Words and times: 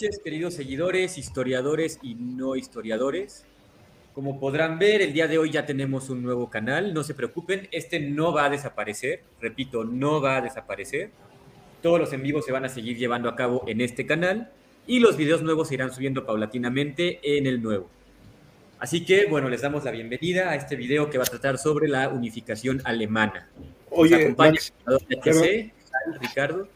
Noches, 0.00 0.20
queridos 0.24 0.54
seguidores, 0.54 1.18
historiadores 1.18 1.98
y 2.02 2.14
no 2.14 2.56
historiadores. 2.56 3.44
Como 4.14 4.40
podrán 4.40 4.78
ver, 4.78 5.02
el 5.02 5.12
día 5.12 5.28
de 5.28 5.36
hoy 5.36 5.50
ya 5.50 5.66
tenemos 5.66 6.08
un 6.08 6.22
nuevo 6.22 6.48
canal. 6.48 6.94
No 6.94 7.04
se 7.04 7.12
preocupen, 7.12 7.68
este 7.70 8.00
no 8.00 8.32
va 8.32 8.46
a 8.46 8.50
desaparecer. 8.50 9.22
Repito, 9.42 9.84
no 9.84 10.22
va 10.22 10.38
a 10.38 10.40
desaparecer. 10.40 11.10
Todos 11.82 12.00
los 12.00 12.12
en 12.14 12.22
vivos 12.22 12.46
se 12.46 12.52
van 12.52 12.64
a 12.64 12.70
seguir 12.70 12.96
llevando 12.96 13.28
a 13.28 13.36
cabo 13.36 13.62
en 13.66 13.82
este 13.82 14.06
canal 14.06 14.50
y 14.86 15.00
los 15.00 15.18
videos 15.18 15.42
nuevos 15.42 15.68
se 15.68 15.74
irán 15.74 15.92
subiendo 15.92 16.24
paulatinamente 16.24 17.20
en 17.36 17.46
el 17.46 17.62
nuevo. 17.62 17.90
Así 18.78 19.04
que, 19.04 19.26
bueno, 19.26 19.50
les 19.50 19.60
damos 19.60 19.84
la 19.84 19.90
bienvenida 19.90 20.48
a 20.48 20.54
este 20.54 20.76
video 20.76 21.10
que 21.10 21.18
va 21.18 21.24
a 21.24 21.26
tratar 21.26 21.58
sobre 21.58 21.88
la 21.88 22.08
unificación 22.08 22.80
alemana. 22.84 23.50
Oye, 23.90 24.14
acompaña 24.14 24.58
Ricardo. 26.22 26.68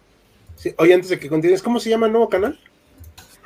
oye, 0.77 0.93
antes 0.93 1.09
de 1.09 1.19
que 1.19 1.31
continúes, 1.31 1.63
¿cómo 1.63 1.81
se 1.81 1.89
llama 1.89 2.05
el 2.05 2.13
nuevo 2.13 2.29
canal? 2.29 2.61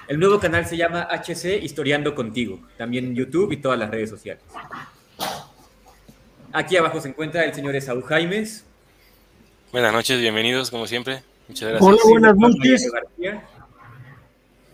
El 0.09 0.19
nuevo 0.19 0.41
canal 0.41 0.65
se 0.65 0.75
llama 0.75 1.07
HC 1.11 1.63
Historiando 1.63 2.15
Contigo, 2.15 2.59
también 2.79 3.05
en 3.09 3.15
YouTube 3.15 3.53
y 3.53 3.59
todas 3.59 3.79
las 3.79 3.91
redes 3.91 4.09
sociales. 4.09 4.43
Aquí 6.51 6.79
abajo 6.79 6.99
se 6.99 7.11
encuentra 7.11 7.45
el 7.45 7.53
señor 7.53 7.77
Esaú 7.77 8.01
Jaimes. 8.01 8.65
Buenas 9.71 9.93
noches, 9.93 10.19
bienvenidos 10.19 10.71
como 10.71 10.87
siempre. 10.87 11.23
Muchas 11.47 11.69
gracias. 11.69 11.87
Hola, 11.87 12.01
buenas 12.09 12.37
noches. 12.37 12.91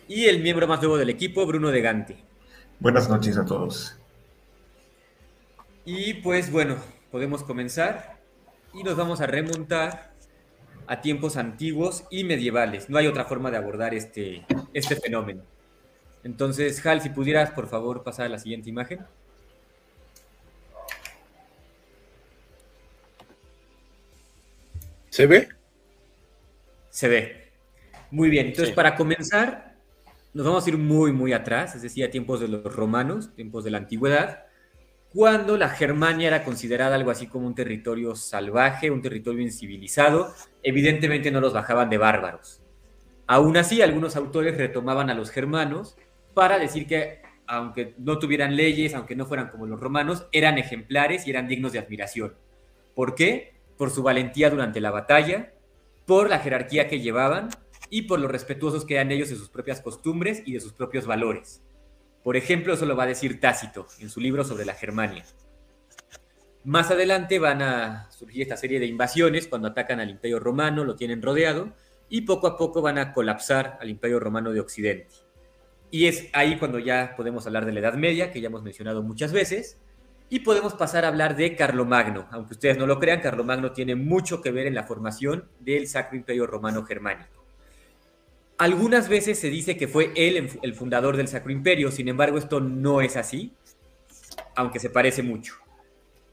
Y 0.07 0.27
el 0.27 0.41
miembro 0.41 0.69
más 0.69 0.79
nuevo 0.79 0.97
del 0.97 1.11
equipo, 1.11 1.45
Bruno 1.47 1.73
de 1.73 1.81
Gante. 1.81 2.17
Buenas 2.79 3.09
noches 3.09 3.37
a 3.37 3.45
todos. 3.45 3.97
Y 5.85 6.15
pues 6.15 6.53
bueno, 6.53 6.77
podemos 7.11 7.43
comenzar 7.43 8.21
y 8.73 8.85
nos 8.85 8.97
vamos 8.97 9.21
a 9.21 9.27
remontar 9.27 10.14
a 10.87 11.01
tiempos 11.01 11.37
antiguos 11.37 12.05
y 12.11 12.25
medievales. 12.25 12.89
No 12.89 12.99
hay 12.99 13.07
otra 13.07 13.25
forma 13.25 13.51
de 13.51 13.57
abordar 13.57 13.95
este, 13.95 14.45
este 14.73 14.97
fenómeno. 14.97 15.43
Entonces, 16.23 16.85
Hal, 16.85 17.01
si 17.01 17.11
pudieras, 17.11 17.51
por 17.51 17.69
favor, 17.69 18.03
pasar 18.03 18.27
a 18.27 18.29
la 18.29 18.39
siguiente 18.39 18.71
imagen. 18.71 19.01
¿Se 25.11 25.27
ve? 25.27 25.49
Se 26.91 27.09
ve. 27.09 27.51
Muy 28.11 28.31
bien. 28.31 28.47
Entonces, 28.47 28.75
para 28.75 28.97
comenzar, 28.97 29.77
nos 30.33 30.47
vamos 30.47 30.67
a 30.67 30.71
ir 30.71 30.79
muy, 30.79 31.12
muy 31.12 31.33
atrás, 31.33 31.75
es 31.75 31.83
decir, 31.83 32.05
a 32.05 32.11
tiempos 32.11 32.41
de 32.41 32.49
los 32.49 32.75
romanos, 32.75 33.35
tiempos 33.35 33.65
de 33.65 33.71
la 33.71 33.79
antigüedad 33.79 34.44
cuando 35.15 35.57
la 35.57 35.69
Germania 35.69 36.27
era 36.27 36.43
considerada 36.43 36.97
algo 36.97 37.12
así 37.12 37.29
como 37.29 37.47
un 37.47 37.55
territorio 37.55 38.17
salvaje, 38.17 38.91
un 38.91 39.01
territorio 39.01 39.43
incivilizado, 39.43 40.34
evidentemente 40.65 41.31
no 41.31 41.41
los 41.41 41.53
bajaban 41.53 41.88
de 41.88 41.99
bárbaros. 41.99 42.61
Aún 43.28 43.56
así, 43.56 43.81
algunos 43.81 44.16
autores 44.16 44.59
retomaban 44.59 45.11
a 45.11 45.15
los 45.15 45.31
germanos 45.31 45.97
para 46.34 46.59
decir 46.59 46.88
que, 46.88 47.22
aunque 47.47 47.94
no 47.97 48.19
tuvieran 48.19 48.56
leyes, 48.56 48.93
aunque 48.97 49.15
no 49.15 49.25
fueran 49.25 49.50
como 49.50 49.66
los 49.66 49.78
romanos, 49.78 50.27
eran 50.33 50.59
ejemplares 50.59 51.28
y 51.28 51.31
eran 51.31 51.47
dignos 51.47 51.72
de 51.72 51.78
admiración. 51.78 52.34
¿Por 52.97 53.15
qué? 53.15 53.55
Por 53.78 53.91
su 53.91 54.03
valentía 54.03 54.50
durante 54.50 54.81
la 54.81 54.91
batalla, 54.91 55.53
por 56.06 56.28
la 56.28 56.41
jerarquía 56.41 56.88
que 56.88 56.99
llevaban 56.99 57.50
y 57.88 58.03
por 58.03 58.19
lo 58.19 58.27
respetuosos 58.27 58.84
que 58.84 58.94
eran 58.94 59.12
ellos 59.12 59.31
de 59.31 59.37
sus 59.37 59.49
propias 59.49 59.81
costumbres 59.81 60.43
y 60.44 60.55
de 60.55 60.61
sus 60.61 60.72
propios 60.72 61.06
valores. 61.06 61.62
Por 62.25 62.39
ejemplo, 62.39 62.73
eso 62.73 62.87
lo 62.87 62.97
va 62.97 63.05
a 63.05 63.09
decir 63.09 63.39
Tácito 63.39 63.87
en 64.01 64.09
su 64.09 64.19
libro 64.19 64.45
sobre 64.45 64.65
la 64.65 64.73
Germania. 64.73 65.25
Más 66.65 66.91
adelante 66.91 67.39
van 67.39 67.61
a 67.61 68.11
surgir 68.11 68.41
esta 68.41 68.57
serie 68.57 68.81
de 68.81 68.87
invasiones 68.87 69.47
cuando 69.47 69.69
atacan 69.69 70.01
al 70.01 70.09
Imperio 70.09 70.41
Romano, 70.41 70.85
lo 70.85 70.97
tienen 70.97 71.21
rodeado, 71.21 71.75
y 72.09 72.23
poco 72.23 72.47
a 72.47 72.57
poco 72.57 72.81
van 72.81 72.97
a 72.97 73.12
colapsar 73.12 73.77
al 73.79 73.91
Imperio 73.91 74.21
Romano 74.21 74.53
de 74.53 74.61
Occidente. 74.61 75.15
Y 75.91 76.07
es 76.07 76.31
ahí 76.33 76.59
cuando 76.59 76.79
ya 76.79 77.15
podemos 77.15 77.47
hablar 77.47 77.67
de 77.67 77.73
la 77.73 77.81
Edad 77.81 77.95
Media, 77.95 78.33
que 78.33 78.41
ya 78.41 78.47
hemos 78.47 78.62
mencionado 78.62 79.03
muchas 79.03 79.31
veces, 79.31 79.77
y 80.31 80.41
podemos 80.41 80.73
pasar 80.73 81.05
a 81.05 81.09
hablar 81.09 81.37
de 81.37 81.55
Carlomagno. 81.55 82.27
Aunque 82.31 82.55
ustedes 82.55 82.79
no 82.79 82.87
lo 82.87 82.99
crean, 82.99 83.21
Carlomagno 83.21 83.73
tiene 83.73 83.97
mucho 83.97 84.41
que 84.41 84.51
ver 84.51 84.67
en 84.67 84.75
la 84.75 84.85
formación 84.85 85.47
del 85.61 85.87
Sacro 85.87 86.17
Imperio 86.17 86.47
Romano 86.47 86.85
Germánico. 86.87 87.44
Algunas 88.56 89.09
veces 89.09 89.38
se 89.38 89.50
dice 89.50 89.76
que 89.76 89.88
fue 89.88 90.12
él 90.15 90.50
el 90.62 90.75
fundador 90.75 91.16
del 91.16 91.28
Sacro 91.28 91.50
Imperio, 91.50 91.91
sin 91.91 92.09
embargo 92.09 92.38
esto 92.38 92.60
no 92.60 93.00
es 93.00 93.16
así, 93.16 93.53
aunque 94.54 94.78
se 94.78 94.91
parece 94.91 95.22
mucho. 95.22 95.54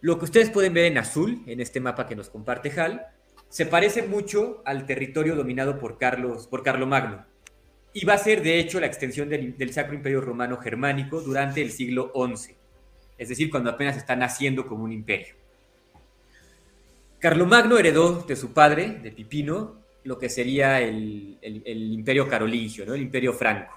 Lo 0.02 0.18
que 0.18 0.26
ustedes 0.26 0.50
pueden 0.50 0.74
ver 0.74 0.86
en 0.86 0.98
azul, 0.98 1.44
en 1.46 1.62
este 1.62 1.80
mapa 1.80 2.08
que 2.08 2.16
nos 2.16 2.30
comparte 2.30 2.72
Hal, 2.80 3.08
se 3.50 3.66
parece 3.66 4.04
mucho 4.04 4.62
al 4.66 4.86
territorio 4.86 5.36
dominado 5.36 5.78
por 5.78 5.98
Carlos, 5.98 6.48
por 6.48 6.64
Carlomagno, 6.64 7.26
y 7.94 8.06
va 8.06 8.14
a 8.14 8.18
ser 8.18 8.42
de 8.42 8.60
hecho 8.60 8.80
la 8.80 8.88
extensión 8.88 9.30
del, 9.30 9.74
Sacro 9.74 9.94
Imperio 9.94 10.22
Romano 10.22 10.58
Germánico 10.58 11.22
durante 11.22 11.62
el 11.62 11.72
siglo 11.72 12.12
XI, 12.16 12.56
es 13.18 13.30
decir, 13.30 13.52
cuando 13.52 13.70
apenas 13.70 13.98
está 13.98 14.16
naciendo 14.16 14.66
como 14.66 14.86
un 14.86 14.92
imperio. 14.92 15.36
Carlomagno 17.20 17.78
heredó 17.78 18.24
de 18.24 18.36
su 18.36 18.54
padre, 18.54 19.00
de 19.04 19.12
Pipino, 19.12 19.81
lo 20.04 20.18
que 20.18 20.30
sería 20.30 20.82
el, 20.82 21.38
imperio 21.44 22.28
carolingio, 22.28 22.86
¿no? 22.86 22.94
el 22.94 23.02
imperio 23.02 23.34
franco. 23.34 23.74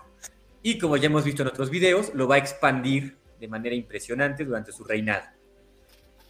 Y 0.63 0.79
como 0.79 0.97
ya 0.97 1.07
hemos 1.07 1.25
visto 1.25 1.43
en 1.43 1.49
otros 1.49 1.71
videos, 1.71 2.15
lo 2.15 2.27
va 2.27 2.37
a 2.37 2.39
expandir 2.39 3.17
de 3.39 3.49
manera 3.49 3.75
impresionante 3.75 4.45
durante 4.45 4.73
su 4.73 4.85
reinado. 4.85 5.25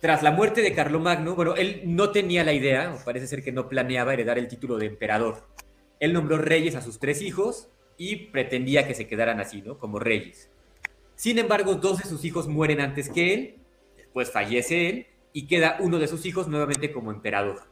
Tras 0.00 0.22
la 0.22 0.32
muerte 0.32 0.60
de 0.60 0.74
Carlomagno, 0.74 1.34
bueno, 1.34 1.54
él 1.54 1.82
no 1.84 2.10
tenía 2.10 2.44
la 2.44 2.52
idea, 2.52 2.92
o 2.92 3.04
parece 3.04 3.26
ser 3.26 3.42
que 3.42 3.52
no 3.52 3.68
planeaba 3.68 4.12
heredar 4.12 4.38
el 4.38 4.48
título 4.48 4.76
de 4.76 4.86
emperador. 4.86 5.46
Él 6.00 6.12
nombró 6.12 6.36
reyes 6.36 6.74
a 6.74 6.82
sus 6.82 6.98
tres 6.98 7.22
hijos 7.22 7.68
y 7.96 8.16
pretendía 8.26 8.86
que 8.86 8.94
se 8.94 9.06
quedaran 9.06 9.40
así, 9.40 9.62
¿no? 9.62 9.78
Como 9.78 9.98
reyes. 9.98 10.50
Sin 11.14 11.38
embargo, 11.38 11.76
dos 11.76 11.98
de 11.98 12.08
sus 12.08 12.24
hijos 12.24 12.48
mueren 12.48 12.80
antes 12.80 13.08
que 13.08 13.32
él, 13.32 13.54
después 13.96 14.30
fallece 14.30 14.90
él 14.90 15.06
y 15.32 15.46
queda 15.46 15.78
uno 15.80 15.98
de 15.98 16.08
sus 16.08 16.26
hijos 16.26 16.48
nuevamente 16.48 16.92
como 16.92 17.12
emperador. 17.12 17.62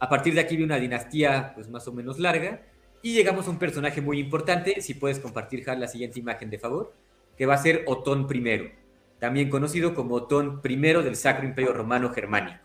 A 0.00 0.08
partir 0.08 0.34
de 0.34 0.40
aquí 0.40 0.56
viene 0.56 0.72
una 0.72 0.80
dinastía 0.80 1.52
pues 1.54 1.68
más 1.68 1.86
o 1.88 1.92
menos 1.92 2.18
larga 2.18 2.62
y 3.02 3.14
llegamos 3.14 3.46
a 3.46 3.50
un 3.50 3.58
personaje 3.58 4.00
muy 4.00 4.18
importante, 4.18 4.80
si 4.80 4.94
puedes 4.94 5.18
compartir 5.18 5.64
la 5.66 5.88
siguiente 5.88 6.20
imagen 6.20 6.50
de 6.50 6.58
favor, 6.58 6.92
que 7.36 7.46
va 7.46 7.54
a 7.54 7.58
ser 7.58 7.84
Otón 7.86 8.26
I, 8.32 8.72
también 9.18 9.50
conocido 9.50 9.94
como 9.94 10.16
Otón 10.16 10.60
I 10.64 10.76
del 10.76 11.16
Sacro 11.16 11.46
Imperio 11.46 11.72
Romano 11.72 12.10
Germánico. 12.10 12.58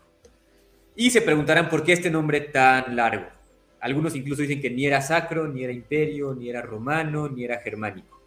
Y 0.96 1.10
se 1.10 1.22
preguntarán 1.22 1.68
por 1.68 1.82
qué 1.82 1.92
este 1.92 2.10
nombre 2.10 2.40
tan 2.40 2.94
largo. 2.94 3.26
Algunos 3.80 4.14
incluso 4.14 4.42
dicen 4.42 4.60
que 4.60 4.70
ni 4.70 4.86
era 4.86 5.02
sacro, 5.02 5.46
ni 5.46 5.62
era 5.62 5.72
imperio, 5.72 6.34
ni 6.34 6.48
era 6.48 6.62
romano, 6.62 7.28
ni 7.28 7.44
era 7.44 7.58
germánico. 7.58 8.22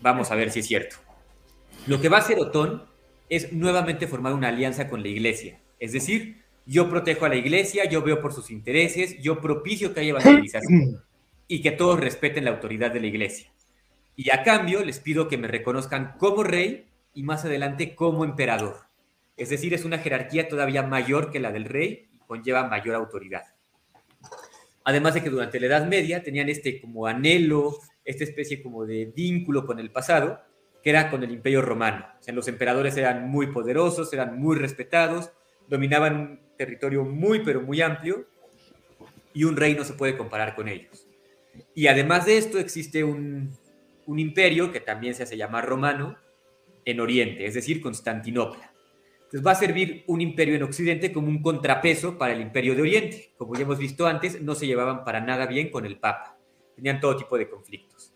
Vamos 0.00 0.30
a 0.30 0.36
ver 0.36 0.50
si 0.50 0.60
es 0.60 0.66
cierto. 0.66 0.96
Lo 1.86 2.00
que 2.00 2.08
va 2.08 2.18
a 2.18 2.20
hacer 2.20 2.38
Otón 2.38 2.84
es 3.28 3.52
nuevamente 3.52 4.06
formar 4.06 4.32
una 4.32 4.48
alianza 4.48 4.88
con 4.88 5.02
la 5.02 5.08
iglesia, 5.08 5.58
es 5.80 5.92
decir, 5.92 6.44
yo 6.66 6.90
protejo 6.90 7.24
a 7.24 7.28
la 7.28 7.36
iglesia, 7.36 7.88
yo 7.88 8.02
veo 8.02 8.20
por 8.20 8.32
sus 8.32 8.50
intereses, 8.50 9.16
yo 9.22 9.40
propicio 9.40 9.94
que 9.94 10.00
haya 10.00 10.10
evangelización 10.10 11.00
y 11.48 11.62
que 11.62 11.70
todos 11.70 12.00
respeten 12.00 12.44
la 12.44 12.50
autoridad 12.50 12.90
de 12.90 13.00
la 13.00 13.06
iglesia. 13.06 13.52
Y 14.16 14.30
a 14.30 14.42
cambio 14.42 14.84
les 14.84 14.98
pido 14.98 15.28
que 15.28 15.38
me 15.38 15.46
reconozcan 15.46 16.16
como 16.18 16.42
rey 16.42 16.86
y 17.14 17.22
más 17.22 17.44
adelante 17.44 17.94
como 17.94 18.24
emperador. 18.24 18.80
Es 19.36 19.50
decir, 19.50 19.74
es 19.74 19.84
una 19.84 19.98
jerarquía 19.98 20.48
todavía 20.48 20.82
mayor 20.82 21.30
que 21.30 21.40
la 21.40 21.52
del 21.52 21.66
rey 21.66 22.08
y 22.12 22.18
conlleva 22.18 22.68
mayor 22.68 22.96
autoridad. 22.96 23.44
Además 24.84 25.14
de 25.14 25.22
que 25.22 25.30
durante 25.30 25.60
la 25.60 25.66
Edad 25.66 25.86
Media 25.86 26.22
tenían 26.22 26.48
este 26.48 26.80
como 26.80 27.06
anhelo, 27.06 27.78
esta 28.04 28.24
especie 28.24 28.62
como 28.62 28.86
de 28.86 29.12
vínculo 29.14 29.66
con 29.66 29.78
el 29.78 29.90
pasado, 29.90 30.40
que 30.82 30.90
era 30.90 31.10
con 31.10 31.22
el 31.22 31.32
Imperio 31.32 31.60
Romano. 31.60 32.06
O 32.18 32.22
sea, 32.22 32.32
los 32.32 32.48
emperadores 32.48 32.96
eran 32.96 33.28
muy 33.28 33.48
poderosos, 33.48 34.12
eran 34.12 34.38
muy 34.38 34.56
respetados, 34.56 35.30
dominaban 35.68 36.45
territorio 36.56 37.04
muy, 37.04 37.40
pero 37.40 37.62
muy 37.62 37.80
amplio 37.80 38.26
y 39.32 39.44
un 39.44 39.56
rey 39.56 39.74
no 39.74 39.84
se 39.84 39.92
puede 39.92 40.16
comparar 40.16 40.54
con 40.54 40.68
ellos. 40.68 41.06
Y 41.74 41.86
además 41.86 42.26
de 42.26 42.38
esto 42.38 42.58
existe 42.58 43.04
un, 43.04 43.52
imperio 44.06 44.72
que 44.72 44.80
también 44.80 45.14
se 45.14 45.24
hace 45.24 45.36
llamar 45.36 45.66
romano 45.66 46.16
en 46.84 47.00
Oriente, 47.00 47.44
es 47.44 47.54
decir, 47.54 47.80
Constantinopla. 47.80 48.72
Entonces 49.16 49.44
va 49.44 49.50
a 49.50 49.56
servir 49.56 50.04
un 50.06 50.20
imperio 50.20 50.54
en 50.54 50.62
Occidente 50.62 51.12
como 51.12 51.28
un 51.28 51.42
contrapeso 51.42 52.16
para 52.16 52.32
el 52.32 52.40
imperio 52.40 52.74
de 52.76 52.82
Oriente. 52.82 53.32
Como 53.36 53.54
ya 53.54 53.62
hemos 53.62 53.78
visto 53.78 54.06
antes, 54.06 54.40
no 54.40 54.54
se 54.54 54.66
llevaban 54.66 55.04
para 55.04 55.20
nada 55.20 55.46
bien 55.46 55.70
con 55.70 55.84
el 55.84 55.98
Papa. 55.98 56.38
Tenían 56.76 57.00
todo 57.00 57.16
tipo 57.16 57.36
de 57.36 57.48
conflictos. 57.48 58.14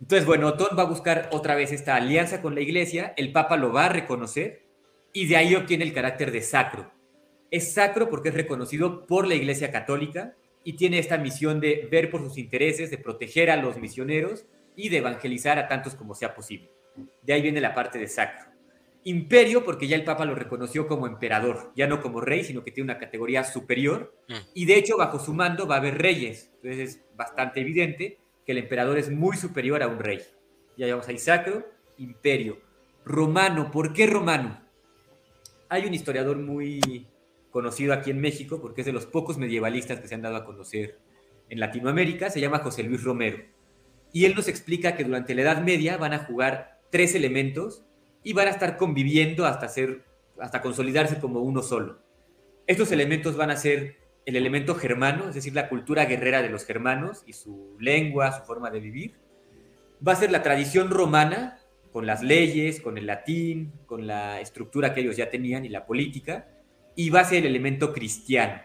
Entonces, 0.00 0.26
bueno, 0.26 0.48
Otón 0.48 0.76
va 0.76 0.82
a 0.82 0.86
buscar 0.86 1.28
otra 1.32 1.54
vez 1.54 1.72
esta 1.72 1.96
alianza 1.96 2.42
con 2.42 2.54
la 2.54 2.60
Iglesia, 2.60 3.14
el 3.16 3.32
Papa 3.32 3.56
lo 3.56 3.72
va 3.72 3.86
a 3.86 3.88
reconocer 3.88 4.66
y 5.12 5.26
de 5.26 5.36
ahí 5.36 5.54
obtiene 5.54 5.84
el 5.84 5.92
carácter 5.92 6.30
de 6.30 6.42
sacro. 6.42 6.92
Es 7.50 7.72
sacro 7.72 8.10
porque 8.10 8.28
es 8.28 8.34
reconocido 8.34 9.06
por 9.06 9.26
la 9.26 9.34
Iglesia 9.34 9.70
Católica 9.72 10.34
y 10.64 10.74
tiene 10.74 10.98
esta 10.98 11.18
misión 11.18 11.60
de 11.60 11.88
ver 11.90 12.10
por 12.10 12.20
sus 12.20 12.36
intereses, 12.36 12.90
de 12.90 12.98
proteger 12.98 13.50
a 13.50 13.56
los 13.56 13.78
misioneros 13.78 14.46
y 14.76 14.90
de 14.90 14.98
evangelizar 14.98 15.58
a 15.58 15.66
tantos 15.66 15.94
como 15.94 16.14
sea 16.14 16.34
posible. 16.34 16.70
De 17.22 17.32
ahí 17.32 17.42
viene 17.42 17.60
la 17.60 17.74
parte 17.74 17.98
de 17.98 18.06
sacro. 18.06 18.50
Imperio, 19.04 19.64
porque 19.64 19.88
ya 19.88 19.96
el 19.96 20.04
Papa 20.04 20.24
lo 20.24 20.34
reconoció 20.34 20.86
como 20.86 21.06
emperador, 21.06 21.72
ya 21.74 21.86
no 21.86 22.02
como 22.02 22.20
rey, 22.20 22.44
sino 22.44 22.62
que 22.62 22.72
tiene 22.72 22.92
una 22.92 22.98
categoría 22.98 23.44
superior. 23.44 24.14
Mm. 24.28 24.34
Y 24.54 24.66
de 24.66 24.76
hecho, 24.76 24.98
bajo 24.98 25.18
su 25.18 25.32
mando 25.32 25.66
va 25.66 25.76
a 25.76 25.78
haber 25.78 25.96
reyes. 25.96 26.50
Entonces 26.56 26.96
es 26.96 27.04
bastante 27.16 27.60
evidente 27.60 28.18
que 28.44 28.52
el 28.52 28.58
emperador 28.58 28.98
es 28.98 29.10
muy 29.10 29.36
superior 29.36 29.82
a 29.82 29.88
un 29.88 29.98
rey. 29.98 30.20
Ya 30.76 30.86
llevamos 30.86 31.08
ahí 31.08 31.18
sacro, 31.18 31.66
imperio. 31.96 32.60
Romano, 33.04 33.70
¿por 33.70 33.92
qué 33.92 34.06
romano? 34.06 34.60
Hay 35.70 35.86
un 35.86 35.94
historiador 35.94 36.36
muy 36.36 37.06
conocido 37.50 37.92
aquí 37.92 38.10
en 38.10 38.20
México, 38.20 38.60
porque 38.60 38.82
es 38.82 38.86
de 38.86 38.92
los 38.92 39.06
pocos 39.06 39.38
medievalistas 39.38 40.00
que 40.00 40.08
se 40.08 40.14
han 40.14 40.22
dado 40.22 40.36
a 40.36 40.44
conocer 40.44 40.98
en 41.48 41.60
Latinoamérica, 41.60 42.30
se 42.30 42.40
llama 42.40 42.58
José 42.58 42.82
Luis 42.82 43.02
Romero. 43.02 43.38
Y 44.12 44.24
él 44.24 44.34
nos 44.34 44.48
explica 44.48 44.96
que 44.96 45.04
durante 45.04 45.34
la 45.34 45.42
Edad 45.42 45.62
Media 45.62 45.96
van 45.96 46.12
a 46.12 46.24
jugar 46.24 46.80
tres 46.90 47.14
elementos 47.14 47.84
y 48.22 48.32
van 48.32 48.48
a 48.48 48.50
estar 48.50 48.76
conviviendo 48.76 49.46
hasta, 49.46 49.68
ser, 49.68 50.04
hasta 50.38 50.60
consolidarse 50.60 51.18
como 51.20 51.40
uno 51.40 51.62
solo. 51.62 52.00
Estos 52.66 52.92
elementos 52.92 53.36
van 53.36 53.50
a 53.50 53.56
ser 53.56 53.96
el 54.26 54.36
elemento 54.36 54.74
germano, 54.74 55.28
es 55.28 55.34
decir, 55.34 55.54
la 55.54 55.70
cultura 55.70 56.04
guerrera 56.04 56.42
de 56.42 56.50
los 56.50 56.66
germanos 56.66 57.22
y 57.26 57.32
su 57.32 57.76
lengua, 57.80 58.38
su 58.38 58.44
forma 58.44 58.70
de 58.70 58.80
vivir. 58.80 59.14
Va 60.06 60.12
a 60.12 60.16
ser 60.16 60.30
la 60.30 60.42
tradición 60.42 60.90
romana, 60.90 61.60
con 61.92 62.06
las 62.06 62.22
leyes, 62.22 62.80
con 62.80 62.98
el 62.98 63.06
latín, 63.06 63.72
con 63.86 64.06
la 64.06 64.40
estructura 64.40 64.92
que 64.92 65.00
ellos 65.00 65.16
ya 65.16 65.30
tenían 65.30 65.64
y 65.64 65.70
la 65.70 65.86
política, 65.86 66.46
y 66.98 67.10
va 67.10 67.20
a 67.20 67.24
ser 67.24 67.38
el 67.38 67.46
elemento 67.46 67.92
cristiano. 67.92 68.60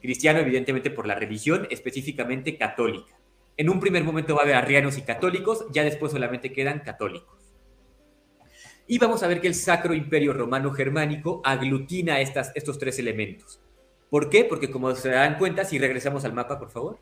Cristiano, 0.00 0.38
evidentemente, 0.38 0.90
por 0.90 1.06
la 1.06 1.14
religión, 1.14 1.68
específicamente 1.70 2.56
católica. 2.56 3.14
En 3.58 3.68
un 3.68 3.78
primer 3.78 4.04
momento 4.04 4.34
va 4.34 4.40
a 4.40 4.44
haber 4.44 4.56
arrianos 4.56 4.96
y 4.96 5.02
católicos, 5.02 5.66
ya 5.70 5.84
después 5.84 6.12
solamente 6.12 6.50
quedan 6.50 6.80
católicos. 6.80 7.54
Y 8.86 8.96
vamos 8.96 9.22
a 9.22 9.26
ver 9.26 9.42
que 9.42 9.48
el 9.48 9.54
Sacro 9.54 9.92
Imperio 9.92 10.32
Romano 10.32 10.70
Germánico 10.70 11.42
aglutina 11.44 12.22
estas, 12.22 12.52
estos 12.54 12.78
tres 12.78 12.98
elementos. 13.00 13.60
¿Por 14.08 14.30
qué? 14.30 14.44
Porque 14.44 14.70
como 14.70 14.94
se 14.94 15.10
dan 15.10 15.36
cuenta, 15.36 15.66
si 15.66 15.78
regresamos 15.78 16.24
al 16.24 16.32
mapa, 16.32 16.58
por 16.58 16.70
favor, 16.70 16.98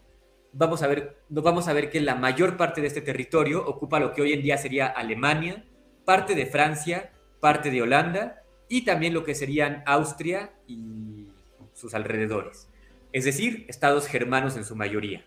vamos 0.53 0.83
a 0.83 0.89
ver, 0.89 1.17
vamos 1.29 1.69
a 1.69 1.75
ver 1.75 1.91
que 1.91 2.01
la 2.01 2.17
mayor 2.17 2.57
parte 2.57 2.81
de 2.81 2.89
este 2.89 3.03
territorio 3.03 3.65
ocupa 3.65 4.01
lo 4.01 4.13
que 4.13 4.23
hoy 4.23 4.33
en 4.33 4.43
día 4.43 4.59
sería 4.59 4.89
Alemania, 4.89 5.65
parte 6.05 6.35
de 6.35 6.47
Francia, 6.47 7.13
parte 7.39 7.71
de 7.71 7.83
Holanda 7.83 8.43
y 8.69 8.85
también 8.85 9.15
lo 9.15 9.25
que 9.25 9.35
serían 9.35 9.83
Austria 9.87 10.53
y 10.67 11.29
sus 11.75 11.95
alrededores. 11.95 12.69
Es 13.13 13.25
decir, 13.25 13.65
estados 13.69 14.07
germanos 14.07 14.57
en 14.57 14.65
su 14.65 14.77
mayoría. 14.77 15.27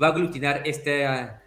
va 0.00 0.08
a 0.08 0.10
aglutinar 0.10 0.62
esta, 0.66 1.42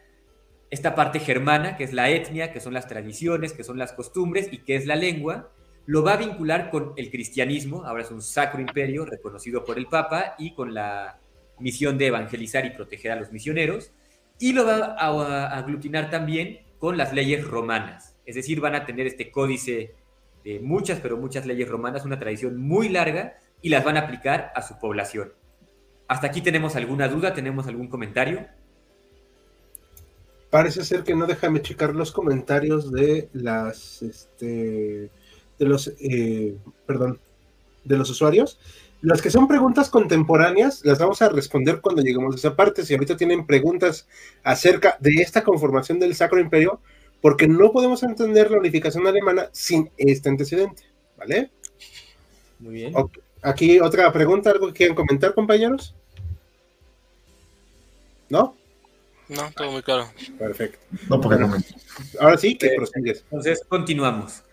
esta 0.69 0.95
parte 0.95 1.19
germana, 1.19 1.77
que 1.77 1.83
es 1.83 1.93
la 1.93 2.09
etnia, 2.09 2.51
que 2.51 2.59
son 2.59 2.73
las 2.73 2.87
tradiciones, 2.87 3.53
que 3.53 3.63
son 3.63 3.77
las 3.77 3.93
costumbres 3.93 4.49
y 4.51 4.59
que 4.59 4.75
es 4.75 4.85
la 4.85 4.95
lengua, 4.95 5.51
lo 5.85 6.03
va 6.03 6.13
a 6.13 6.17
vincular 6.17 6.69
con 6.69 6.93
el 6.95 7.11
cristianismo, 7.11 7.83
ahora 7.85 8.03
es 8.03 8.11
un 8.11 8.21
sacro 8.21 8.61
imperio 8.61 9.05
reconocido 9.05 9.65
por 9.65 9.77
el 9.77 9.87
Papa 9.87 10.35
y 10.37 10.53
con 10.53 10.73
la 10.73 11.19
misión 11.59 11.97
de 11.97 12.07
evangelizar 12.07 12.65
y 12.65 12.71
proteger 12.71 13.11
a 13.11 13.15
los 13.17 13.31
misioneros, 13.31 13.91
y 14.39 14.53
lo 14.53 14.65
va 14.65 14.95
a, 14.97 15.57
aglutinar 15.57 16.09
también 16.09 16.59
con 16.79 16.97
las 16.97 17.13
leyes 17.13 17.45
romanas, 17.45 18.15
es 18.25 18.35
decir, 18.35 18.59
van 18.59 18.75
a 18.75 18.85
tener 18.85 19.07
este 19.07 19.31
códice 19.31 19.93
de 20.43 20.59
muchas, 20.59 20.99
pero 20.99 21.17
muchas 21.17 21.45
leyes 21.45 21.67
romanas, 21.67 22.05
una 22.05 22.19
tradición 22.19 22.57
muy 22.57 22.89
larga, 22.89 23.37
y 23.61 23.69
las 23.69 23.83
van 23.83 23.97
a 23.97 24.01
aplicar 24.01 24.51
a 24.55 24.61
su 24.61 24.77
población. 24.79 25.33
¿Hasta 26.07 26.27
aquí 26.27 26.41
tenemos 26.41 26.75
alguna 26.75 27.07
duda? 27.07 27.33
¿Tenemos 27.33 27.67
algún 27.67 27.87
comentario? 27.87 28.45
parece 30.53 30.85
ser 30.85 31.01
que 31.01 31.15
no 31.15 31.25
déjame 31.25 31.63
checar 31.63 31.95
los 31.95 32.11
comentarios 32.11 32.91
de 32.91 33.27
las, 33.33 34.03
este, 34.03 35.09
de 35.57 35.65
los, 35.65 35.91
eh, 35.99 36.55
perdón, 36.85 37.19
de 37.83 37.97
los 37.97 38.11
usuarios. 38.11 38.59
Las 39.01 39.23
que 39.23 39.31
son 39.31 39.47
preguntas 39.47 39.89
contemporáneas 39.89 40.85
las 40.85 40.99
vamos 40.99 41.23
a 41.23 41.29
responder 41.29 41.81
cuando 41.81 42.03
lleguemos 42.03 42.35
a 42.35 42.37
esa 42.37 42.55
parte. 42.55 42.85
Si 42.85 42.93
ahorita 42.93 43.17
tienen 43.17 43.47
preguntas 43.47 44.07
acerca 44.43 44.95
de 44.99 45.13
esta 45.23 45.43
conformación 45.43 45.97
del 45.97 46.13
Sacro 46.13 46.39
Imperio, 46.39 46.81
porque 47.23 47.47
no 47.47 47.71
podemos 47.71 48.03
entender 48.03 48.51
la 48.51 48.57
unificación 48.57 49.07
alemana 49.07 49.47
sin 49.53 49.89
este 49.95 50.27
antecedente, 50.27 50.83
¿vale? 51.17 51.51
Muy 52.59 52.73
bien. 52.73 52.93
Aquí 53.41 53.79
otra 53.79 54.11
pregunta, 54.11 54.51
¿algo 54.51 54.67
que 54.67 54.73
quieran 54.73 54.93
comentar, 54.93 55.33
compañeros? 55.33 55.95
¿No? 58.27 58.57
No, 59.29 59.49
todo 59.55 59.71
muy 59.71 59.81
claro. 59.81 60.11
Perfecto. 60.37 60.79
No, 61.09 61.21
porque 61.21 61.45
Ahora 62.19 62.37
sí, 62.37 62.57
que 62.57 62.71
prosigues. 62.75 63.23
Entonces, 63.23 63.63
continuamos. 63.69 64.43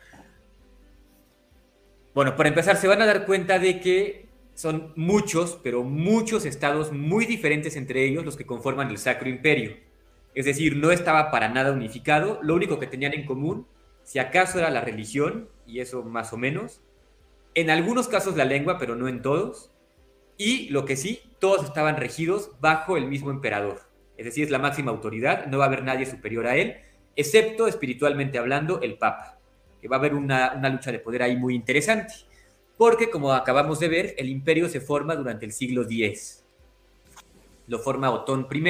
Bueno, 2.14 2.37
para 2.37 2.50
empezar, 2.50 2.76
se 2.76 2.87
van 2.87 3.02
a 3.02 3.06
dar 3.06 3.26
cuenta 3.26 3.58
de 3.58 3.81
que 3.81 4.28
son 4.55 4.93
muchos, 4.94 5.58
pero 5.64 5.82
muchos 5.82 6.44
estados 6.44 6.93
muy 6.93 7.26
diferentes 7.26 7.75
entre 7.75 8.05
ellos 8.05 8.25
los 8.25 8.37
que 8.37 8.46
conforman 8.46 8.90
el 8.90 8.99
Sacro 8.99 9.28
Imperio. 9.28 9.90
Es 10.35 10.44
decir, 10.44 10.77
no 10.77 10.91
estaba 10.91 11.31
para 11.31 11.49
nada 11.49 11.73
unificado. 11.73 12.38
Lo 12.43 12.55
único 12.55 12.79
que 12.79 12.87
tenían 12.87 13.15
en 13.15 13.27
común, 13.27 13.67
si 14.03 14.19
acaso 14.19 14.59
era 14.59 14.71
la 14.71 14.81
religión, 14.81 15.49
y 15.67 15.81
eso 15.81 16.03
más 16.03 16.32
o 16.32 16.37
menos. 16.37 16.82
En 17.55 17.71
algunos 17.71 18.09
casos 18.09 18.37
la 18.37 18.44
lengua, 18.44 18.79
pero 18.79 18.97
no 18.97 19.09
en 19.09 19.23
todos. 19.23 19.73
Y 20.37 20.69
lo 20.71 20.85
que 20.85 20.97
sí, 20.97 21.21
todos 21.38 21.65
estaban 21.65 21.97
regidos 21.97 22.53
bajo 22.61 22.97
el 22.97 23.06
mismo 23.06 23.31
emperador 23.31 23.91
es 24.21 24.27
decir, 24.27 24.44
es 24.44 24.50
la 24.50 24.59
máxima 24.59 24.91
autoridad, 24.91 25.47
no 25.47 25.56
va 25.56 25.65
a 25.65 25.69
haber 25.69 25.82
nadie 25.82 26.05
superior 26.05 26.47
a 26.47 26.55
él, 26.55 26.77
excepto 27.17 27.67
espiritualmente 27.67 28.37
hablando 28.37 28.82
el 28.82 28.99
Papa, 28.99 29.39
que 29.81 29.89
va 29.89 29.96
a 29.96 29.99
haber 29.99 30.15
una, 30.15 30.60
lucha 30.69 30.93
de 30.93 30.99
poder 30.99 31.22
ahí 31.22 31.39
muy 31.39 31.55
interesante, 31.55 32.13
porque 32.77 33.08
como 33.08 33.32
acabamos 33.32 33.81
de 33.81 33.89
ver, 33.89 34.15
el 34.19 34.29
imperio 34.29 34.69
se 34.69 34.82
forma 34.82 35.17
durante 35.17 35.46
el 35.46 35.53
siglo 35.53 35.87
X. 35.89 36.44
Lo 37.67 37.79
forma 37.79 38.10
Otón 38.10 38.46
I 38.53 38.60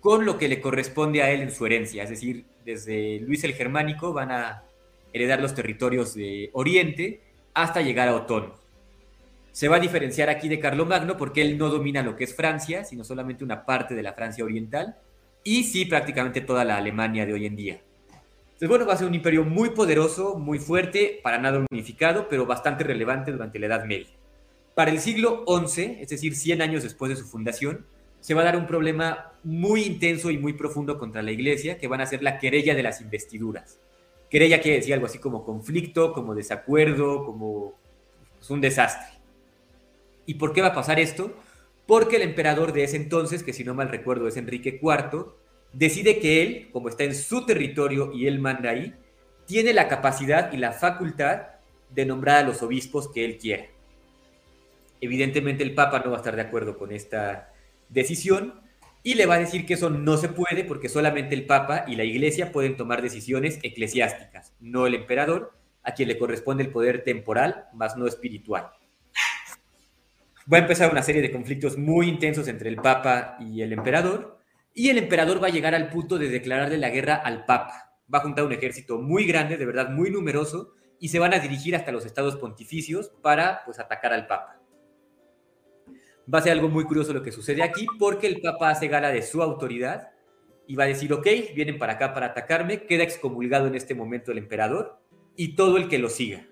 con 0.00 0.24
lo 0.24 0.38
que 0.38 0.48
le 0.48 0.60
corresponde 0.60 1.22
a 1.22 1.30
él 1.30 1.42
en 1.42 1.52
su 1.52 1.66
herencia, 1.66 2.02
es 2.02 2.10
decir, 2.10 2.44
desde 2.64 3.20
Luis 3.20 3.44
el 3.44 3.54
Germánico 3.54 4.12
van 4.12 4.30
a 4.30 4.64
heredar 5.12 5.40
los 5.40 5.54
territorios 5.54 6.14
de 6.14 6.50
Oriente 6.52 7.20
hasta 7.54 7.82
llegar 7.82 8.08
a 8.08 8.16
Otón. 8.16 8.52
Se 9.52 9.68
va 9.68 9.76
a 9.76 9.80
diferenciar 9.80 10.30
aquí 10.30 10.48
de 10.48 10.60
Carlomagno 10.60 11.16
porque 11.16 11.42
él 11.42 11.58
no 11.58 11.68
domina 11.68 12.02
lo 12.02 12.16
que 12.16 12.24
es 12.24 12.34
Francia, 12.34 12.84
sino 12.84 13.04
solamente 13.04 13.44
una 13.44 13.66
parte 13.66 13.94
de 13.94 14.02
la 14.02 14.12
Francia 14.12 14.44
oriental 14.44 14.96
y 15.42 15.64
sí 15.64 15.84
prácticamente 15.84 16.40
toda 16.40 16.64
la 16.64 16.76
Alemania 16.76 17.26
de 17.26 17.32
hoy 17.32 17.46
en 17.46 17.56
día. 17.56 17.80
Entonces, 18.60 18.68
bueno, 18.68 18.86
va 18.86 18.94
a 18.94 18.98
ser 18.98 19.08
un 19.08 19.14
imperio 19.14 19.44
muy 19.44 19.70
poderoso, 19.70 20.38
muy 20.38 20.58
fuerte, 20.58 21.18
para 21.22 21.38
nada 21.38 21.64
unificado, 21.70 22.28
pero 22.28 22.46
bastante 22.46 22.84
relevante 22.84 23.32
durante 23.32 23.58
la 23.58 23.66
Edad 23.66 23.84
Media. 23.86 24.08
Para 24.74 24.90
el 24.90 25.00
siglo 25.00 25.44
XI, 25.46 25.98
es 26.00 26.08
decir, 26.08 26.36
100 26.36 26.62
años 26.62 26.82
después 26.82 27.08
de 27.08 27.16
su 27.16 27.26
fundación, 27.26 27.86
se 28.20 28.34
va 28.34 28.42
a 28.42 28.44
dar 28.44 28.56
un 28.56 28.66
problema 28.66 29.32
muy 29.42 29.82
intenso 29.82 30.30
y 30.30 30.38
muy 30.38 30.52
profundo 30.52 30.98
contra 30.98 31.22
la 31.22 31.32
Iglesia, 31.32 31.78
que 31.78 31.88
van 31.88 32.00
a 32.00 32.06
ser 32.06 32.22
la 32.22 32.38
querella 32.38 32.74
de 32.74 32.82
las 32.82 33.00
investiduras. 33.00 33.80
Querella 34.28 34.60
quiere 34.60 34.78
decir 34.78 34.94
algo 34.94 35.06
así 35.06 35.18
como 35.18 35.44
conflicto, 35.44 36.12
como 36.12 36.34
desacuerdo, 36.34 37.24
como 37.24 37.74
pues, 38.38 38.50
un 38.50 38.60
desastre. 38.60 39.18
¿Y 40.26 40.34
por 40.34 40.52
qué 40.52 40.60
va 40.60 40.68
a 40.68 40.74
pasar 40.74 41.00
esto? 41.00 41.34
Porque 41.86 42.16
el 42.16 42.22
emperador 42.22 42.72
de 42.72 42.84
ese 42.84 42.96
entonces, 42.96 43.42
que 43.42 43.52
si 43.52 43.64
no 43.64 43.74
mal 43.74 43.88
recuerdo 43.88 44.28
es 44.28 44.36
Enrique 44.36 44.78
IV, 44.80 45.26
decide 45.72 46.20
que 46.20 46.42
él, 46.42 46.68
como 46.72 46.88
está 46.88 47.04
en 47.04 47.14
su 47.14 47.46
territorio 47.46 48.12
y 48.12 48.26
él 48.26 48.38
manda 48.38 48.70
ahí, 48.70 48.94
tiene 49.46 49.72
la 49.72 49.88
capacidad 49.88 50.52
y 50.52 50.58
la 50.58 50.72
facultad 50.72 51.48
de 51.88 52.06
nombrar 52.06 52.36
a 52.44 52.46
los 52.46 52.62
obispos 52.62 53.08
que 53.08 53.24
él 53.24 53.38
quiera. 53.38 53.66
Evidentemente 55.00 55.64
el 55.64 55.74
Papa 55.74 56.02
no 56.04 56.10
va 56.10 56.18
a 56.18 56.20
estar 56.20 56.36
de 56.36 56.42
acuerdo 56.42 56.76
con 56.78 56.92
esta 56.92 57.52
decisión 57.90 58.60
y 59.02 59.14
le 59.14 59.26
va 59.26 59.34
a 59.34 59.38
decir 59.38 59.66
que 59.66 59.74
eso 59.74 59.90
no 59.90 60.16
se 60.16 60.28
puede 60.28 60.64
porque 60.64 60.88
solamente 60.88 61.34
el 61.34 61.46
Papa 61.46 61.84
y 61.86 61.96
la 61.96 62.04
Iglesia 62.04 62.52
pueden 62.52 62.76
tomar 62.76 63.02
decisiones 63.02 63.58
eclesiásticas, 63.62 64.54
no 64.60 64.86
el 64.86 64.94
emperador, 64.94 65.52
a 65.82 65.92
quien 65.92 66.08
le 66.08 66.18
corresponde 66.18 66.62
el 66.62 66.70
poder 66.70 67.04
temporal, 67.04 67.66
más 67.72 67.96
no 67.96 68.06
espiritual 68.06 68.70
va 70.52 70.58
a 70.58 70.60
empezar 70.60 70.90
una 70.90 71.02
serie 71.02 71.22
de 71.22 71.30
conflictos 71.30 71.78
muy 71.78 72.08
intensos 72.08 72.48
entre 72.48 72.68
el 72.68 72.76
Papa 72.76 73.36
y 73.40 73.62
el 73.62 73.72
emperador, 73.72 74.38
y 74.74 74.88
el 74.88 74.98
emperador 74.98 75.42
va 75.42 75.48
a 75.48 75.50
llegar 75.50 75.74
al 75.74 75.90
punto 75.90 76.18
de 76.18 76.28
declararle 76.28 76.78
la 76.78 76.90
guerra 76.90 77.16
al 77.16 77.44
Papa. 77.44 77.92
Va 78.12 78.18
a 78.18 78.22
juntar 78.22 78.44
un 78.44 78.52
ejército 78.52 78.98
muy 78.98 79.26
grande, 79.26 79.56
de 79.56 79.66
verdad 79.66 79.90
muy 79.90 80.10
numeroso, 80.10 80.74
y 80.98 81.08
se 81.08 81.18
van 81.18 81.34
a 81.34 81.38
dirigir 81.38 81.76
hasta 81.76 81.92
los 81.92 82.04
estados 82.04 82.36
pontificios 82.36 83.10
para 83.22 83.64
pues 83.64 83.78
atacar 83.78 84.12
al 84.12 84.26
Papa. 84.26 84.59
Va 86.32 86.38
a 86.38 86.42
ser 86.42 86.52
algo 86.52 86.68
muy 86.68 86.84
curioso 86.84 87.12
lo 87.12 87.22
que 87.22 87.32
sucede 87.32 87.62
aquí 87.62 87.86
porque 87.98 88.26
el 88.26 88.40
Papa 88.40 88.70
hace 88.70 88.88
gala 88.88 89.10
de 89.10 89.22
su 89.22 89.42
autoridad 89.42 90.10
y 90.66 90.76
va 90.76 90.84
a 90.84 90.88
decir, 90.88 91.12
ok, 91.12 91.26
vienen 91.54 91.78
para 91.78 91.94
acá 91.94 92.14
para 92.14 92.26
atacarme, 92.26 92.84
queda 92.86 93.02
excomulgado 93.02 93.66
en 93.66 93.74
este 93.74 93.94
momento 93.94 94.30
el 94.30 94.38
emperador 94.38 95.00
y 95.34 95.56
todo 95.56 95.76
el 95.76 95.88
que 95.88 95.98
lo 95.98 96.08
siga. 96.08 96.46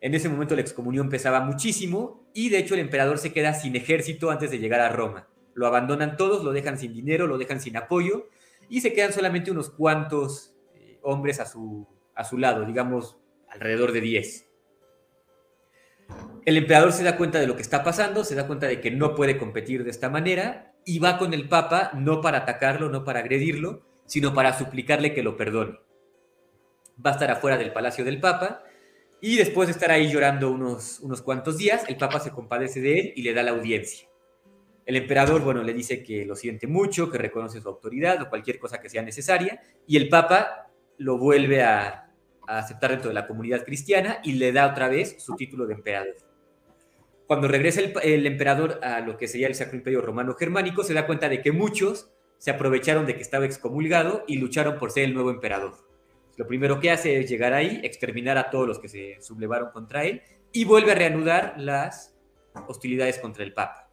En 0.00 0.14
ese 0.14 0.28
momento 0.28 0.54
la 0.54 0.60
excomunión 0.60 1.08
pesaba 1.08 1.40
muchísimo 1.40 2.30
y 2.32 2.48
de 2.48 2.58
hecho 2.58 2.74
el 2.74 2.80
emperador 2.80 3.18
se 3.18 3.32
queda 3.32 3.54
sin 3.54 3.74
ejército 3.74 4.30
antes 4.30 4.50
de 4.50 4.58
llegar 4.58 4.80
a 4.80 4.88
Roma. 4.88 5.28
Lo 5.54 5.66
abandonan 5.66 6.16
todos, 6.16 6.44
lo 6.44 6.52
dejan 6.52 6.78
sin 6.78 6.92
dinero, 6.92 7.26
lo 7.26 7.38
dejan 7.38 7.60
sin 7.60 7.76
apoyo 7.76 8.28
y 8.68 8.80
se 8.80 8.92
quedan 8.92 9.12
solamente 9.12 9.50
unos 9.50 9.70
cuantos 9.70 10.54
eh, 10.74 10.98
hombres 11.02 11.40
a 11.40 11.46
su, 11.46 11.88
a 12.14 12.24
su 12.24 12.38
lado, 12.38 12.64
digamos 12.64 13.16
alrededor 13.48 13.92
de 13.92 14.00
10. 14.00 14.49
El 16.44 16.56
emperador 16.56 16.92
se 16.92 17.04
da 17.04 17.16
cuenta 17.16 17.38
de 17.38 17.46
lo 17.46 17.54
que 17.54 17.62
está 17.62 17.84
pasando, 17.84 18.24
se 18.24 18.34
da 18.34 18.46
cuenta 18.46 18.66
de 18.66 18.80
que 18.80 18.90
no 18.90 19.14
puede 19.14 19.36
competir 19.38 19.84
de 19.84 19.90
esta 19.90 20.08
manera 20.08 20.72
y 20.84 20.98
va 20.98 21.18
con 21.18 21.34
el 21.34 21.48
Papa 21.48 21.90
no 21.94 22.20
para 22.20 22.38
atacarlo, 22.38 22.88
no 22.88 23.04
para 23.04 23.20
agredirlo, 23.20 23.82
sino 24.06 24.34
para 24.34 24.56
suplicarle 24.56 25.14
que 25.14 25.22
lo 25.22 25.36
perdone. 25.36 25.78
Va 27.04 27.10
a 27.10 27.14
estar 27.14 27.30
afuera 27.30 27.58
del 27.58 27.72
palacio 27.72 28.04
del 28.04 28.20
Papa 28.20 28.62
y 29.20 29.36
después 29.36 29.68
de 29.68 29.72
estar 29.72 29.90
ahí 29.90 30.10
llorando 30.10 30.50
unos, 30.50 31.00
unos 31.00 31.20
cuantos 31.22 31.58
días, 31.58 31.84
el 31.88 31.96
Papa 31.96 32.20
se 32.20 32.30
compadece 32.30 32.80
de 32.80 32.98
él 32.98 33.12
y 33.16 33.22
le 33.22 33.34
da 33.34 33.42
la 33.42 33.52
audiencia. 33.52 34.08
El 34.86 34.96
emperador, 34.96 35.42
bueno, 35.42 35.62
le 35.62 35.74
dice 35.74 36.02
que 36.02 36.24
lo 36.24 36.34
siente 36.34 36.66
mucho, 36.66 37.10
que 37.10 37.18
reconoce 37.18 37.60
su 37.60 37.68
autoridad 37.68 38.22
o 38.22 38.30
cualquier 38.30 38.58
cosa 38.58 38.80
que 38.80 38.88
sea 38.88 39.02
necesaria, 39.02 39.60
y 39.86 39.96
el 39.98 40.08
Papa 40.08 40.70
lo 40.96 41.18
vuelve 41.18 41.62
a, 41.62 42.09
aceptar 42.58 42.90
dentro 42.90 43.08
de 43.08 43.14
la 43.14 43.26
comunidad 43.26 43.64
cristiana 43.64 44.20
y 44.24 44.32
le 44.32 44.52
da 44.52 44.66
otra 44.66 44.88
vez 44.88 45.16
su 45.22 45.36
título 45.36 45.66
de 45.66 45.74
emperador. 45.74 46.16
Cuando 47.26 47.46
regresa 47.46 47.80
el, 47.80 47.94
el 48.02 48.26
emperador 48.26 48.80
a 48.82 49.00
lo 49.00 49.16
que 49.16 49.28
sería 49.28 49.46
el 49.46 49.54
Sacro 49.54 49.76
Imperio 49.76 50.00
Romano 50.00 50.34
Germánico, 50.34 50.82
se 50.82 50.94
da 50.94 51.06
cuenta 51.06 51.28
de 51.28 51.42
que 51.42 51.52
muchos 51.52 52.10
se 52.38 52.50
aprovecharon 52.50 53.06
de 53.06 53.14
que 53.14 53.22
estaba 53.22 53.44
excomulgado 53.44 54.24
y 54.26 54.38
lucharon 54.38 54.78
por 54.78 54.90
ser 54.90 55.04
el 55.04 55.14
nuevo 55.14 55.30
emperador. 55.30 55.74
Lo 56.36 56.46
primero 56.46 56.80
que 56.80 56.90
hace 56.90 57.20
es 57.20 57.28
llegar 57.28 57.52
ahí, 57.52 57.80
exterminar 57.84 58.38
a 58.38 58.48
todos 58.48 58.66
los 58.66 58.78
que 58.78 58.88
se 58.88 59.18
sublevaron 59.20 59.70
contra 59.72 60.04
él 60.04 60.22
y 60.52 60.64
vuelve 60.64 60.92
a 60.92 60.94
reanudar 60.94 61.54
las 61.58 62.16
hostilidades 62.66 63.18
contra 63.18 63.44
el 63.44 63.52
Papa. 63.52 63.90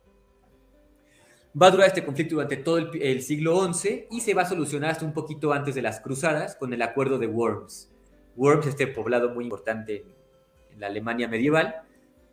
Va 1.62 1.68
a 1.68 1.72
durar 1.72 1.88
este 1.88 2.06
conflicto 2.06 2.36
durante 2.36 2.56
todo 2.56 2.78
el, 2.78 3.22
siglo 3.22 3.74
XI 3.74 4.08
y 4.12 4.22
se 4.22 4.34
va 4.34 4.44
a 4.44 4.50
solucionar 4.50 4.92
hasta 4.92 5.06
un 5.06 5.14
poquito 5.14 5.52
antes 5.52 5.76
de 5.76 5.82
las 5.82 6.00
cruzadas 6.00 6.56
con 6.56 6.74
el 6.74 6.82
acuerdo 6.82 7.18
de 7.18 7.28
Worms. 7.28 7.92
Worms, 8.38 8.68
este 8.68 8.88
poblado 8.88 9.30
muy 9.30 9.44
importante 9.44 10.06
en 10.72 10.80
la 10.80 10.88
Alemania 10.88 11.28
medieval, 11.28 11.82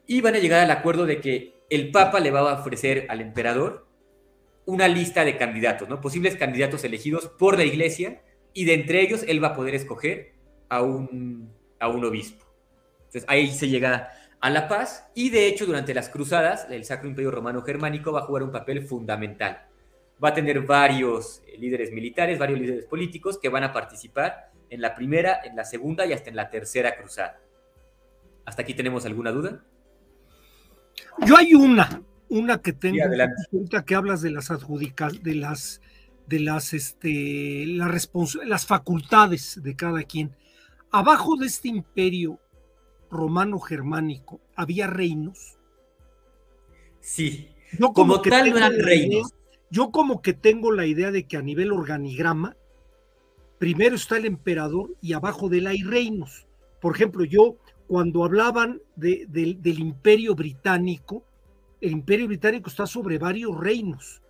y 0.06 0.20
van 0.20 0.34
a 0.34 0.38
llegar 0.38 0.60
al 0.60 0.70
acuerdo 0.70 1.06
de 1.06 1.20
que 1.20 1.54
el 1.70 1.90
Papa 1.90 2.20
le 2.20 2.30
va 2.30 2.40
a 2.52 2.60
ofrecer 2.60 3.06
al 3.08 3.20
emperador 3.20 3.86
una 4.66 4.88
lista 4.88 5.24
de 5.24 5.36
candidatos, 5.36 5.88
¿no? 5.88 6.00
posibles 6.00 6.36
candidatos 6.36 6.84
elegidos 6.84 7.26
por 7.26 7.56
la 7.56 7.64
iglesia 7.64 8.22
y 8.52 8.64
de 8.64 8.74
entre 8.74 9.00
ellos 9.00 9.24
él 9.26 9.42
va 9.42 9.48
a 9.48 9.54
poder 9.54 9.74
escoger 9.74 10.32
a 10.68 10.82
un, 10.82 11.50
a 11.78 11.88
un 11.88 12.04
obispo. 12.04 12.44
Entonces 12.98 13.24
ahí 13.28 13.50
se 13.50 13.68
llega 13.68 14.10
a 14.40 14.50
la 14.50 14.68
paz 14.68 15.06
y 15.14 15.30
de 15.30 15.46
hecho 15.46 15.66
durante 15.66 15.94
las 15.94 16.08
cruzadas 16.08 16.66
el 16.70 16.84
Sacro 16.84 17.08
Imperio 17.08 17.30
Romano 17.30 17.62
Germánico 17.62 18.12
va 18.12 18.20
a 18.20 18.24
jugar 18.24 18.42
un 18.42 18.52
papel 18.52 18.86
fundamental. 18.86 19.66
Va 20.22 20.28
a 20.28 20.34
tener 20.34 20.60
varios 20.60 21.42
eh, 21.46 21.58
líderes 21.58 21.92
militares, 21.92 22.38
varios 22.38 22.60
líderes 22.60 22.84
políticos 22.86 23.38
que 23.38 23.48
van 23.48 23.64
a 23.64 23.72
participar 23.72 24.52
en 24.74 24.80
la 24.80 24.94
primera, 24.94 25.40
en 25.44 25.54
la 25.54 25.64
segunda 25.64 26.04
y 26.04 26.12
hasta 26.12 26.30
en 26.30 26.36
la 26.36 26.50
tercera 26.50 26.96
cruzada. 26.96 27.40
¿Hasta 28.44 28.62
aquí 28.62 28.74
tenemos 28.74 29.06
alguna 29.06 29.30
duda? 29.30 29.64
Yo 31.24 31.36
hay 31.36 31.54
una, 31.54 32.02
una 32.28 32.60
que 32.60 32.72
tengo, 32.72 32.98
que 33.86 33.94
hablas 33.94 34.20
de 34.20 34.30
las 34.30 34.50
adjudicas, 34.50 35.22
de 35.22 35.36
las 35.36 35.80
de 36.26 36.40
las, 36.40 36.72
este, 36.72 37.66
las 37.66 38.66
facultades 38.66 39.60
de 39.62 39.76
cada 39.76 40.02
quien. 40.02 40.34
Abajo 40.90 41.36
de 41.36 41.46
este 41.46 41.68
imperio 41.68 42.40
romano-germánico 43.10 44.40
había 44.56 44.86
reinos. 44.86 45.58
Sí, 47.00 47.50
yo 47.78 47.92
como, 47.92 48.22
tal 48.22 48.50
no 48.50 48.56
eran 48.56 48.78
reinos. 48.78 49.34
yo 49.70 49.90
como 49.90 50.22
que 50.22 50.32
tengo 50.32 50.72
la 50.72 50.86
idea 50.86 51.10
de 51.10 51.26
que 51.26 51.36
a 51.36 51.42
nivel 51.42 51.72
organigrama, 51.72 52.56
primero 53.58 53.96
está 53.96 54.16
el 54.16 54.26
emperador 54.26 54.90
y 55.00 55.12
abajo 55.12 55.48
de 55.48 55.58
él 55.58 55.66
hay 55.66 55.82
reinos. 55.82 56.46
Por 56.80 56.94
ejemplo, 56.94 57.24
yo 57.24 57.56
cuando 57.86 58.24
hablaban 58.24 58.80
del 58.96 59.78
imperio 59.78 60.34
británico, 60.34 61.24
el 61.80 61.92
imperio 61.92 62.26
británico 62.26 62.68
está 62.68 62.86
sobre 62.86 63.18
varios 63.18 63.58
reinos 63.58 64.22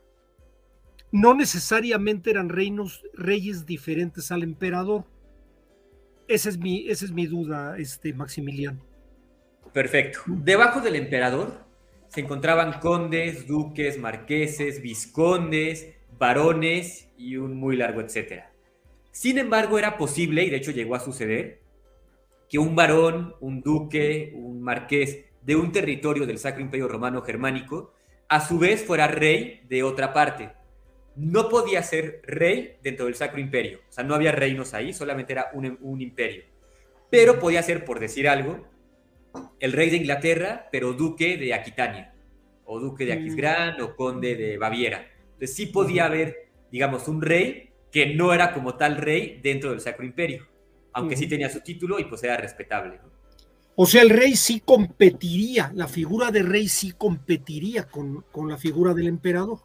no 1.14 1.32
necesariamente 1.32 2.30
eran 2.30 2.48
reinos, 2.48 3.04
reyes 3.14 3.64
diferentes 3.66 4.32
al 4.32 4.42
emperador. 4.42 5.04
Esa 6.26 6.48
es 6.48 6.58
mi, 6.58 6.88
esa 6.88 7.04
es 7.04 7.12
mi 7.12 7.28
duda, 7.28 7.78
este, 7.78 8.12
Maximiliano. 8.12 8.84
Perfecto. 9.72 10.22
Debajo 10.26 10.80
del 10.80 10.96
emperador 10.96 11.60
se 12.08 12.20
encontraban 12.20 12.80
condes, 12.80 13.46
duques, 13.46 13.96
marqueses, 13.96 14.82
viscondes, 14.82 15.94
varones 16.18 17.08
y 17.16 17.36
un 17.36 17.54
muy 17.54 17.76
largo 17.76 18.00
etcétera. 18.00 18.50
Sin 19.14 19.38
embargo, 19.38 19.78
era 19.78 19.96
posible, 19.96 20.42
y 20.42 20.50
de 20.50 20.56
hecho 20.56 20.72
llegó 20.72 20.96
a 20.96 21.00
suceder, 21.00 21.60
que 22.48 22.58
un 22.58 22.74
varón, 22.74 23.36
un 23.40 23.60
duque, 23.60 24.32
un 24.34 24.60
marqués 24.60 25.24
de 25.40 25.54
un 25.54 25.70
territorio 25.70 26.26
del 26.26 26.38
Sacro 26.38 26.62
Imperio 26.62 26.88
Romano 26.88 27.22
Germánico, 27.22 27.94
a 28.28 28.40
su 28.40 28.58
vez 28.58 28.84
fuera 28.84 29.06
rey 29.06 29.62
de 29.68 29.82
otra 29.82 30.12
parte 30.12 30.50
no 31.16 31.48
podía 31.48 31.82
ser 31.82 32.22
rey 32.24 32.76
dentro 32.82 33.06
del 33.06 33.14
Sacro 33.14 33.40
Imperio. 33.40 33.80
O 33.88 33.92
sea, 33.92 34.04
no 34.04 34.14
había 34.14 34.32
reinos 34.32 34.74
ahí, 34.74 34.92
solamente 34.92 35.32
era 35.32 35.50
un, 35.52 36.00
imperio. 36.00 36.44
Pero 37.10 37.38
podía 37.38 37.62
ser, 37.62 37.84
por 37.84 38.00
decir 38.00 38.28
algo, 38.28 38.66
el 39.60 39.72
rey 39.72 39.90
de 39.90 39.96
Inglaterra, 39.96 40.68
pero 40.72 40.92
duque 40.92 41.36
de 41.36 41.54
Aquitania, 41.54 42.14
o 42.64 42.80
duque 42.80 43.04
de 43.04 43.14
mm. 43.14 43.18
Aquisgrán, 43.18 43.80
o 43.80 43.94
conde 43.94 44.34
de 44.34 44.58
Baviera. 44.58 45.06
Entonces 45.24 45.54
sí 45.54 45.66
podía 45.66 46.06
haber, 46.06 46.48
digamos, 46.70 47.06
un 47.08 47.22
rey 47.22 47.70
que 47.94 48.12
no 48.12 48.34
era 48.34 48.52
como 48.52 48.74
tal 48.74 48.96
rey 48.96 49.38
dentro 49.40 49.70
del 49.70 49.80
Sacro 49.80 50.04
Imperio, 50.04 50.48
aunque 50.92 51.16
sí 51.16 51.28
tenía 51.28 51.48
su 51.48 51.60
título 51.60 52.00
y 52.00 52.04
pues 52.06 52.24
era 52.24 52.36
respetable. 52.36 52.98
O 53.76 53.86
sea, 53.86 54.02
el 54.02 54.10
rey 54.10 54.34
sí 54.34 54.60
competiría, 54.64 55.70
la 55.76 55.86
figura 55.86 56.32
de 56.32 56.42
rey 56.42 56.66
sí 56.66 56.90
competiría 56.90 57.84
con, 57.84 58.22
con 58.32 58.48
la 58.48 58.58
figura 58.58 58.94
del 58.94 59.06
emperador 59.06 59.60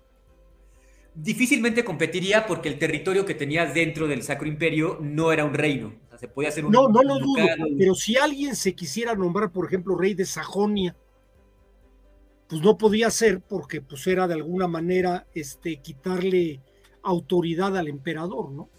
difícilmente 1.22 1.84
competiría 1.84 2.46
porque 2.46 2.70
el 2.70 2.80
territorio 2.80 3.26
que 3.26 3.34
tenía 3.34 3.66
dentro 3.66 4.08
del 4.08 4.24
Sacro 4.24 4.48
Imperio 4.48 5.00
no 5.02 5.32
era 5.32 5.44
un 5.44 5.54
reino. 5.54 5.96
O 6.06 6.10
sea, 6.10 6.18
se 6.18 6.28
podía 6.28 6.50
hacer 6.50 6.66
un. 6.66 6.72
No, 6.72 6.88
no 6.88 7.02
lo 7.04 7.20
dudo, 7.20 7.46
pero 7.78 7.96
si 7.96 8.16
alguien 8.16 8.56
se 8.56 8.74
quisiera 8.74 9.16
nombrar, 9.16 9.52
por 9.52 9.66
ejemplo, 9.66 9.98
rey 9.98 10.14
de 10.14 10.26
Sajonia, 10.26 10.96
pues 12.48 12.62
no 12.62 12.78
podía 12.78 13.10
ser 13.12 13.42
porque 13.42 13.82
pues 13.82 14.06
era 14.08 14.28
de 14.28 14.36
alguna 14.36 14.68
manera 14.68 15.28
este, 15.34 15.78
quitarle 15.78 16.62
autoridad 17.04 17.76
al 17.78 17.88
emperador, 17.88 18.52
¿no? 18.52 18.70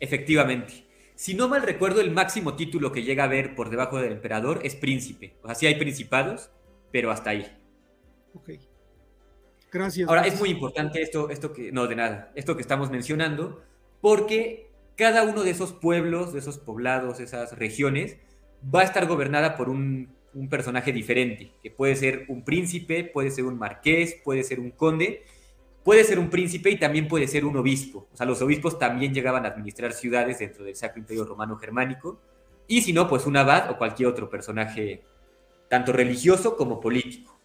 Efectivamente. 0.00 0.86
Si 1.14 1.34
no 1.34 1.48
mal 1.48 1.62
recuerdo, 1.62 2.00
el 2.00 2.10
máximo 2.10 2.56
título 2.56 2.90
que 2.90 3.02
llega 3.02 3.24
a 3.24 3.28
ver 3.28 3.54
por 3.54 3.70
debajo 3.70 3.98
del 3.98 4.12
emperador 4.12 4.60
es 4.64 4.74
príncipe. 4.74 5.36
O 5.42 5.46
sea, 5.46 5.54
sí 5.54 5.66
hay 5.66 5.76
principados, 5.76 6.50
pero 6.90 7.10
hasta 7.10 7.30
ahí. 7.30 7.46
Ok. 8.34 8.50
Gracias. 9.70 10.08
Ahora, 10.08 10.26
es 10.26 10.38
muy 10.38 10.50
importante 10.50 11.00
esto, 11.00 11.30
esto 11.30 11.52
que, 11.52 11.72
no, 11.72 11.86
de 11.86 11.96
nada, 11.96 12.32
esto 12.34 12.56
que 12.56 12.62
estamos 12.62 12.90
mencionando, 12.90 13.62
porque 14.00 14.70
cada 14.96 15.22
uno 15.22 15.44
de 15.44 15.50
esos 15.50 15.72
pueblos, 15.72 16.32
de 16.32 16.40
esos 16.40 16.58
poblados, 16.58 17.20
esas 17.20 17.56
regiones, 17.56 18.18
va 18.74 18.80
a 18.80 18.84
estar 18.84 19.06
gobernada 19.06 19.56
por 19.56 19.68
un, 19.68 20.12
un 20.34 20.48
personaje 20.48 20.92
diferente, 20.92 21.52
que 21.62 21.70
puede 21.70 21.96
ser 21.96 22.26
un 22.28 22.44
príncipe, 22.44 23.04
puede 23.04 23.30
ser 23.30 23.44
un 23.44 23.58
marqués, 23.58 24.16
puede 24.24 24.44
ser 24.44 24.60
un 24.60 24.70
conde, 24.70 25.24
puede 25.84 26.04
ser 26.04 26.18
un 26.18 26.30
príncipe 26.30 26.70
y 26.70 26.78
también 26.78 27.08
puede 27.08 27.26
ser 27.26 27.44
un 27.44 27.56
obispo. 27.56 28.08
O 28.12 28.16
sea, 28.16 28.26
los 28.26 28.40
obispos 28.42 28.78
también 28.78 29.12
llegaban 29.12 29.44
a 29.44 29.48
administrar 29.48 29.92
ciudades 29.92 30.38
dentro 30.38 30.64
del 30.64 30.76
Sacro 30.76 31.00
Imperio 31.00 31.24
Romano 31.24 31.56
Germánico, 31.56 32.20
y 32.66 32.82
si 32.82 32.92
no, 32.92 33.08
pues 33.08 33.26
un 33.26 33.36
abad 33.36 33.70
o 33.70 33.76
cualquier 33.76 34.08
otro 34.08 34.30
personaje, 34.30 35.02
tanto 35.68 35.92
religioso 35.92 36.56
como 36.56 36.80
político. 36.80 37.38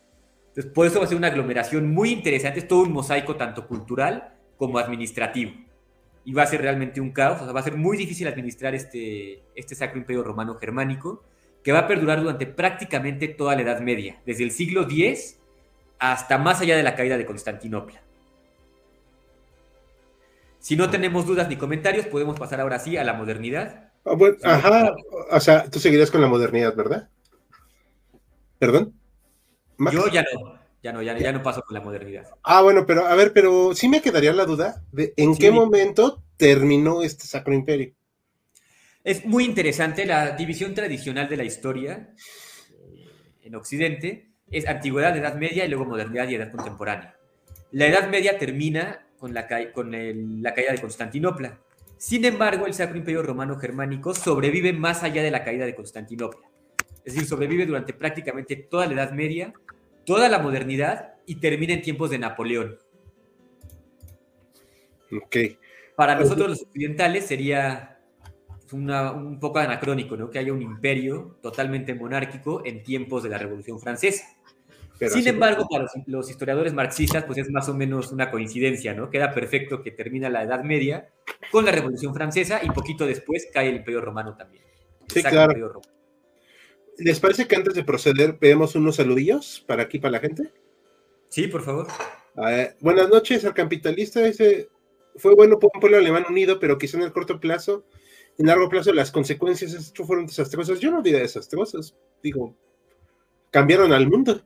Entonces, 0.50 0.72
por 0.72 0.88
eso 0.88 1.00
va 1.00 1.06
a 1.06 1.08
ser 1.08 1.18
una 1.18 1.28
aglomeración 1.28 1.92
muy 1.94 2.12
interesante, 2.12 2.60
es 2.60 2.68
todo 2.68 2.84
un 2.84 2.94
mosaico 2.94 3.36
tanto 3.36 3.68
cultural 3.68 4.36
como 4.58 4.80
administrativo. 4.80 5.52
Y 6.24 6.34
va 6.34 6.44
a 6.44 6.48
ser 6.48 6.62
realmente 6.62 7.00
un 7.00 7.12
caos, 7.12 7.42
o 7.42 7.44
sea, 7.44 7.54
va 7.54 7.60
a 7.60 7.64
ser 7.64 7.78
muy 7.78 7.98
difícil 7.98 8.28
administrar 8.28 8.76
este, 8.76 9.44
este 9.56 9.76
Sacro 9.76 9.98
Imperio 9.98 10.24
Romano 10.24 10.56
Germánico, 10.56 11.24
que 11.64 11.72
va 11.72 11.80
a 11.80 11.88
perdurar 11.88 12.22
durante 12.22 12.46
prácticamente 12.46 13.28
toda 13.28 13.56
la 13.56 13.62
Edad 13.62 13.82
Media, 13.82 14.22
desde 14.26 14.44
el 14.44 14.52
siglo 14.52 14.84
X 14.84 15.40
hasta 16.00 16.38
más 16.38 16.62
allá 16.62 16.78
de 16.78 16.84
la 16.84 16.96
caída 16.96 17.18
de 17.18 17.26
Constantinopla. 17.26 18.02
Si 20.68 20.76
no 20.76 20.90
tenemos 20.90 21.26
dudas 21.26 21.48
ni 21.48 21.56
comentarios, 21.56 22.08
podemos 22.08 22.38
pasar 22.38 22.60
ahora 22.60 22.78
sí 22.78 22.98
a 22.98 23.06
la 23.06 23.14
modernidad. 23.14 23.90
Ah, 24.04 24.16
bueno, 24.16 24.36
ajá, 24.44 24.94
o 25.32 25.40
sea, 25.40 25.70
tú 25.70 25.80
seguirías 25.80 26.12
con 26.12 26.20
la 26.20 26.28
modernidad, 26.28 26.76
¿verdad? 26.76 27.08
¿Perdón? 28.60 28.94
Yo 29.94 30.10
ya 30.10 30.24
no, 30.24 30.60
ya 30.84 30.92
no, 30.92 31.02
ya, 31.02 31.18
ya 31.18 31.32
no 31.32 31.42
paso 31.42 31.62
con 31.62 31.74
la 31.74 31.80
modernidad. 31.80 32.26
Ah, 32.44 32.62
bueno, 32.64 32.86
pero 32.86 33.08
a 33.08 33.16
ver, 33.16 33.32
pero 33.32 33.74
sí 33.74 33.88
me 33.88 34.02
quedaría 34.02 34.34
la 34.34 34.44
duda 34.44 34.84
de 34.92 35.14
en 35.16 35.36
Sí. 35.36 35.40
qué 35.40 35.52
momento 35.52 36.22
terminó 36.36 37.02
este 37.02 37.28
Sacro 37.28 37.54
Imperio. 37.54 37.94
Es 39.06 39.24
muy 39.24 39.46
interesante 39.46 40.06
la 40.06 40.32
división 40.32 40.74
tradicional 40.76 41.30
de 41.30 41.38
la 41.38 41.46
historia 41.46 42.14
eh, 42.74 43.06
en 43.44 43.56
Occidente. 43.56 44.32
Es 44.52 44.68
antigüedad, 44.68 45.16
edad 45.16 45.36
media 45.36 45.64
y 45.64 45.70
luego 45.70 45.86
modernidad 45.86 46.28
y 46.28 46.36
edad 46.36 46.52
contemporánea. 46.52 47.16
La 47.72 47.86
edad 47.88 48.10
media 48.10 48.38
termina 48.38 49.07
con 49.20 49.34
la, 49.34 49.48
ca- 49.48 49.72
con 49.72 49.94
el- 49.94 50.42
la 50.42 50.54
caída 50.54 50.72
de 50.72 50.82
Constantinopla. 50.82 51.60
Sin 51.98 52.26
embargo, 52.26 52.68
el 52.68 52.74
Sacro 52.74 52.98
Imperio 52.98 53.24
Romano 53.24 53.58
Germánico 53.58 54.14
sobrevive 54.14 54.72
más 54.74 55.04
allá 55.04 55.24
de 55.24 55.32
la 55.32 55.44
caída 55.44 55.66
de 55.66 55.74
Constantinopla. 55.76 56.48
Es 57.04 57.14
decir, 57.14 57.26
sobrevive 57.28 57.66
durante 57.66 57.94
prácticamente 57.94 58.56
toda 58.56 58.86
la 58.86 58.94
Edad 58.94 59.12
Media, 59.14 59.54
toda 60.06 60.30
la 60.30 60.40
modernidad 60.40 61.16
y 61.26 61.36
termina 61.36 61.74
en 61.74 61.82
tiempos 61.82 62.10
de 62.12 62.20
Napoleón. 62.20 62.78
Ok. 65.12 65.38
Para 65.96 66.16
nosotros 66.16 66.50
los 66.50 66.62
occidentales 66.64 67.26
sería 67.26 68.00
una- 68.72 69.12
un 69.14 69.40
poco 69.40 69.60
anacrónico, 69.60 70.18
¿no? 70.18 70.30
Que 70.30 70.40
haya 70.40 70.54
un 70.54 70.62
imperio 70.62 71.38
totalmente 71.42 71.96
monárquico 71.96 72.62
en 72.66 72.84
tiempos 72.84 73.24
de 73.24 73.30
la 73.30 73.38
Revolución 73.38 73.80
Francesa. 73.80 74.37
Pero 75.00 75.12
Sin 75.12 75.28
embargo, 75.28 75.68
para 75.70 75.86
los, 76.08 76.30
historiadores 76.30 76.74
marxistas, 76.74 77.24
pues 77.26 77.38
es 77.38 77.50
más 77.50 77.70
o 77.70 77.74
menos 77.74 78.12
una 78.12 78.32
coincidencia, 78.32 78.94
¿no? 78.94 79.10
Queda 79.10 79.32
perfecto 79.32 79.82
que 79.84 79.92
termina 79.92 80.30
la 80.30 80.44
Edad 80.44 80.64
Media 80.64 81.10
con 81.52 81.66
la 81.66 81.72
Revolución 81.72 82.14
Francesa 82.14 82.62
y 82.64 82.70
poquito 82.70 83.06
después 83.06 83.48
cae 83.54 83.70
el 83.70 83.76
Imperio 83.78 84.02
Romano 84.02 84.36
también. 84.36 84.64
Sí, 85.08 85.22
claro. 85.22 85.54
Romano. 85.54 85.82
¿Les 86.98 87.20
parece 87.20 87.48
que 87.48 87.56
antes 87.56 87.76
de 87.76 87.84
proceder 87.84 88.38
veamos 88.40 88.76
unos 88.76 88.96
saludillos 88.96 89.64
para 89.68 89.84
aquí, 89.84 90.00
para 90.00 90.14
la 90.14 90.20
gente? 90.20 90.52
Sí, 91.30 91.48
por 91.48 91.62
favor. 91.62 91.88
Eh, 92.50 92.74
buenas 92.80 93.10
noches, 93.10 93.46
al 93.46 93.54
capitalista. 93.54 94.22
Dice, 94.22 94.70
fue 95.16 95.36
bueno 95.36 95.60
por 95.60 95.70
un 95.74 95.80
pueblo 95.80 95.98
alemán 95.98 96.26
unido, 96.28 96.60
pero 96.60 96.78
quizá 96.78 96.98
en 96.98 97.04
el 97.04 97.12
corto 97.12 97.40
plazo, 97.40 97.86
en 98.38 98.48
largo 98.48 98.70
plazo, 98.70 98.94
las 98.94 99.12
consecuencias 99.12 99.74
de 99.74 99.80
esto 99.80 100.06
fueron 100.06 100.26
desastrosas. 100.26 100.80
Yo 100.80 100.92
no 100.92 101.02
diría 101.02 101.20
desastrosas, 101.20 101.96
digo, 102.24 102.56
cambiaron 103.52 103.94
al 103.94 104.08
mundo. 104.08 104.42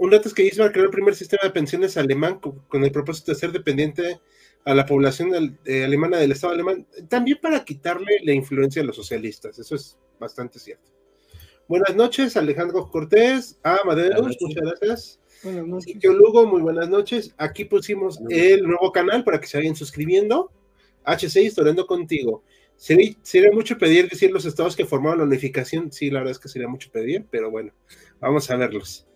Un 0.00 0.08
dato 0.08 0.28
es 0.28 0.34
que 0.34 0.44
Bismarck 0.44 0.72
creó 0.72 0.86
el 0.86 0.90
primer 0.90 1.14
sistema 1.14 1.42
de 1.44 1.50
pensiones 1.50 1.98
alemán 1.98 2.40
con, 2.40 2.60
con 2.68 2.82
el 2.82 2.90
propósito 2.90 3.32
de 3.32 3.38
ser 3.38 3.52
dependiente 3.52 4.18
a 4.64 4.72
la 4.72 4.86
población 4.86 5.58
eh, 5.66 5.84
alemana 5.84 6.16
del 6.16 6.32
Estado 6.32 6.54
alemán, 6.54 6.86
también 7.10 7.36
para 7.38 7.62
quitarle 7.66 8.18
la 8.22 8.32
influencia 8.32 8.80
a 8.80 8.86
los 8.86 8.96
socialistas. 8.96 9.58
Eso 9.58 9.74
es 9.74 9.98
bastante 10.18 10.58
cierto. 10.58 10.90
Buenas 11.68 11.94
noches, 11.94 12.34
Alejandro 12.38 12.90
Cortés. 12.90 13.58
Ah, 13.62 13.80
Amadeus, 13.84 14.08
Buenas 14.08 14.22
noches. 14.22 14.40
muchas 14.40 14.62
gracias. 14.62 15.20
Buenas 15.42 15.66
noches. 15.66 16.04
Lugo, 16.04 16.46
muy 16.46 16.62
buenas 16.62 16.88
noches. 16.88 17.34
Aquí 17.36 17.66
pusimos 17.66 18.18
el 18.30 18.62
nuevo 18.62 18.92
canal 18.92 19.22
para 19.22 19.38
que 19.38 19.48
se 19.48 19.58
vayan 19.58 19.76
suscribiendo. 19.76 20.50
HC 21.04 21.42
Historiando 21.42 21.86
Contigo. 21.86 22.42
Sería, 22.74 23.14
sería 23.20 23.52
mucho 23.52 23.76
pedir 23.76 24.08
decir 24.08 24.30
los 24.30 24.46
estados 24.46 24.76
que 24.76 24.86
formaron 24.86 25.18
la 25.18 25.24
unificación. 25.24 25.92
Sí, 25.92 26.10
la 26.10 26.20
verdad 26.20 26.32
es 26.32 26.38
que 26.38 26.48
sería 26.48 26.68
mucho 26.68 26.90
pedir, 26.90 27.26
pero 27.30 27.50
bueno, 27.50 27.74
vamos 28.18 28.50
a 28.50 28.56
verlos. 28.56 29.06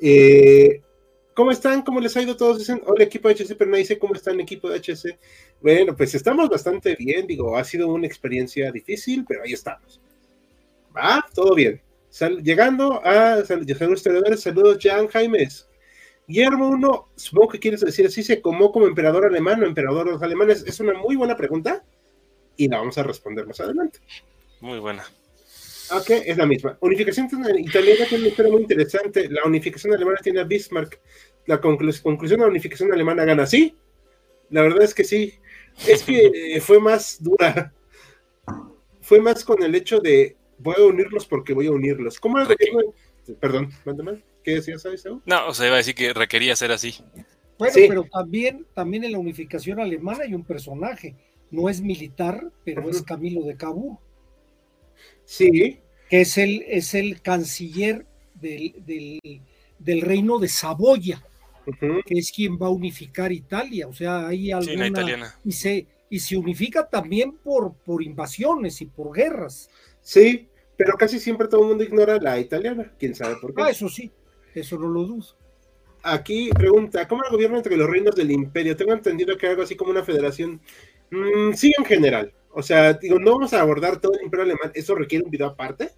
Eh, 0.00 0.82
¿Cómo 1.34 1.52
están? 1.52 1.82
¿Cómo 1.82 2.00
les 2.00 2.16
ha 2.16 2.22
ido? 2.22 2.36
Todos 2.36 2.58
dicen, 2.58 2.82
hola 2.84 3.04
equipo 3.04 3.28
de 3.28 3.34
HC, 3.34 3.54
pero 3.56 3.70
nadie 3.70 3.84
dice 3.84 3.98
cómo 3.98 4.14
está 4.14 4.32
el 4.32 4.40
equipo 4.40 4.68
de 4.68 4.78
HC. 4.80 5.16
Bueno, 5.60 5.94
pues 5.96 6.14
estamos 6.14 6.48
bastante 6.48 6.96
bien, 6.96 7.26
digo, 7.28 7.56
ha 7.56 7.62
sido 7.62 7.88
una 7.88 8.06
experiencia 8.08 8.72
difícil, 8.72 9.24
pero 9.26 9.42
ahí 9.44 9.52
estamos. 9.52 10.00
Va, 10.96 11.24
todo 11.32 11.54
bien. 11.54 11.80
Sal- 12.10 12.42
llegando 12.42 13.00
a 13.06 13.44
sal- 13.44 13.64
saludos 13.68 14.40
saludos 14.40 14.78
Jan 14.80 15.06
Jaimes. 15.06 15.68
Guillermo 16.26 16.68
1, 16.70 17.08
supongo 17.14 17.48
que 17.50 17.60
quieres 17.60 17.80
decir 17.80 18.06
así, 18.06 18.22
¿se 18.22 18.40
comó 18.42 18.72
como 18.72 18.86
emperador 18.86 19.24
alemán 19.24 19.62
o 19.62 19.66
emperador 19.66 20.06
de 20.06 20.12
los 20.12 20.22
alemanes? 20.22 20.64
Es 20.66 20.80
una 20.80 20.92
muy 20.94 21.14
buena 21.16 21.36
pregunta 21.36 21.84
y 22.56 22.68
la 22.68 22.78
vamos 22.78 22.98
a 22.98 23.02
responder 23.04 23.46
más 23.46 23.60
adelante. 23.60 24.00
Muy 24.60 24.78
buena. 24.80 25.04
Ok, 25.92 26.10
es 26.10 26.36
la 26.36 26.46
misma. 26.46 26.76
Unificación 26.80 27.26
italiana 27.58 28.04
tiene 28.08 28.22
una 28.22 28.28
historia 28.28 28.52
muy 28.52 28.62
interesante. 28.62 29.28
La 29.30 29.42
unificación 29.44 29.94
alemana 29.94 30.18
tiene 30.22 30.40
a 30.40 30.44
Bismarck. 30.44 31.00
La 31.46 31.60
conclu- 31.60 32.02
conclusión 32.02 32.40
de 32.40 32.46
la 32.46 32.50
unificación 32.50 32.92
alemana 32.92 33.24
gana. 33.24 33.46
Sí, 33.46 33.74
la 34.50 34.62
verdad 34.62 34.82
es 34.82 34.94
que 34.94 35.04
sí. 35.04 35.34
Es 35.86 36.02
que 36.02 36.30
eh, 36.56 36.60
fue 36.60 36.80
más 36.80 37.22
dura. 37.22 37.72
Fue 39.00 39.20
más 39.20 39.44
con 39.44 39.62
el 39.62 39.74
hecho 39.74 40.00
de 40.00 40.36
voy 40.58 40.74
a 40.78 40.84
unirlos 40.84 41.26
porque 41.26 41.54
voy 41.54 41.66
a 41.66 41.70
unirlos. 41.70 42.20
¿Cómo 42.20 42.38
era 42.38 42.48
el? 42.50 43.36
Perdón, 43.40 43.70
mándame. 43.84 44.22
¿Qué 44.42 44.54
decías, 44.56 44.82
Saúl? 44.82 45.22
No, 45.26 45.48
o 45.48 45.54
sea, 45.54 45.66
iba 45.66 45.74
a 45.74 45.78
decir 45.78 45.94
que 45.94 46.12
requería 46.12 46.56
ser 46.56 46.72
así. 46.72 46.94
Bueno, 47.58 47.74
Sí. 47.74 47.86
pero 47.88 48.04
también, 48.04 48.66
también 48.74 49.04
en 49.04 49.12
la 49.12 49.18
unificación 49.18 49.80
alemana 49.80 50.24
hay 50.24 50.34
un 50.34 50.44
personaje. 50.44 51.14
No 51.50 51.68
es 51.68 51.80
militar, 51.80 52.50
pero 52.64 52.88
es. 52.88 53.02
Camilo 53.02 53.42
de 53.42 53.56
Cabur, 53.56 53.98
Sí, 55.28 55.80
que 56.08 56.22
es 56.22 56.38
el, 56.38 56.62
es 56.66 56.94
el 56.94 57.20
canciller 57.20 58.06
del, 58.34 58.74
del, 58.86 59.20
del 59.78 60.00
reino 60.00 60.38
de 60.38 60.48
Saboya, 60.48 61.22
que 62.06 62.18
es 62.18 62.32
quien 62.32 62.58
va 62.58 62.66
a 62.68 62.70
unificar 62.70 63.30
Italia. 63.32 63.88
O 63.88 63.92
sea, 63.92 64.26
hay 64.28 64.46
Sí, 64.46 64.52
alguna... 64.52 64.74
una 64.74 64.86
italiana. 64.88 65.34
y 65.44 65.52
se, 65.52 65.86
y 66.08 66.20
se 66.20 66.36
unifica 66.36 66.88
también 66.88 67.32
por, 67.38 67.74
por 67.84 68.02
invasiones 68.02 68.80
y 68.80 68.86
por 68.86 69.12
guerras. 69.14 69.70
sí, 70.00 70.48
pero 70.76 70.96
casi 70.96 71.18
siempre 71.18 71.48
todo 71.48 71.62
el 71.62 71.68
mundo 71.68 71.82
ignora 71.84 72.18
la 72.18 72.38
italiana. 72.38 72.92
¿Quién 72.98 73.14
sabe 73.14 73.36
por 73.36 73.52
qué? 73.54 73.64
Ah, 73.64 73.70
eso 73.70 73.88
sí, 73.88 74.12
eso 74.54 74.78
no 74.78 74.88
lo 74.88 75.04
dudo. 75.04 75.26
Aquí 76.02 76.50
pregunta, 76.56 77.06
¿cómo 77.08 77.22
era 77.22 77.28
el 77.30 77.34
gobierno 77.34 77.56
entre 77.56 77.76
los 77.76 77.90
reinos 77.90 78.14
del 78.14 78.30
imperio? 78.30 78.76
Tengo 78.76 78.92
entendido 78.92 79.36
que 79.36 79.48
algo 79.48 79.62
así 79.62 79.76
como 79.76 79.90
una 79.90 80.04
federación. 80.04 80.60
Mm, 81.10 81.52
sí, 81.54 81.72
en 81.76 81.84
general. 81.84 82.32
O 82.58 82.62
sea, 82.62 82.92
digo, 82.94 83.20
no 83.20 83.34
vamos 83.34 83.52
a 83.52 83.60
abordar 83.60 84.00
todo 84.00 84.14
el 84.14 84.24
imperio 84.24 84.46
alemán, 84.46 84.72
eso 84.74 84.92
requiere 84.96 85.24
un 85.24 85.30
video 85.30 85.46
aparte, 85.46 85.90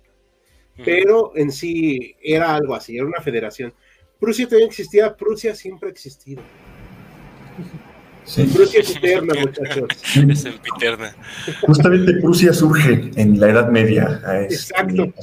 pero 0.85 1.33
en 1.35 1.51
sí 1.51 2.15
era 2.23 2.55
algo 2.55 2.75
así, 2.75 2.99
era 2.99 3.07
una 3.07 3.23
federación. 3.23 3.73
Prusia 4.19 4.45
todavía 4.45 4.67
existía, 4.67 5.17
Prusia 5.17 5.55
siempre 5.55 5.89
ha 5.89 5.93
existido. 5.93 6.43
Sí. 8.27 8.43
Prusia 8.43 8.81
es 8.81 8.95
eterna, 8.95 9.33
muchachos. 9.41 9.89
Es 10.29 10.45
el 10.45 10.61
Piterna. 10.61 11.17
Justamente 11.63 12.13
Prusia 12.21 12.53
surge 12.53 13.11
en 13.17 13.41
la 13.41 13.49
Edad 13.49 13.71
Media. 13.71 14.21
a 14.23 14.43
este, 14.43 14.55
Exacto. 14.75 15.15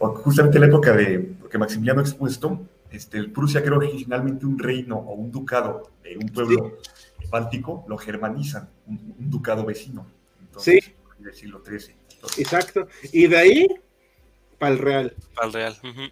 o 0.00 0.08
justamente 0.08 0.56
en 0.56 0.62
la 0.62 0.66
época 0.66 0.92
de 0.92 1.20
porque 1.38 1.56
Maximiliano 1.56 2.00
ha 2.00 2.02
expuesto, 2.02 2.66
este, 2.90 3.18
el 3.18 3.30
Prusia 3.30 3.62
creó 3.62 3.76
originalmente 3.76 4.44
un 4.44 4.58
reino 4.58 4.96
o 4.96 5.14
un 5.14 5.30
ducado 5.30 5.92
de 6.02 6.16
un 6.16 6.30
pueblo 6.30 6.78
báltico, 7.30 7.84
lo 7.86 7.96
germanizan, 7.96 8.68
un, 8.88 9.14
un 9.20 9.30
ducado 9.30 9.64
vecino. 9.64 10.04
Entonces, 10.54 10.84
Sí. 10.84 10.94
Del 11.18 11.34
siglo 11.34 11.62
XIII. 11.64 11.94
Exacto. 12.38 12.86
Y 13.12 13.26
de 13.26 13.36
ahí, 13.36 13.66
para 14.58 14.72
el 14.72 14.78
Real. 14.78 15.14
Al 15.36 15.52
real. 15.52 15.74
Ujú. 15.82 16.02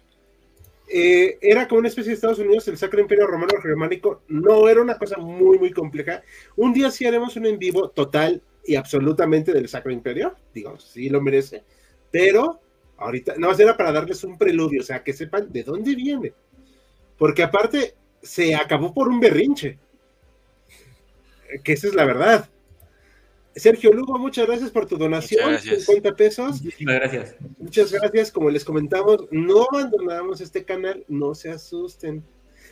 eh, 0.87 1.37
era 1.41 1.67
como 1.67 1.79
una 1.79 1.87
especie 1.87 2.09
de 2.09 2.15
Estados 2.15 2.39
Unidos, 2.39 2.67
el 2.67 2.77
Sacro 2.77 3.01
Imperio 3.01 3.25
Romano 3.27 3.53
Germánico, 3.61 4.21
no 4.27 4.67
era 4.69 4.81
una 4.81 4.97
cosa 4.97 5.17
muy, 5.17 5.57
muy 5.57 5.71
compleja. 5.71 6.21
Un 6.55 6.73
día 6.73 6.91
sí 6.91 7.05
haremos 7.05 7.35
un 7.35 7.45
en 7.45 7.57
vivo 7.57 7.89
total 7.89 8.41
y 8.65 8.75
absolutamente 8.75 9.53
del 9.53 9.67
Sacro 9.67 9.91
Imperio, 9.91 10.35
digo, 10.53 10.77
sí 10.79 11.09
lo 11.09 11.21
merece, 11.21 11.63
pero 12.11 12.59
ahorita, 12.97 13.35
no, 13.37 13.51
era 13.51 13.75
para 13.75 13.91
darles 13.91 14.23
un 14.23 14.37
preludio, 14.37 14.81
o 14.81 14.83
sea, 14.85 15.03
que 15.03 15.13
sepan 15.13 15.51
de 15.51 15.63
dónde 15.63 15.95
viene. 15.95 16.33
Porque 17.17 17.43
aparte, 17.43 17.95
se 18.21 18.55
acabó 18.55 18.93
por 18.93 19.07
un 19.07 19.19
berrinche, 19.19 19.79
que 21.63 21.73
esa 21.73 21.87
es 21.87 21.95
la 21.95 22.05
verdad. 22.05 22.49
Sergio 23.55 23.91
Lugo, 23.91 24.17
muchas 24.17 24.47
gracias 24.47 24.71
por 24.71 24.87
tu 24.87 24.97
donación, 24.97 25.45
Muchas 25.45 25.65
gracias. 25.65 25.85
50 25.85 26.15
pesos. 26.15 26.61
Muchísimas 26.61 26.95
gracias. 26.95 27.35
Muchas 27.59 27.91
gracias, 27.91 28.31
como 28.31 28.49
les 28.49 28.65
comentamos, 28.65 29.25
no 29.31 29.67
abandonamos 29.71 30.41
este 30.41 30.63
canal, 30.63 31.05
no 31.07 31.35
se 31.35 31.51
asusten. 31.51 32.23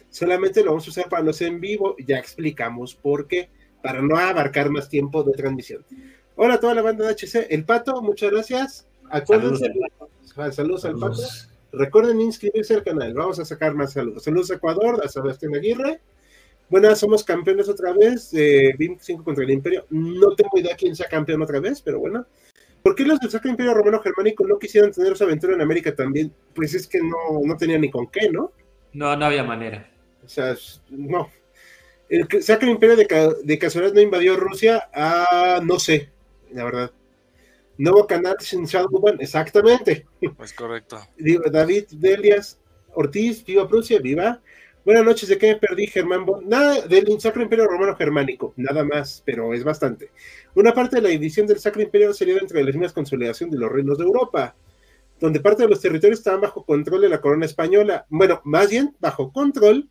Solamente 0.10 0.64
lo 0.64 0.72
vamos 0.72 0.88
a 0.88 0.90
usar 0.90 1.10
para 1.10 1.24
los 1.24 1.42
en 1.42 1.62
vivo, 1.62 1.96
ya 2.06 2.18
explicamos 2.18 2.96
por 2.96 3.28
qué, 3.28 3.50
para 3.82 4.02
no 4.02 4.18
abarcar 4.18 4.70
más 4.70 4.90
tiempo 4.90 5.24
de 5.24 5.34
transmisión. 5.34 5.86
Hola 6.36 6.56
a 6.56 6.60
toda 6.60 6.74
la 6.74 6.82
banda 6.82 7.06
de 7.06 7.14
HC, 7.14 7.48
el 7.50 7.64
Pato, 7.64 8.02
muchas 8.02 8.32
gracias. 8.32 8.88
Acuérdense, 9.10 9.72
saludos, 10.52 10.86
al 10.86 10.94
Pato. 10.98 11.16
Saludos. 11.16 11.50
Recuerden 11.74 12.20
inscribirse 12.20 12.74
al 12.74 12.84
canal, 12.84 13.14
vamos 13.14 13.40
a 13.40 13.46
sacar 13.46 13.76
más 13.76 13.94
saludos. 13.94 14.24
Saludos 14.24 14.52
a 14.52 14.56
Ecuador, 14.56 15.02
a 15.04 15.08
Sebastián 15.08 15.56
Aguirre. 15.56 16.02
Buenas, 16.72 17.00
somos 17.00 17.22
campeones 17.26 17.68
otra 17.68 17.92
vez, 17.92 18.34
eh, 18.34 18.74
BIM 18.78 18.98
5 18.98 19.26
contra 19.26 19.44
el 19.44 19.50
Imperio. 19.52 19.86
No 19.90 20.34
tengo 20.36 20.58
idea 20.58 20.74
quién 20.78 20.96
sea 20.96 21.10
campeón 21.10 21.42
otra 21.42 21.60
vez, 21.60 21.82
pero 21.82 22.00
bueno. 22.00 22.26
¿Por 22.82 22.96
qué 22.96 23.04
los 23.04 23.20
del 23.20 23.30
Sacro 23.30 23.50
Imperio 23.52 23.74
Romano 23.74 24.00
Germánico 24.00 24.48
no 24.48 24.58
quisieron 24.58 24.90
tener 24.92 25.18
su 25.18 25.26
aventura 25.26 25.54
en 25.54 25.60
América 25.62 25.94
también? 25.94 26.34
Pues 26.56 26.74
es 26.74 26.88
que 26.88 27.00
no, 27.00 27.42
no 27.44 27.58
tenían 27.58 27.82
ni 27.82 27.92
con 27.92 28.08
qué, 28.08 28.30
¿no? 28.32 28.54
No, 28.94 29.14
no 29.18 29.26
había 29.26 29.44
manera. 29.44 29.92
O 30.24 30.30
sea, 30.30 30.52
es- 30.52 30.82
no. 30.90 31.30
El 32.08 32.26
que- 32.30 32.42
Sacro 32.42 32.70
Imperio 32.72 32.96
de, 32.96 33.36
de 33.44 33.60
casualidad 33.60 33.94
no 33.94 34.00
invadió 34.02 34.38
Rusia, 34.38 34.90
ah, 34.94 35.60
no 35.62 35.78
sé, 35.78 36.10
la 36.54 36.64
verdad. 36.64 36.92
Nuevo 37.78 38.08
canal 38.08 38.38
sin 38.40 38.64
Shadowban, 38.64 39.18
exactamente. 39.20 40.06
Es 40.42 40.54
correcto. 40.54 41.02
David 41.52 41.84
Delias 41.92 42.60
Ortiz, 42.94 43.44
viva 43.46 43.68
Prusia, 43.68 44.00
viva. 44.00 44.42
Buenas 44.84 45.06
noches, 45.06 45.30
¿de 45.30 45.38
qué 45.38 45.54
me 45.54 45.56
perdí, 45.58 45.86
Germán? 45.86 46.26
Bon? 46.26 46.48
Nada 46.50 46.82
del 46.88 47.20
Sacro 47.20 47.44
Imperio 47.44 47.68
Romano 47.68 47.96
Germánico, 47.96 48.54
nada 48.58 48.84
más, 48.84 49.22
pero 49.24 49.54
es 49.54 49.64
bastante. 49.64 50.10
Una 50.56 50.74
parte 50.74 50.96
de 50.96 51.04
la 51.04 51.10
división 51.10 51.46
del 51.46 51.60
Sacro 51.60 51.84
Imperio 51.84 52.12
sería 52.14 52.34
dentro 52.34 52.58
de 52.58 52.64
la 52.64 52.72
misma 52.72 52.90
consolidación 52.90 53.52
de 53.52 53.60
los 53.60 53.72
reinos 53.72 54.00
de 54.00 54.06
Europa, 54.06 54.56
donde 55.20 55.40
parte 55.40 55.64
de 55.64 55.70
los 55.70 55.82
territorios 55.82 56.18
estaban 56.18 56.42
bajo 56.42 56.66
control 56.66 57.02
de 57.02 57.10
la 57.10 57.22
corona 57.22 57.46
española. 57.46 58.08
Bueno, 58.10 58.42
más 58.44 58.72
bien 58.72 58.96
bajo 59.00 59.32
control 59.32 59.88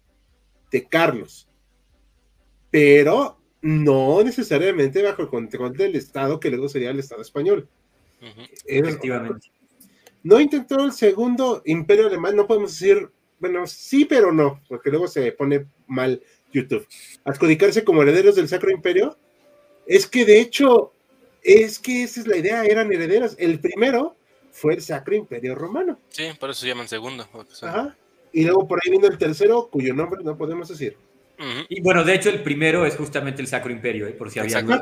de 0.72 0.84
Carlos, 0.88 1.48
pero 2.72 3.38
no 3.62 4.24
necesariamente 4.24 5.02
bajo 5.02 5.22
el 5.22 5.28
control 5.28 5.72
del 5.76 5.94
Estado, 5.94 6.40
que 6.40 6.50
luego 6.50 6.68
sería 6.68 6.90
el 6.90 6.98
Estado 6.98 7.22
español. 7.22 7.68
Efectivamente. 8.66 9.52
no 10.24 10.40
intentó 10.40 10.84
el 10.84 10.92
segundo 10.92 11.62
imperio 11.64 12.08
alemán, 12.08 12.34
no 12.34 12.48
podemos 12.48 12.72
decir, 12.72 13.08
bueno, 13.40 13.66
sí, 13.66 14.04
pero 14.04 14.30
no, 14.32 14.62
porque 14.68 14.90
luego 14.90 15.08
se 15.08 15.32
pone 15.32 15.66
mal 15.88 16.22
YouTube. 16.52 16.86
Adjudicarse 17.24 17.82
como 17.84 18.02
herederos 18.02 18.36
del 18.36 18.48
Sacro 18.48 18.70
Imperio, 18.70 19.16
es 19.86 20.06
que 20.06 20.24
de 20.24 20.40
hecho, 20.40 20.92
es 21.42 21.78
que 21.78 22.04
esa 22.04 22.20
es 22.20 22.26
la 22.26 22.36
idea, 22.36 22.64
eran 22.64 22.92
herederos. 22.92 23.34
El 23.38 23.58
primero 23.60 24.14
fue 24.52 24.74
el 24.74 24.82
Sacro 24.82 25.14
Imperio 25.16 25.54
Romano. 25.54 25.98
Sí, 26.10 26.28
por 26.38 26.50
eso 26.50 26.60
se 26.60 26.68
llaman 26.68 26.86
segundo. 26.88 27.26
porque 27.32 27.54
son- 27.54 27.68
Ajá. 27.68 27.96
Y 28.32 28.44
luego 28.44 28.68
por 28.68 28.78
ahí 28.84 28.90
vino 28.92 29.08
el 29.08 29.18
tercero, 29.18 29.68
cuyo 29.72 29.92
nombre 29.94 30.22
no 30.22 30.36
podemos 30.36 30.68
decir. 30.68 30.96
Y 31.70 31.80
bueno, 31.80 32.04
de 32.04 32.14
hecho, 32.14 32.28
el 32.28 32.42
primero 32.42 32.84
es 32.84 32.94
justamente 32.96 33.40
el 33.40 33.48
Sacro 33.48 33.72
Imperio, 33.72 34.06
¿eh? 34.06 34.12
por 34.12 34.30
si 34.30 34.38
había 34.40 34.60
duda. 34.62 34.76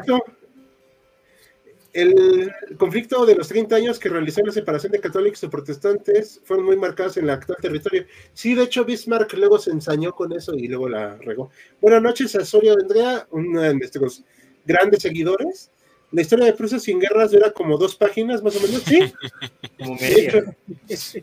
El 1.98 2.52
conflicto 2.76 3.26
de 3.26 3.34
los 3.34 3.48
30 3.48 3.74
años 3.74 3.98
que 3.98 4.08
realizó 4.08 4.40
la 4.42 4.52
separación 4.52 4.92
de 4.92 5.00
católicos 5.00 5.42
y 5.42 5.48
protestantes 5.48 6.40
fueron 6.44 6.66
muy 6.66 6.76
marcados 6.76 7.16
en 7.16 7.24
el 7.24 7.30
actual 7.30 7.58
territorio. 7.60 8.06
Sí, 8.32 8.54
de 8.54 8.62
hecho, 8.62 8.84
Bismarck 8.84 9.32
luego 9.32 9.58
se 9.58 9.72
ensañó 9.72 10.14
con 10.14 10.32
eso 10.32 10.54
y 10.54 10.68
luego 10.68 10.88
la 10.88 11.16
regó. 11.16 11.50
Buenas 11.80 12.00
noches, 12.00 12.36
Asorio 12.36 12.76
de 12.76 12.82
Andrea, 12.82 13.26
uno 13.32 13.62
de 13.62 13.74
nuestros 13.74 14.22
grandes 14.64 15.02
seguidores. 15.02 15.72
La 16.12 16.22
historia 16.22 16.44
de 16.44 16.52
Prusia 16.52 16.78
sin 16.78 17.00
guerras 17.00 17.32
dura 17.32 17.50
como 17.50 17.76
dos 17.76 17.96
páginas, 17.96 18.44
más 18.44 18.54
o 18.54 18.60
menos, 18.60 18.82
sí. 18.82 19.12
Como 19.78 19.96
media. 19.96 20.56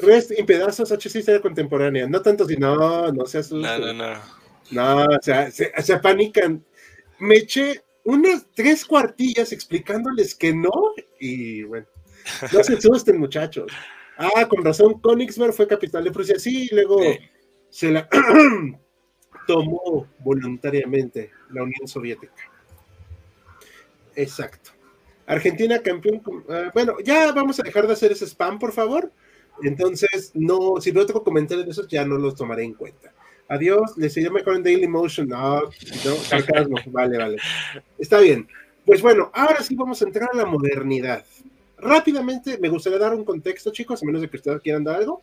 Rest 0.00 0.32
en 0.32 0.46
pedazos, 0.46 0.90
HC 0.90 1.20
historia 1.20 1.40
contemporánea. 1.40 2.08
No 2.08 2.20
tanto 2.22 2.44
si 2.44 2.56
no, 2.56 3.12
no 3.12 3.24
se 3.24 3.38
asusten. 3.38 3.62
No, 3.62 3.78
no, 3.78 3.92
no. 3.92 4.20
No, 4.72 5.04
o 5.04 5.22
sea, 5.22 5.48
se, 5.52 5.72
se 5.80 5.92
apanican. 5.92 6.64
Me 7.20 7.36
eché 7.36 7.85
unas 8.06 8.46
tres 8.54 8.84
cuartillas 8.84 9.52
explicándoles 9.52 10.34
que 10.34 10.54
no, 10.54 10.72
y 11.20 11.62
bueno, 11.64 11.86
no 12.52 12.62
se 12.64 12.74
asusten, 12.74 13.18
muchachos. 13.18 13.70
Ah, 14.16 14.48
con 14.48 14.64
razón, 14.64 15.00
Königsberg 15.00 15.52
fue 15.52 15.66
capital 15.68 16.04
de 16.04 16.10
Prusia, 16.12 16.38
sí, 16.38 16.68
y 16.70 16.74
luego 16.74 17.02
Sí. 17.02 17.18
se 17.68 17.90
la 17.90 18.08
tomó 19.46 20.06
voluntariamente 20.20 21.30
la 21.50 21.62
Unión 21.64 21.86
Soviética. 21.86 22.32
Exacto. 24.14 24.70
Argentina 25.26 25.80
campeón. 25.82 26.22
ah, 26.48 26.70
bueno, 26.72 26.94
ya 27.04 27.32
vamos 27.32 27.58
a 27.60 27.62
dejar 27.64 27.86
de 27.86 27.92
hacer 27.92 28.12
ese 28.12 28.26
spam, 28.26 28.58
por 28.58 28.72
favor. 28.72 29.12
Entonces, 29.62 30.30
no, 30.34 30.80
si 30.80 30.92
no 30.92 31.04
tengo 31.06 31.24
comentarios 31.24 31.66
de 31.66 31.72
esos, 31.72 31.88
ya 31.88 32.04
no 32.04 32.16
los 32.18 32.34
tomaré 32.36 32.62
en 32.64 32.74
cuenta. 32.74 33.12
Adiós, 33.48 33.96
les 33.96 34.12
seguiré 34.12 34.32
mejor 34.32 34.56
en 34.56 34.62
Daily 34.62 34.88
Motion. 34.88 35.28
No, 35.28 35.62
no, 35.62 36.14
sarcasmo. 36.16 36.76
vale, 36.86 37.18
vale. 37.18 37.36
Está 37.98 38.20
bien. 38.20 38.48
Pues 38.84 39.02
bueno, 39.02 39.30
ahora 39.34 39.62
sí 39.62 39.74
vamos 39.74 40.00
a 40.02 40.04
entrar 40.04 40.30
a 40.32 40.36
la 40.36 40.46
modernidad. 40.46 41.24
Rápidamente, 41.78 42.58
me 42.58 42.68
gustaría 42.68 42.98
dar 42.98 43.14
un 43.14 43.24
contexto, 43.24 43.70
chicos, 43.70 44.02
a 44.02 44.06
menos 44.06 44.22
de 44.22 44.28
que 44.28 44.36
ustedes 44.36 44.62
quieran 44.62 44.84
dar 44.84 44.96
algo. 44.96 45.22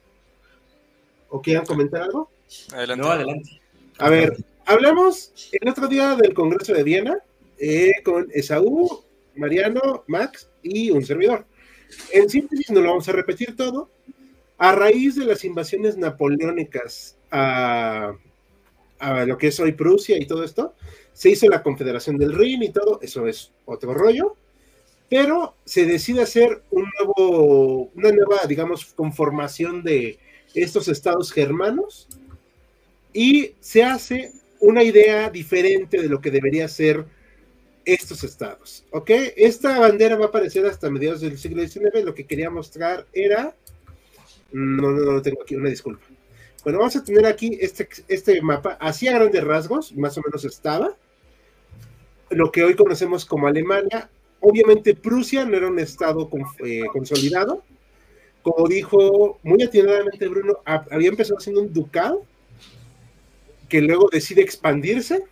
¿O 1.29 1.41
quieran 1.41 1.65
comentar 1.65 2.01
algo? 2.03 2.29
Adelante. 2.73 3.03
No, 3.03 3.11
adelante. 3.11 3.61
A 3.97 4.09
ver, 4.09 4.37
hablamos 4.65 5.33
el 5.51 5.67
otro 5.67 5.87
día 5.87 6.15
del 6.15 6.33
Congreso 6.33 6.73
de 6.73 6.83
Viena 6.83 7.17
eh, 7.57 7.91
con 8.03 8.27
Esaú, 8.33 9.03
Mariano, 9.35 10.03
Max 10.07 10.49
y 10.61 10.91
un 10.91 11.03
servidor. 11.03 11.45
En 12.11 12.29
síntesis, 12.29 12.69
no 12.71 12.81
lo 12.81 12.89
vamos 12.89 13.07
a 13.09 13.13
repetir 13.13 13.55
todo. 13.55 13.89
A 14.57 14.73
raíz 14.73 15.15
de 15.15 15.25
las 15.25 15.43
invasiones 15.43 15.97
napoleónicas 15.97 17.17
a, 17.33 18.15
lo 19.25 19.37
que 19.37 19.47
es 19.47 19.59
hoy 19.59 19.73
Prusia 19.73 20.17
y 20.17 20.25
todo 20.25 20.43
esto, 20.43 20.75
se 21.13 21.29
hizo 21.29 21.47
la 21.47 21.63
Confederación 21.63 22.17
del 22.17 22.33
Rin 22.33 22.63
y 22.63 22.69
todo, 22.69 22.99
eso 23.01 23.27
es 23.27 23.51
otro 23.65 23.93
rollo, 23.93 24.35
pero 25.09 25.55
se 25.65 25.85
decide 25.85 26.21
hacer 26.21 26.63
un 26.71 26.89
nuevo, 26.97 27.91
una 27.95 28.11
nueva, 28.11 28.45
digamos, 28.47 28.85
conformación 28.85 29.83
de 29.83 30.19
estos 30.53 30.87
estados 30.87 31.31
germanos 31.31 32.07
y 33.11 33.53
se 33.59 33.83
hace 33.83 34.31
una 34.59 34.83
idea 34.83 35.29
diferente 35.29 36.01
de 36.01 36.07
lo 36.07 36.21
que 36.21 36.31
debería 36.31 36.67
ser 36.67 37.05
estos 37.85 38.23
estados, 38.23 38.85
¿ok? 38.91 39.09
Esta 39.35 39.79
bandera 39.79 40.15
va 40.15 40.25
a 40.25 40.27
aparecer 40.29 40.65
hasta 40.65 40.89
mediados 40.89 41.19
del 41.21 41.37
siglo 41.37 41.67
XIX, 41.67 42.05
lo 42.05 42.15
que 42.15 42.25
quería 42.25 42.49
mostrar 42.49 43.05
era, 43.11 43.53
no, 44.53 44.91
no, 44.91 45.11
no 45.11 45.21
tengo 45.21 45.41
aquí, 45.41 45.55
una 45.55 45.69
disculpa. 45.69 46.05
Bueno, 46.63 46.79
vamos 46.79 46.95
a 46.95 47.03
tener 47.03 47.25
aquí 47.25 47.57
este, 47.61 47.87
este 48.07 48.41
mapa, 48.41 48.77
así 48.79 49.07
a 49.07 49.13
grandes 49.13 49.43
rasgos, 49.43 49.93
más 49.95 50.17
o 50.17 50.21
menos 50.25 50.45
estaba, 50.45 50.95
lo 52.29 52.51
que 52.51 52.63
hoy 52.63 52.75
conocemos 52.75 53.25
como 53.25 53.47
Alemania, 53.47 54.09
obviamente 54.39 54.95
Prusia 54.95 55.45
no 55.45 55.55
era 55.57 55.67
un 55.67 55.79
estado 55.79 56.29
eh, 56.65 56.81
consolidado, 56.91 57.63
como 58.43 58.67
dijo 58.67 59.39
muy 59.43 59.63
atinadamente 59.63 60.27
Bruno, 60.27 60.59
ha- 60.65 60.85
había 60.91 61.09
empezado 61.09 61.39
siendo 61.39 61.61
un 61.61 61.73
ducado, 61.73 62.25
que 63.69 63.81
luego 63.81 64.09
decide 64.11 64.41
expandirse 64.41 65.23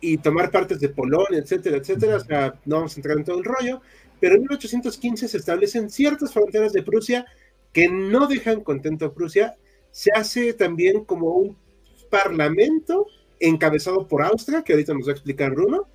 y 0.00 0.18
tomar 0.18 0.50
partes 0.50 0.80
de 0.80 0.90
Polonia, 0.90 1.40
etcétera, 1.40 1.78
etcétera. 1.78 2.16
O 2.18 2.20
sea, 2.20 2.54
no 2.66 2.76
vamos 2.76 2.94
a 2.96 3.00
entrar 3.00 3.18
en 3.18 3.24
todo 3.24 3.38
el 3.38 3.44
rollo, 3.44 3.82
pero 4.20 4.34
en 4.36 4.42
1815 4.42 5.28
se 5.28 5.38
establecen 5.38 5.90
ciertas 5.90 6.32
fronteras 6.32 6.72
de 6.72 6.82
Prusia 6.82 7.26
que 7.72 7.88
no 7.88 8.26
dejan 8.28 8.62
contento 8.62 9.06
a 9.06 9.14
Prusia. 9.14 9.56
Se 9.92 10.10
hace 10.12 10.52
también 10.54 11.04
como 11.04 11.28
un 11.30 11.56
parlamento 12.10 13.06
encabezado 13.38 14.08
por 14.08 14.22
Austria, 14.22 14.62
que 14.62 14.72
ahorita 14.72 14.94
nos 14.94 15.06
va 15.06 15.12
a 15.12 15.14
explicar 15.14 15.52
Bruno, 15.52 15.88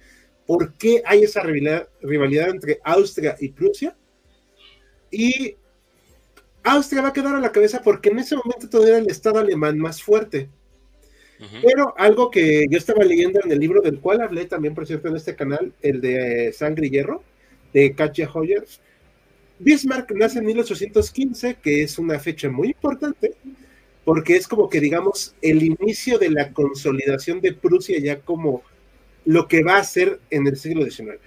por 0.45 0.73
qué 0.73 1.03
hay 1.05 1.23
esa 1.23 1.41
rivalidad, 1.41 1.89
rivalidad 2.01 2.49
entre 2.49 2.79
Austria 2.83 3.35
y 3.39 3.49
Prusia. 3.49 3.95
Y 5.11 5.55
Austria 6.63 7.01
va 7.01 7.09
a 7.09 7.13
quedar 7.13 7.35
a 7.35 7.41
la 7.41 7.51
cabeza 7.51 7.81
porque 7.81 8.09
en 8.09 8.19
ese 8.19 8.35
momento 8.35 8.69
todavía 8.69 8.95
era 8.95 9.03
el 9.03 9.11
Estado 9.11 9.39
alemán 9.39 9.77
más 9.77 10.01
fuerte. 10.01 10.49
Pero 11.61 11.93
algo 11.97 12.31
que 12.31 12.65
yo 12.67 12.79
estaba 12.79 13.03
leyendo 13.03 13.39
en 13.43 13.51
el 13.51 13.59
libro 13.59 13.81
del 13.81 13.99
cual 13.99 14.21
hablé 14.21 14.45
también, 14.45 14.73
por 14.73 14.87
cierto, 14.87 15.07
en 15.07 15.17
este 15.17 15.35
canal, 15.35 15.71
el 15.83 16.01
de 16.01 16.51
Sangre 16.51 16.87
y 16.87 16.89
Hierro, 16.89 17.23
de 17.73 17.93
Katja 17.93 18.27
Hoyer. 18.33 18.65
Bismarck 19.59 20.11
nace 20.13 20.39
en 20.39 20.45
1815, 20.45 21.57
que 21.61 21.83
es 21.83 21.99
una 21.99 22.17
fecha 22.17 22.49
muy 22.49 22.69
importante, 22.69 23.35
porque 24.07 24.37
es 24.37 24.47
como 24.47 24.69
que, 24.69 24.79
digamos, 24.79 25.35
el 25.41 25.61
inicio 25.63 26.17
de 26.17 26.29
la 26.29 26.53
consolidación 26.53 27.41
de 27.41 27.51
Prusia 27.51 27.99
ya 27.99 28.21
como 28.21 28.63
lo 29.25 29.49
que 29.49 29.63
va 29.63 29.79
a 29.79 29.83
ser 29.83 30.21
en 30.29 30.47
el 30.47 30.55
siglo 30.55 30.89
XIX. 30.89 31.19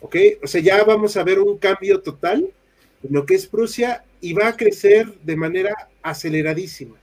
¿Ok? 0.00 0.16
O 0.42 0.46
sea, 0.46 0.62
ya 0.62 0.82
vamos 0.84 1.18
a 1.18 1.22
ver 1.22 1.40
un 1.40 1.58
cambio 1.58 2.00
total 2.00 2.50
en 3.02 3.12
lo 3.12 3.26
que 3.26 3.34
es 3.34 3.46
Prusia 3.46 4.06
y 4.22 4.32
va 4.32 4.48
a 4.48 4.56
crecer 4.56 5.12
de 5.20 5.36
manera 5.36 5.90
aceleradísima 6.02 6.96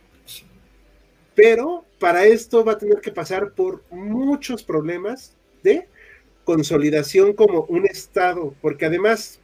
pero 1.35 1.85
para 1.99 2.25
esto 2.25 2.63
va 2.65 2.73
a 2.73 2.77
tener 2.77 2.99
que 2.99 3.11
pasar 3.11 3.53
por 3.53 3.83
muchos 3.89 4.63
problemas 4.63 5.35
de 5.63 5.87
consolidación 6.43 7.33
como 7.33 7.63
un 7.63 7.85
Estado, 7.85 8.53
porque 8.61 8.85
además 8.85 9.39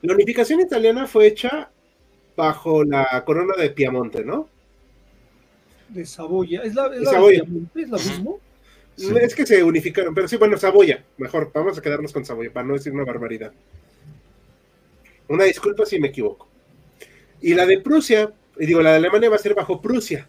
la 0.00 0.14
unificación 0.14 0.60
italiana 0.60 1.06
fue 1.06 1.26
hecha 1.26 1.70
bajo 2.36 2.84
la 2.84 3.22
corona 3.24 3.54
de 3.56 3.70
Piamonte, 3.70 4.24
¿no? 4.24 4.48
De 5.88 6.06
Saboya. 6.06 6.62
¿Es 6.62 6.74
la, 6.74 6.86
es 6.86 6.92
De 6.92 7.00
la 7.00 7.10
Saboya. 7.10 7.42
¿Es 7.74 7.88
lo 7.88 7.98
mismo? 7.98 8.40
Sí. 8.96 9.12
Es 9.20 9.34
que 9.34 9.46
se 9.46 9.62
unificaron, 9.62 10.14
pero 10.14 10.28
sí, 10.28 10.36
bueno, 10.36 10.58
Saboya, 10.58 11.04
mejor, 11.16 11.50
vamos 11.52 11.78
a 11.78 11.82
quedarnos 11.82 12.12
con 12.12 12.24
Saboya 12.24 12.52
para 12.52 12.66
no 12.66 12.74
decir 12.74 12.92
una 12.92 13.04
barbaridad. 13.04 13.52
Una 15.28 15.44
disculpa 15.44 15.86
si 15.86 15.98
me 15.98 16.08
equivoco. 16.08 16.48
Y 17.40 17.54
la 17.54 17.66
de 17.66 17.80
Prusia, 17.80 18.32
y 18.58 18.66
digo, 18.66 18.82
la 18.82 18.90
de 18.90 18.96
Alemania 18.96 19.30
va 19.30 19.36
a 19.36 19.38
ser 19.38 19.54
bajo 19.54 19.80
Prusia, 19.80 20.28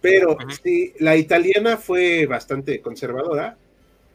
pero 0.00 0.36
sí, 0.62 0.92
la 0.98 1.16
italiana 1.16 1.76
fue 1.76 2.26
bastante 2.26 2.80
conservadora, 2.80 3.56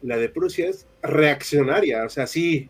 la 0.02 0.18
de 0.18 0.30
Prusia 0.30 0.70
es 0.70 0.86
reaccionaria, 1.02 2.06
o 2.06 2.10
sea, 2.10 2.28
sí, 2.28 2.70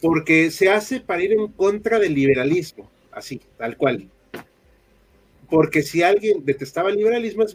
porque 0.00 0.50
se 0.50 0.70
hace 0.70 1.00
para 1.00 1.22
ir 1.22 1.32
en 1.32 1.48
contra 1.48 1.98
del 1.98 2.14
liberalismo, 2.14 2.90
así, 3.16 3.40
tal 3.56 3.76
cual. 3.76 4.08
Porque 5.48 5.82
si 5.82 6.02
alguien 6.02 6.44
detestaba 6.44 6.90
el 6.90 6.96
liberalismo 6.96 7.44
es 7.44 7.54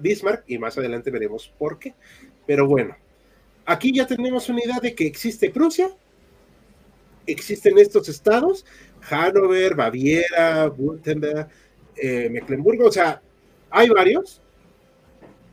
Bismarck, 0.00 0.44
y 0.46 0.58
más 0.58 0.76
adelante 0.78 1.10
veremos 1.10 1.52
por 1.58 1.78
qué. 1.78 1.94
Pero 2.46 2.66
bueno, 2.66 2.96
aquí 3.66 3.92
ya 3.94 4.06
tenemos 4.06 4.48
una 4.48 4.64
idea 4.64 4.80
de 4.80 4.94
que 4.94 5.06
existe 5.06 5.50
Prusia, 5.50 5.90
existen 7.26 7.78
estos 7.78 8.08
estados, 8.08 8.64
Hannover, 9.02 9.74
Baviera, 9.74 10.68
Württemberg, 10.68 11.48
eh, 11.96 12.42
o 12.82 12.92
sea, 12.92 13.20
hay 13.70 13.88
varios. 13.90 14.40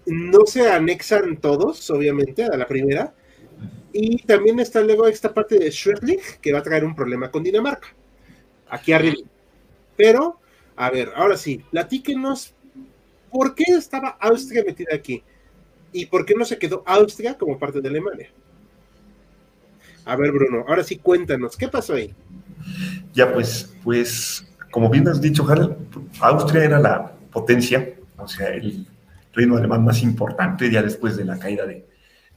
No 0.06 0.46
se 0.46 0.68
anexan 0.72 1.38
todos, 1.38 1.90
obviamente, 1.92 2.44
a 2.44 2.58
la 2.58 2.66
primera. 2.66 3.14
Y 3.92 4.24
también 4.24 4.60
está 4.60 4.82
luego 4.82 5.08
esta 5.08 5.34
parte 5.34 5.60
de 5.60 5.72
Schleswig, 5.72 6.40
que 6.42 6.54
va 6.54 6.60
a 6.60 6.64
traer 6.64 6.86
un 6.86 6.96
problema 6.96 7.30
con 7.30 7.44
Dinamarca. 7.44 7.90
Aquí 8.70 8.94
arriba. 8.94 9.18
Pero, 10.00 10.40
a 10.78 10.90
ver, 10.90 11.12
ahora 11.14 11.36
sí, 11.36 11.62
platíquenos 11.72 12.54
por 13.30 13.54
qué 13.54 13.66
estaba 13.68 14.18
Austria 14.22 14.64
metida 14.66 14.96
aquí 14.96 15.22
y 15.92 16.06
por 16.06 16.26
qué 16.26 16.36
no 16.36 16.46
se 16.46 16.58
quedó 16.58 16.84
Austria 16.86 17.38
como 17.38 17.60
parte 17.60 17.82
de 17.82 17.90
Alemania. 17.90 18.30
A 20.06 20.16
ver, 20.16 20.32
Bruno, 20.32 20.64
ahora 20.70 20.86
sí 20.86 21.00
cuéntanos, 21.00 21.58
¿qué 21.58 21.68
pasó 21.68 21.96
ahí? 21.96 22.16
Ya, 23.14 23.34
pues, 23.34 23.76
pues, 23.84 24.50
como 24.72 24.90
bien 24.90 25.06
has 25.10 25.20
dicho, 25.20 25.46
Harald, 25.46 25.76
Austria 26.22 26.64
era 26.64 26.80
la 26.80 27.12
potencia, 27.30 27.96
o 28.16 28.28
sea, 28.30 28.48
el 28.48 28.88
reino 29.34 29.58
alemán 29.58 29.84
más 29.84 30.02
importante 30.02 30.72
ya 30.72 30.82
después 30.82 31.18
de 31.18 31.26
la 31.26 31.38
caída 31.38 31.66
de, 31.66 31.86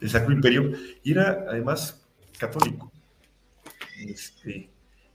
del 0.01 0.11
Sacro 0.11 0.33
Imperio, 0.33 0.73
y 1.05 1.13
era 1.13 1.45
además 1.49 2.05
católico. 2.37 2.91
Este, 4.01 4.69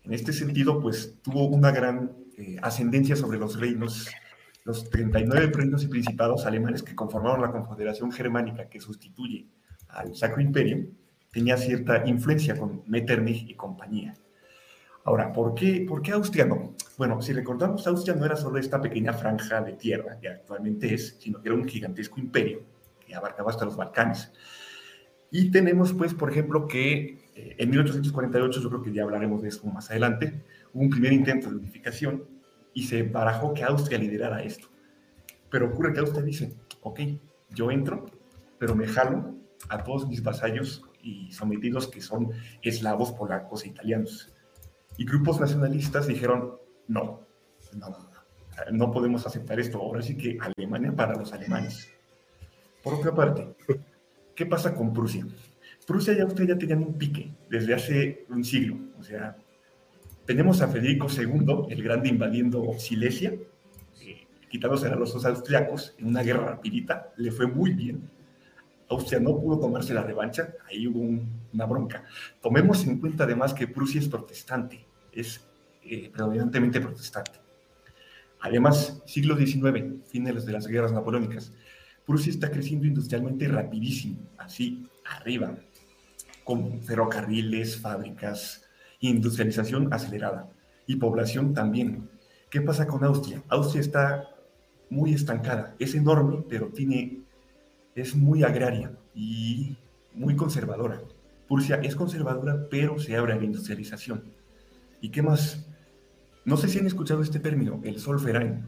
en 0.06 0.14
este 0.14 0.32
sentido, 0.32 0.80
pues 0.80 1.16
tuvo 1.22 1.48
una 1.48 1.72
gran 1.72 2.26
eh, 2.38 2.58
ascendencia 2.62 3.16
sobre 3.16 3.40
los 3.40 3.60
reinos, 3.60 4.10
los 4.64 4.90
39 4.90 5.52
reinos 5.54 5.84
y 5.84 5.88
principados 5.88 6.46
alemanes 6.46 6.84
que 6.84 6.96
conformaron 6.96 7.42
la 7.42 7.52
Confederación 7.52 8.12
Germánica 8.12 8.70
que 8.70 8.80
sustituye 8.80 9.48
al 9.90 10.16
Sacro 10.16 10.42
Imperio, 10.42 10.86
tenía 11.32 11.58
cierta 11.58 12.08
influencia 12.08 12.56
con 12.56 12.84
Metternich 12.86 13.50
y 13.50 13.56
compañía. 13.56 14.14
Ahora, 15.04 15.32
¿por 15.32 15.56
qué, 15.56 15.86
¿por 15.88 16.02
qué 16.02 16.12
Austria 16.12 16.46
no? 16.46 16.76
Bueno, 16.98 17.22
si 17.22 17.34
recordamos, 17.34 17.88
Austria 17.88 18.14
no 18.16 18.26
era 18.26 18.36
solo 18.36 18.60
esta 18.60 18.82
pequeña 18.82 19.14
franja 19.14 19.62
de 19.62 19.74
tierra 19.74 20.20
que 20.20 20.28
actualmente 20.28 20.94
es, 20.94 21.18
sino 21.20 21.42
que 21.42 21.50
era 21.50 21.58
un 21.58 21.66
gigantesco 21.66 22.20
imperio 22.20 22.62
que 23.06 23.16
abarcaba 23.16 23.50
hasta 23.50 23.66
los 23.66 23.78
Balcanes. 23.78 24.32
Y 25.32 25.50
tenemos, 25.50 25.94
pues, 25.94 26.14
por 26.14 26.30
ejemplo, 26.30 26.68
que 26.68 27.20
eh, 27.36 27.56
en 27.58 27.70
1848, 27.70 28.62
yo 28.62 28.70
creo 28.70 28.82
que 28.82 28.94
ya 28.94 29.04
hablaremos 29.04 29.42
de 29.42 29.50
eso 29.50 29.66
más 29.68 29.90
adelante, 29.90 30.44
un 30.78 30.90
primer 30.90 31.12
intento 31.12 31.50
de 31.50 31.56
unificación 31.56 32.24
y 32.74 32.84
se 32.84 33.04
barajó 33.04 33.54
que 33.54 33.64
Austria 33.64 33.98
liderara 33.98 34.44
esto. 34.44 34.68
Pero 35.50 35.68
ocurre 35.68 35.94
que 35.94 36.00
Austria 36.00 36.24
dice, 36.24 36.54
ok, 36.82 37.00
yo 37.50 37.72
entro, 37.72 38.06
pero 38.60 38.76
me 38.76 38.88
jalo 38.88 39.36
a 39.70 39.84
todos 39.84 40.08
mis 40.08 40.22
vasallos 40.22 40.84
y 41.02 41.32
sometidos 41.32 41.88
que 41.88 42.02
son 42.02 42.32
eslavos, 42.62 43.12
polacos 43.14 43.66
e 43.66 43.70
italianos. 43.70 44.34
Y 44.98 45.06
grupos 45.06 45.40
nacionalistas 45.40 46.08
dijeron, 46.08 46.58
no, 46.88 47.22
no, 47.74 48.10
no 48.72 48.92
podemos 48.92 49.26
aceptar 49.26 49.60
esto. 49.60 49.80
Ahora 49.80 50.02
sí 50.02 50.16
que 50.16 50.38
Alemania 50.40 50.92
para 50.96 51.16
los 51.16 51.34
alemanes. 51.34 51.90
Por 52.84 52.96
otra 52.96 53.16
parte, 53.16 53.56
¿qué 54.36 54.46
pasa 54.46 54.76
con 54.76 54.94
Prusia? 54.94 55.26
Prusia 55.88 56.14
y 56.14 56.20
Austria 56.20 56.50
ya 56.50 56.58
tenían 56.58 56.80
un 56.80 56.94
pique 56.94 57.34
desde 57.50 57.74
hace 57.74 58.26
un 58.30 58.44
siglo. 58.44 58.78
O 59.00 59.04
sea, 59.04 59.38
tenemos 60.28 60.62
a 60.62 60.68
Federico 60.68 61.08
II, 61.10 61.66
el 61.70 61.82
grande 61.82 62.10
invadiendo 62.10 62.74
Silesia, 62.78 63.34
eh, 64.02 64.28
quitándose 64.52 64.88
a 64.88 64.96
los 64.96 65.26
austriacos 65.26 65.96
en 65.98 66.08
una 66.08 66.22
guerra 66.22 66.46
rapidita. 66.46 67.12
Le 67.18 67.32
fue 67.32 67.48
muy 67.48 67.74
bien. 67.74 68.08
Austria 68.90 69.20
no 69.20 69.40
pudo 69.40 69.60
tomarse 69.60 69.94
la 69.96 70.04
revancha, 70.04 70.54
ahí 70.70 70.86
hubo 70.88 71.00
una 71.54 71.66
bronca. 71.66 72.04
Tomemos 72.42 72.86
en 72.86 73.00
cuenta 73.00 73.24
además 73.24 73.54
que 73.54 73.68
Prusia 73.68 74.00
es 74.00 74.08
protestante 74.08 74.86
es 75.20 75.42
eh, 75.84 76.10
predominantemente 76.14 76.80
protestante. 76.80 77.40
Además, 78.40 79.02
siglo 79.06 79.36
XIX, 79.36 80.08
fines 80.08 80.46
de 80.46 80.52
las 80.52 80.68
guerras 80.68 80.92
napoleónicas, 80.92 81.52
Prusia 82.06 82.32
está 82.32 82.52
creciendo 82.52 82.86
industrialmente 82.86 83.48
rapidísimo, 83.48 84.18
así 84.38 84.88
arriba, 85.06 85.58
con 86.44 86.82
ferrocarriles, 86.82 87.82
fábricas, 87.82 88.67
industrialización 89.00 89.94
acelerada 89.94 90.50
y 90.86 90.96
población 90.96 91.54
también. 91.54 92.10
¿Qué 92.50 92.62
pasa 92.62 92.88
con 92.88 93.04
Austria? 93.04 93.44
Austria 93.50 93.82
está 93.82 94.30
muy 94.90 95.14
estancada, 95.14 95.76
es 95.80 95.96
enorme, 95.96 96.44
pero 96.48 96.68
tiene, 96.68 97.22
es 97.96 98.16
muy 98.16 98.44
agraria 98.44 98.92
y 99.14 99.76
muy 100.14 100.36
conservadora. 100.36 101.02
Prusia 101.48 101.76
es 101.78 101.96
conservadora, 101.96 102.68
pero 102.70 103.00
se 103.00 103.16
abre 103.16 103.34
a 103.34 103.38
la 103.38 103.44
industrialización. 103.44 104.24
¿Y 105.02 105.10
qué 105.10 105.22
más? 105.22 105.66
No 106.46 106.58
sé 106.58 106.68
si 106.70 106.80
han 106.80 106.88
escuchado 106.88 107.22
este 107.22 107.40
término, 107.40 107.82
el 107.84 108.00
Solferein, 108.00 108.66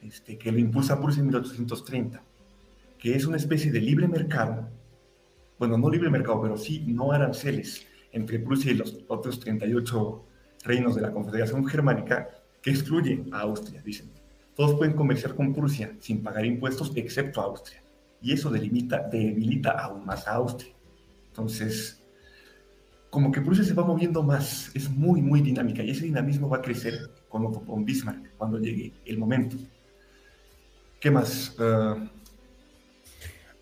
este, 0.00 0.36
que 0.36 0.52
lo 0.52 0.58
impulsa 0.58 1.00
Prusia 1.00 1.20
en 1.20 1.28
1830, 1.28 2.22
que 2.98 3.14
es 3.14 3.26
una 3.26 3.36
especie 3.36 3.70
de 3.70 3.80
libre 3.80 4.08
mercado, 4.08 4.68
bueno, 5.58 5.78
no 5.78 5.88
libre 5.88 6.10
mercado, 6.10 6.42
pero 6.42 6.56
sí 6.56 6.84
no 6.88 7.12
aranceles 7.12 7.86
entre 8.12 8.38
Prusia 8.38 8.72
y 8.72 8.74
los 8.74 8.98
otros 9.08 9.40
38 9.40 10.24
reinos 10.64 10.94
de 10.94 11.02
la 11.02 11.12
Confederación 11.12 11.66
Germánica, 11.66 12.28
que 12.60 12.70
excluye 12.70 13.24
a 13.32 13.40
Austria, 13.40 13.82
dicen. 13.82 14.10
Todos 14.54 14.76
pueden 14.76 14.94
comerciar 14.94 15.34
con 15.34 15.54
Prusia 15.54 15.96
sin 15.98 16.22
pagar 16.22 16.44
impuestos, 16.44 16.92
excepto 16.94 17.40
Austria. 17.40 17.82
Y 18.20 18.32
eso 18.32 18.50
debilita 18.50 19.70
aún 19.70 20.04
más 20.04 20.28
a 20.28 20.34
Austria. 20.34 20.72
Entonces, 21.28 22.02
como 23.08 23.32
que 23.32 23.40
Prusia 23.40 23.64
se 23.64 23.74
va 23.74 23.84
moviendo 23.84 24.22
más, 24.22 24.70
es 24.74 24.90
muy, 24.90 25.22
muy 25.22 25.40
dinámica 25.40 25.82
y 25.82 25.90
ese 25.90 26.04
dinamismo 26.04 26.48
va 26.48 26.58
a 26.58 26.62
crecer 26.62 27.10
con 27.28 27.46
Otto 27.46 27.62
Bismarck 27.76 28.36
cuando 28.36 28.58
llegue 28.58 28.92
el 29.06 29.18
momento. 29.18 29.56
¿Qué 31.00 31.10
más? 31.10 31.56
Uh... 31.58 32.08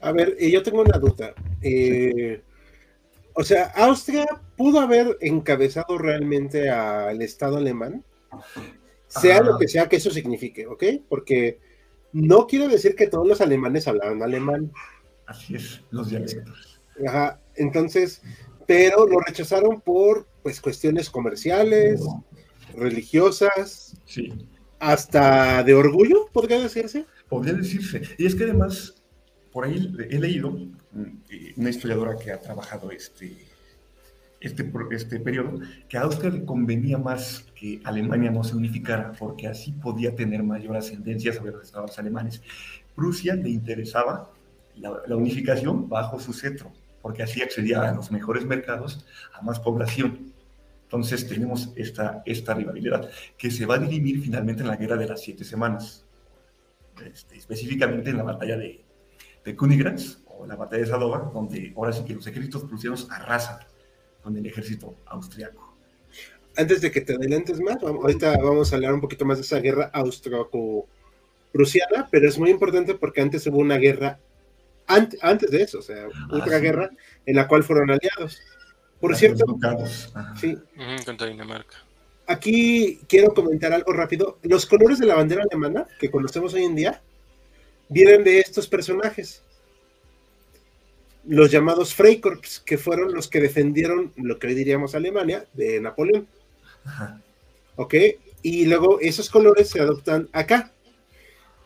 A 0.03 0.13
ver, 0.13 0.37
yo 0.39 0.63
tengo 0.63 0.83
una 0.83 0.99
duda. 0.99 1.35
Eh, 1.61 2.43
o 3.35 3.45
sea, 3.45 3.65
¿Austria 3.77 4.27
pudo 4.57 4.81
haber 4.81 5.17
encabezado 5.21 5.99
realmente 5.99 6.71
al 6.71 7.23
Estado 7.23 7.57
alemán? 7.57 8.05
Sea 9.07 9.43
lo 9.43 9.59
que 9.59 9.69
sea 9.69 9.89
que 9.89 9.97
eso 9.97 10.11
signifique, 10.11 10.67
¿ok? 10.67 10.85
Porque 11.09 11.59
no 12.13 12.47
quiero 12.47 12.69
decir 12.69 12.95
que 12.95 13.07
todos 13.07 13.27
los 13.27 13.41
alemanes 13.41 13.89
hablaban 13.89 14.23
alemán. 14.23 14.73
Así 15.27 15.57
es, 15.57 15.83
los 15.91 16.11
dialectos. 16.11 16.81
Ajá, 17.07 17.41
entonces, 17.55 18.23
pero 18.67 19.07
lo 19.07 19.21
rechazaron 19.21 19.81
por 19.81 20.27
pues 20.43 20.61
cuestiones 20.61 21.11
comerciales, 21.11 22.01
religiosas, 22.75 23.97
sí. 24.05 24.33
hasta 24.79 25.63
de 25.63 25.75
orgullo, 25.75 26.29
podría 26.33 26.61
decirse. 26.61 27.07
Podría 27.29 27.55
decirse. 27.55 28.03
Y 28.19 28.27
es 28.27 28.35
que 28.35 28.45
además, 28.45 29.00
por 29.53 29.65
ahí 29.65 29.93
he 30.11 30.19
leído 30.19 30.57
eh, 31.31 31.55
una 31.57 31.71
historiadora 31.71 32.17
que 32.17 32.33
ha 32.33 32.41
trabajado 32.41 32.91
este, 32.91 33.37
este, 34.41 34.71
este 34.93 35.21
periodo, 35.21 35.61
que 35.89 35.99
a 35.99 36.03
Austria 36.03 36.31
le 36.31 36.45
convenía 36.45 36.99
más 36.99 37.47
que 37.55 37.81
Alemania 37.85 38.31
no 38.31 38.45
se 38.45 38.57
unificara, 38.57 39.13
porque 39.19 39.47
así 39.47 39.73
podía 39.73 40.15
tener 40.15 40.43
mayor 40.43 40.77
ascendencia 40.77 41.33
sobre 41.33 41.53
los 41.53 41.65
estados 41.65 41.99
alemanes. 41.99 42.43
Prusia 42.95 43.35
le 43.35 43.51
interesaba 43.51 44.31
la 44.77 45.17
unificación 45.17 45.89
bajo 45.89 46.19
su 46.19 46.33
cetro, 46.33 46.73
porque 47.03 47.23
así 47.23 47.43
accedía 47.43 47.83
a 47.83 47.93
los 47.93 48.11
mejores 48.11 48.45
mercados, 48.47 49.05
a 49.35 49.43
más 49.43 49.61
población. 49.61 50.33
Entonces 50.85 51.29
tenemos 51.29 51.73
esta, 51.77 52.23
esta 52.27 52.55
rivalidad 52.55 53.09
que 53.39 53.51
se 53.51 53.67
va 53.67 53.77
a 53.77 53.79
dirimir 53.79 54.21
finalmente 54.23 54.63
en 54.63 54.69
la 54.69 54.77
Guerra 54.77 54.97
de 54.97 55.07
las 55.07 55.21
Siete 55.21 55.45
Semanas, 55.45 56.05
este, 57.05 57.37
específicamente 57.37 58.11
en 58.11 58.17
la 58.17 58.25
batalla 58.25 58.57
de, 58.57 58.83
de 59.45 59.57
Königgrätz 59.57 60.19
o 60.27 60.47
la 60.47 60.57
batalla 60.57 60.83
de 60.83 60.89
Sadova, 60.89 61.31
donde 61.33 61.73
ahora 61.77 61.93
sí 61.93 62.05
que 62.05 62.15
los 62.15 62.27
ejércitos 62.27 62.65
prusianos 62.65 63.09
arrasan 63.11 63.59
con 64.23 64.37
el 64.37 64.45
ejército 64.47 64.95
austriaco. 65.07 65.75
Antes 66.57 66.81
de 66.81 66.91
que 66.91 67.01
te 67.01 67.15
adelantes 67.15 67.61
más, 67.61 67.81
ahorita 67.83 68.37
vamos 68.39 68.73
a 68.73 68.77
hablar 68.77 68.95
un 68.95 69.01
poquito 69.01 69.25
más 69.25 69.39
de 69.39 69.43
esa 69.43 69.61
guerra 69.61 69.91
austriaco-prusiana, 69.93 72.09
pero 72.11 72.29
es 72.29 72.39
muy 72.39 72.51
importante 72.51 72.95
porque 72.95 73.23
antes 73.23 73.47
hubo 73.47 73.59
una 73.59 73.77
guerra 73.77 74.19
antes 74.87 75.51
de 75.51 75.63
eso, 75.63 75.79
o 75.79 75.83
sea, 75.83 76.09
otra 76.31 76.59
guerra 76.59 76.91
en 77.25 77.37
la 77.37 77.47
cual 77.47 77.63
fueron 77.63 77.91
aliados. 77.91 78.43
Por 79.01 79.17
cierto, 79.17 79.47
sí. 80.39 80.59
contra 81.07 81.29
Dinamarca. 81.29 81.77
Aquí 82.27 83.01
quiero 83.09 83.33
comentar 83.33 83.73
algo 83.73 83.93
rápido. 83.93 84.39
Los 84.43 84.67
colores 84.67 84.99
de 84.99 85.07
la 85.07 85.15
bandera 85.15 85.45
alemana 85.49 85.87
que 85.99 86.11
conocemos 86.11 86.53
hoy 86.55 86.65
en 86.65 86.77
día 86.77 87.03
vienen 87.91 88.25
de 88.25 88.39
estos 88.41 88.67
personajes. 88.67 89.43
Los 91.27 91.51
llamados 91.51 91.95
Freikorps, 91.95 92.61
que 92.61 92.79
fueron 92.79 93.13
los 93.13 93.29
que 93.29 93.41
defendieron 93.41 94.13
lo 94.17 94.39
que 94.39 94.47
hoy 94.47 94.55
diríamos 94.55 94.95
Alemania 94.95 95.45
de 95.53 95.81
Napoleón. 95.81 96.27
¿Ok? 97.77 97.95
Y 98.43 98.65
luego 98.65 99.01
esos 99.01 99.29
colores 99.29 99.69
se 99.69 99.81
adoptan 99.81 100.29
acá. 100.33 100.73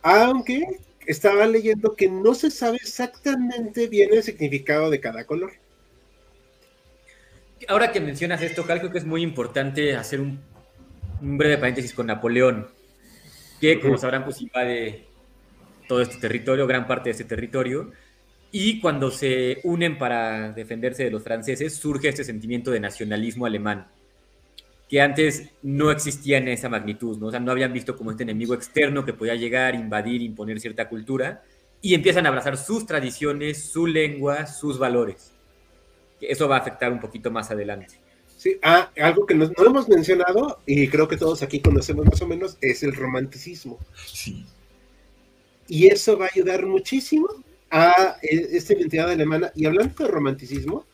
Aunque 0.01 0.79
estaba 1.05 1.47
leyendo 1.47 1.95
que 1.95 2.09
no 2.09 2.35
se 2.35 2.51
sabe 2.51 2.77
exactamente 2.77 3.87
bien 3.87 4.13
el 4.13 4.23
significado 4.23 4.89
de 4.89 4.99
cada 4.99 5.25
color. 5.25 5.53
ahora 7.67 7.91
que 7.91 8.01
mencionas 8.01 8.41
esto, 8.41 8.63
creo 8.63 8.91
que 8.91 8.97
es 8.97 9.05
muy 9.05 9.21
importante 9.21 9.95
hacer 9.95 10.19
un, 10.19 10.39
un 11.21 11.37
breve 11.37 11.57
paréntesis 11.57 11.93
con 11.93 12.07
Napoleón, 12.07 12.67
que 13.61 13.79
como 13.79 13.97
sabrán, 13.97 14.23
pues 14.25 14.41
invade 14.41 15.05
todo 15.87 16.01
este 16.01 16.17
territorio, 16.17 16.67
gran 16.67 16.87
parte 16.87 17.09
de 17.09 17.11
este 17.11 17.23
territorio, 17.23 17.91
y 18.51 18.79
cuando 18.79 19.11
se 19.11 19.59
unen 19.63 19.97
para 19.97 20.51
defenderse 20.53 21.03
de 21.03 21.11
los 21.11 21.23
franceses, 21.23 21.75
surge 21.75 22.09
este 22.09 22.23
sentimiento 22.23 22.71
de 22.71 22.79
nacionalismo 22.79 23.45
alemán, 23.45 23.87
que 24.89 25.01
antes 25.01 25.49
no 25.61 25.91
existía 25.91 26.37
en 26.37 26.47
esa 26.47 26.69
magnitud, 26.69 27.17
¿no? 27.17 27.27
O 27.27 27.31
sea, 27.31 27.39
no 27.39 27.51
habían 27.51 27.73
visto 27.73 27.97
como 27.97 28.11
este 28.11 28.23
enemigo 28.23 28.53
externo 28.53 29.03
que 29.03 29.13
podía 29.13 29.35
llegar, 29.35 29.75
invadir, 29.75 30.21
imponer 30.21 30.59
cierta 30.59 30.87
cultura, 30.87 31.43
y 31.81 31.93
empiezan 31.93 32.25
a 32.25 32.29
abrazar 32.29 32.57
sus 32.57 32.85
tradiciones, 32.85 33.61
su 33.71 33.87
lengua, 33.87 34.47
sus 34.47 34.79
valores. 34.79 35.33
Eso 36.21 36.47
va 36.47 36.57
a 36.57 36.59
afectar 36.59 36.91
un 36.91 36.99
poquito 36.99 37.29
más 37.29 37.51
adelante. 37.51 37.99
Sí, 38.37 38.57
ah, 38.63 38.91
algo 39.01 39.25
que 39.25 39.33
no, 39.33 39.45
no 39.45 39.65
hemos 39.65 39.89
mencionado, 39.89 40.61
y 40.65 40.87
creo 40.87 41.07
que 41.07 41.17
todos 41.17 41.43
aquí 41.43 41.59
conocemos 41.59 42.05
más 42.05 42.21
o 42.21 42.27
menos, 42.27 42.57
es 42.61 42.83
el 42.83 42.95
romanticismo. 42.95 43.79
Sí. 44.05 44.45
Y 45.67 45.87
eso 45.87 46.17
va 46.17 46.25
a 46.25 46.29
ayudar 46.33 46.65
muchísimo 46.65 47.27
a 47.71 48.17
e- 48.21 48.49
esta 48.57 48.73
identidad 48.73 49.09
alemana. 49.09 49.51
Y 49.55 49.65
hablando 49.65 50.03
de 50.05 50.11
romanticismo, 50.11 50.85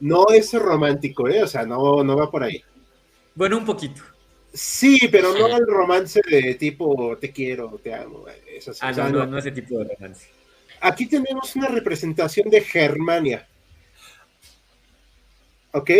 no 0.00 0.28
es 0.30 0.52
romántico, 0.54 1.28
¿eh? 1.28 1.42
O 1.42 1.46
sea, 1.46 1.64
no, 1.66 2.02
no 2.02 2.16
va 2.16 2.30
por 2.30 2.42
ahí. 2.42 2.62
Bueno, 3.34 3.58
un 3.58 3.64
poquito. 3.64 4.02
Sí, 4.52 4.98
pero 5.12 5.34
no 5.34 5.54
el 5.54 5.66
romance 5.66 6.20
de 6.28 6.54
tipo 6.54 7.16
te 7.18 7.30
quiero, 7.30 7.78
te 7.82 7.94
amo. 7.94 8.24
Eso 8.48 8.72
sí, 8.72 8.80
Ah, 8.82 8.90
o 8.90 8.94
sea, 8.94 9.08
no, 9.10 9.18
no, 9.18 9.26
no. 9.26 9.38
ese 9.38 9.50
tipo 9.52 9.78
de 9.78 9.94
romance. 9.94 10.28
Aquí 10.80 11.06
tenemos 11.06 11.54
una 11.56 11.68
representación 11.68 12.48
de 12.48 12.60
Germania. 12.62 13.46
¿Ok? 15.72 15.90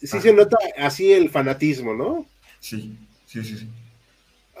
Sí 0.00 0.06
se 0.06 0.30
Ajá. 0.30 0.32
nota 0.32 0.56
así 0.78 1.12
el 1.12 1.28
fanatismo, 1.28 1.94
¿no? 1.94 2.26
Sí, 2.58 2.96
sí, 3.26 3.44
sí, 3.44 3.58
sí. 3.58 3.68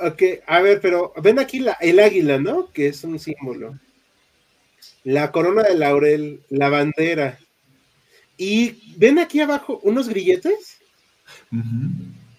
Ok, 0.00 0.22
a 0.46 0.60
ver, 0.60 0.80
pero 0.80 1.12
ven 1.22 1.38
aquí 1.38 1.58
la, 1.60 1.72
el 1.80 1.98
águila, 2.00 2.38
¿no? 2.38 2.70
Que 2.72 2.88
es 2.88 3.02
un 3.04 3.18
símbolo. 3.18 3.78
La 5.04 5.32
corona 5.32 5.62
de 5.62 5.74
laurel, 5.76 6.40
la 6.50 6.68
bandera. 6.68 7.38
Y 8.36 8.94
ven 8.98 9.18
aquí 9.18 9.40
abajo 9.40 9.80
unos 9.82 10.08
grilletes. 10.08 10.78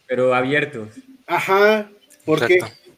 Pero 0.08 0.36
abiertos. 0.36 0.90
Ajá, 1.26 1.90
porque, 2.26 2.56
Exacto. 2.56 2.92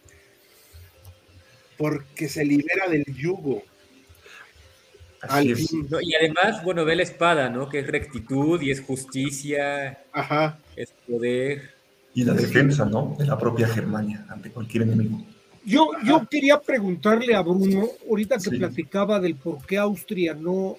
porque 1.78 2.28
se 2.28 2.44
libera 2.44 2.88
del 2.90 3.06
yugo. 3.06 3.64
Así 5.22 5.38
Al 5.38 5.52
es. 5.52 5.70
fin. 5.70 5.88
¿no? 5.90 6.02
Y 6.02 6.14
además, 6.16 6.64
bueno, 6.64 6.84
ve 6.86 6.96
la 6.96 7.04
espada, 7.04 7.50
¿no? 7.50 7.70
Que 7.70 7.80
es 7.80 7.88
rectitud 7.88 8.62
y 8.62 8.72
es 8.72 8.82
justicia, 8.82 10.04
Ajá. 10.12 10.60
es 10.76 10.92
poder. 11.08 11.79
Y 12.20 12.24
la 12.26 12.34
defensa, 12.34 12.86
¿no? 12.86 13.16
De 13.18 13.26
la 13.26 13.38
propia 13.38 13.68
Germania 13.68 14.26
ante 14.30 14.50
cualquier 14.52 14.84
enemigo. 14.84 15.24
Yo, 15.66 15.92
yo 16.06 16.28
quería 16.30 16.60
preguntarle 16.60 17.34
a 17.36 17.42
Bruno, 17.42 17.88
ahorita 18.10 18.36
que 18.38 18.50
Sí. 18.50 18.58
platicaba 18.58 19.20
del 19.20 19.36
por 19.36 19.66
qué 19.66 19.78
Austria 19.78 20.34
no, 20.34 20.78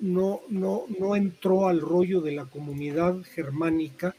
no, 0.00 0.40
no, 0.48 0.82
no 0.98 1.14
entró 1.14 1.68
al 1.68 1.80
rollo 1.80 2.20
de 2.20 2.32
la 2.32 2.44
comunidad 2.46 3.22
germánica, 3.22 4.14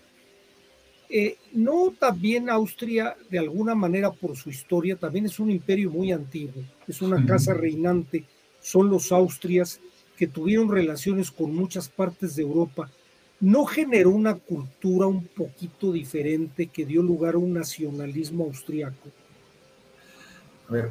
eh, 1.10 1.38
no 1.54 1.94
también 2.00 2.50
Austria, 2.50 3.16
de 3.30 3.40
alguna 3.40 3.76
manera 3.76 4.12
por 4.12 4.36
su 4.36 4.50
historia, 4.50 4.96
también 4.96 5.26
es 5.26 5.40
un 5.40 5.52
imperio 5.52 5.90
muy 5.92 6.12
antiguo, 6.12 6.64
es 6.88 7.02
una 7.02 7.26
casa 7.26 7.54
reinante, 7.54 8.24
son 8.62 8.90
los 8.90 9.12
Austrias 9.12 9.80
que 10.18 10.28
tuvieron 10.28 10.70
relaciones 10.70 11.32
con 11.32 11.54
muchas 11.54 11.90
partes 11.90 12.36
de 12.36 12.44
Europa. 12.44 12.90
¿No 13.40 13.66
generó 13.66 14.12
una 14.12 14.36
cultura 14.36 15.08
un 15.08 15.26
poquito 15.26 15.92
diferente 15.92 16.68
que 16.68 16.86
dio 16.86 17.02
lugar 17.02 17.36
a 17.36 17.38
un 17.38 17.54
nacionalismo 17.54 18.46
austriaco? 18.46 19.10
A 20.70 20.72
ver, 20.72 20.90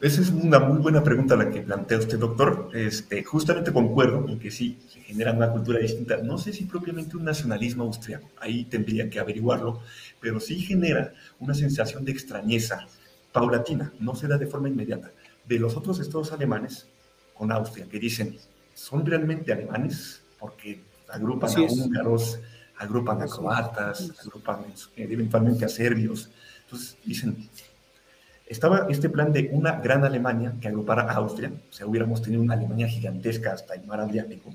esa 0.00 0.20
es 0.20 0.30
una 0.30 0.58
muy 0.58 0.78
buena 0.78 1.02
pregunta 1.02 1.36
la 1.36 1.50
que 1.50 1.62
plantea 1.62 1.98
usted, 1.98 2.18
doctor. 2.18 2.70
Este, 2.74 3.24
justamente 3.24 3.72
concuerdo 3.72 4.28
en 4.28 4.38
que 4.38 4.50
sí, 4.50 4.78
se 4.88 5.00
genera 5.00 5.32
una 5.32 5.50
cultura 5.50 5.78
distinta. 5.78 6.18
No 6.18 6.38
sé 6.38 6.52
si 6.52 6.64
propiamente 6.64 7.16
un 7.16 7.24
nacionalismo 7.24 7.84
austriaco, 7.84 8.28
ahí 8.38 8.64
tendría 8.64 9.10
que 9.10 9.18
averiguarlo, 9.18 9.80
pero 10.20 10.38
sí 10.40 10.60
genera 10.60 11.12
una 11.38 11.54
sensación 11.54 12.04
de 12.04 12.12
extrañeza 12.12 12.86
paulatina, 13.32 13.92
no 14.00 14.14
se 14.14 14.26
da 14.26 14.38
de 14.38 14.46
forma 14.46 14.68
inmediata, 14.68 15.10
de 15.46 15.58
los 15.58 15.76
otros 15.76 16.00
estados 16.00 16.32
alemanes 16.32 16.86
con 17.34 17.52
Austria, 17.52 17.86
que 17.90 17.98
dicen, 17.98 18.36
¿son 18.74 19.04
realmente 19.04 19.52
alemanes? 19.52 20.22
Porque 20.38 20.80
agrupan 21.12 21.50
Así 21.50 21.62
a 21.62 21.66
es. 21.66 21.72
húngaros, 21.72 22.40
agrupan 22.78 23.22
a 23.22 23.26
croatas, 23.26 24.12
agrupan 24.20 24.60
eh, 24.96 25.06
eventualmente 25.10 25.64
a 25.64 25.68
serbios. 25.68 26.30
Entonces 26.64 26.96
dicen, 27.04 27.48
estaba 28.46 28.86
este 28.88 29.08
plan 29.08 29.32
de 29.32 29.50
una 29.52 29.72
gran 29.80 30.04
Alemania 30.04 30.54
que 30.60 30.68
agrupara 30.68 31.02
a 31.02 31.14
Austria, 31.16 31.52
o 31.70 31.72
sea, 31.72 31.86
hubiéramos 31.86 32.22
tenido 32.22 32.42
una 32.42 32.54
Alemania 32.54 32.88
gigantesca 32.88 33.52
hasta 33.52 33.74
el 33.74 33.86
mar 33.86 34.00
Adriático, 34.00 34.52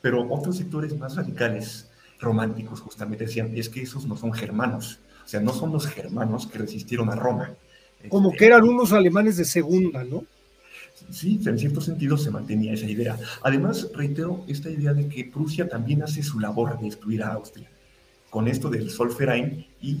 pero 0.00 0.26
otros 0.30 0.56
sectores 0.56 0.96
más 0.96 1.16
radicales, 1.16 1.90
románticos, 2.20 2.80
justamente 2.80 3.24
decían, 3.24 3.50
es 3.56 3.68
que 3.68 3.82
esos 3.82 4.06
no 4.06 4.16
son 4.16 4.32
germanos, 4.32 5.00
o 5.24 5.28
sea, 5.28 5.40
no 5.40 5.52
son 5.52 5.72
los 5.72 5.86
germanos 5.86 6.46
que 6.46 6.58
resistieron 6.58 7.10
a 7.10 7.16
Roma. 7.16 7.50
Como 8.08 8.28
Este, 8.30 8.38
que 8.38 8.46
eran 8.46 8.64
unos 8.64 8.92
alemanes 8.92 9.36
de 9.36 9.44
segunda, 9.44 10.04
¿no? 10.04 10.24
Sí, 11.10 11.40
en 11.44 11.58
cierto 11.58 11.80
sentido 11.80 12.16
se 12.16 12.30
mantenía 12.30 12.72
esa 12.72 12.86
idea. 12.86 13.18
Además, 13.42 13.88
reitero 13.94 14.44
esta 14.48 14.70
idea 14.70 14.92
de 14.92 15.08
que 15.08 15.24
Prusia 15.24 15.68
también 15.68 16.02
hace 16.02 16.22
su 16.22 16.40
labor 16.40 16.78
de 16.78 16.86
destruir 16.86 17.22
a 17.22 17.32
Austria, 17.32 17.68
con 18.30 18.48
esto 18.48 18.68
del 18.70 18.90
Solferein 18.90 19.66
y 19.80 19.98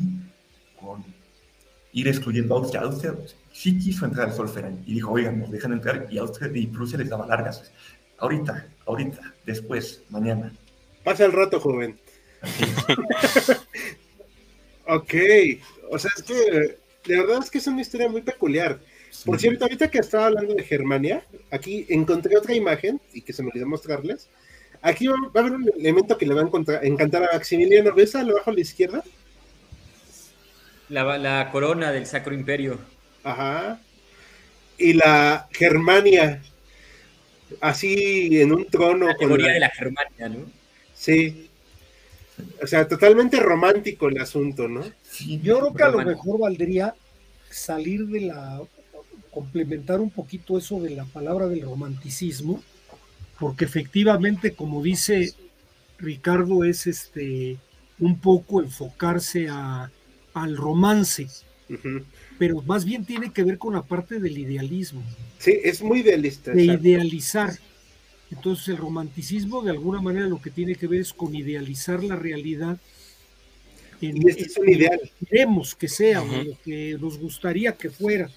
con 0.80 1.04
ir 1.92 2.08
excluyendo 2.08 2.54
a 2.54 2.58
Austria. 2.58 2.82
Austria 2.82 3.14
sí 3.52 3.78
quiso 3.78 4.06
entrar 4.06 4.28
al 4.28 4.34
Solferein 4.34 4.82
y 4.86 4.94
dijo, 4.94 5.10
oigan, 5.10 5.40
nos 5.40 5.50
dejan 5.50 5.72
entrar 5.72 6.06
y 6.10 6.18
Austria 6.18 6.50
y 6.54 6.66
Prusia 6.66 6.98
les 6.98 7.08
daba 7.08 7.26
largas. 7.26 7.72
Ahorita, 8.18 8.68
ahorita, 8.86 9.34
después, 9.44 10.02
mañana. 10.10 10.52
Pasa 11.04 11.24
el 11.24 11.32
rato, 11.32 11.60
joven. 11.60 11.98
Ok. 14.86 15.14
O 15.90 15.98
sea, 15.98 16.10
es 16.16 16.22
que 16.22 16.34
de 17.04 17.20
verdad 17.20 17.38
es 17.42 17.50
que 17.50 17.58
es 17.58 17.66
una 17.66 17.80
historia 17.80 18.08
muy 18.08 18.22
peculiar. 18.22 18.80
Por 19.24 19.38
cierto, 19.38 19.64
ahorita 19.64 19.90
que 19.90 19.98
estaba 19.98 20.26
hablando 20.26 20.54
de 20.54 20.62
Germania, 20.64 21.24
aquí 21.50 21.86
encontré 21.88 22.36
otra 22.36 22.54
imagen 22.54 23.00
y 23.12 23.22
que 23.22 23.32
se 23.32 23.42
me 23.42 23.50
olvidó 23.50 23.66
mostrarles. 23.66 24.28
Aquí 24.80 25.06
va, 25.06 25.14
va 25.14 25.30
a 25.34 25.44
haber 25.44 25.52
un 25.52 25.70
elemento 25.78 26.18
que 26.18 26.26
le 26.26 26.34
va 26.34 26.40
a 26.40 26.44
encontrar- 26.44 26.84
encantar 26.84 27.22
a 27.24 27.28
Maximiliano. 27.34 27.94
¿Ves 27.94 28.14
al 28.16 28.30
abajo 28.30 28.50
a 28.50 28.54
la 28.54 28.60
izquierda? 28.60 29.04
La, 30.88 31.16
la 31.18 31.50
corona 31.52 31.92
del 31.92 32.06
Sacro 32.06 32.34
Imperio. 32.34 32.78
Ajá. 33.22 33.80
Y 34.78 34.94
la 34.94 35.46
Germania, 35.52 36.42
así 37.60 38.40
en 38.40 38.52
un 38.52 38.66
trono 38.66 39.06
La 39.06 39.14
con 39.14 39.28
teoría 39.28 39.48
la- 39.48 39.52
de 39.54 39.60
la 39.60 39.70
Germania, 39.70 40.28
¿no? 40.28 40.46
Sí. 40.94 41.48
O 42.62 42.66
sea, 42.66 42.88
totalmente 42.88 43.38
romántico 43.38 44.08
el 44.08 44.18
asunto, 44.20 44.66
¿no? 44.66 44.82
Sí, 45.08 45.38
Yo 45.42 45.60
creo 45.60 45.74
que 45.74 45.82
a 45.84 45.88
lo 45.90 45.98
mejor 46.04 46.40
valdría 46.40 46.94
salir 47.50 48.06
de 48.06 48.22
la, 48.22 48.60
complementar 49.32 50.00
un 50.00 50.10
poquito 50.10 50.58
eso 50.58 50.80
de 50.80 50.90
la 50.90 51.04
palabra 51.06 51.48
del 51.48 51.62
romanticismo, 51.62 52.62
porque 53.40 53.64
efectivamente, 53.64 54.52
como 54.52 54.82
dice 54.82 55.32
Ricardo, 55.98 56.64
es 56.64 56.86
este 56.86 57.56
un 57.98 58.18
poco 58.18 58.60
enfocarse 58.60 59.48
a, 59.48 59.90
al 60.34 60.56
romance, 60.56 61.26
pero 62.38 62.60
más 62.62 62.84
bien 62.84 63.04
tiene 63.06 63.32
que 63.32 63.42
ver 63.44 63.58
con 63.58 63.72
la 63.74 63.82
parte 63.82 64.20
del 64.20 64.36
idealismo, 64.38 65.02
Sí, 65.38 65.58
es 65.64 65.82
muy 65.82 66.00
idealista. 66.00 66.52
de 66.52 66.64
exacto. 66.64 66.86
idealizar. 66.88 67.52
Entonces 68.30 68.68
el 68.68 68.76
romanticismo 68.78 69.62
de 69.62 69.70
alguna 69.70 70.00
manera 70.00 70.26
lo 70.26 70.40
que 70.40 70.50
tiene 70.50 70.74
que 70.74 70.86
ver 70.86 71.00
es 71.00 71.12
con 71.12 71.34
idealizar 71.34 72.02
la 72.04 72.16
realidad. 72.16 72.78
en- 74.00 74.16
Y 74.20 74.28
este 74.30 74.44
es 74.44 74.56
un 74.56 74.68
ideal. 74.68 75.00
queremos 75.28 75.74
que 75.74 75.86
sea 75.88 76.22
o 76.22 76.26
lo 76.42 76.58
que 76.64 76.96
nos 77.00 77.18
gustaría 77.18 77.72
que 77.76 77.88
fuera, 77.90 78.28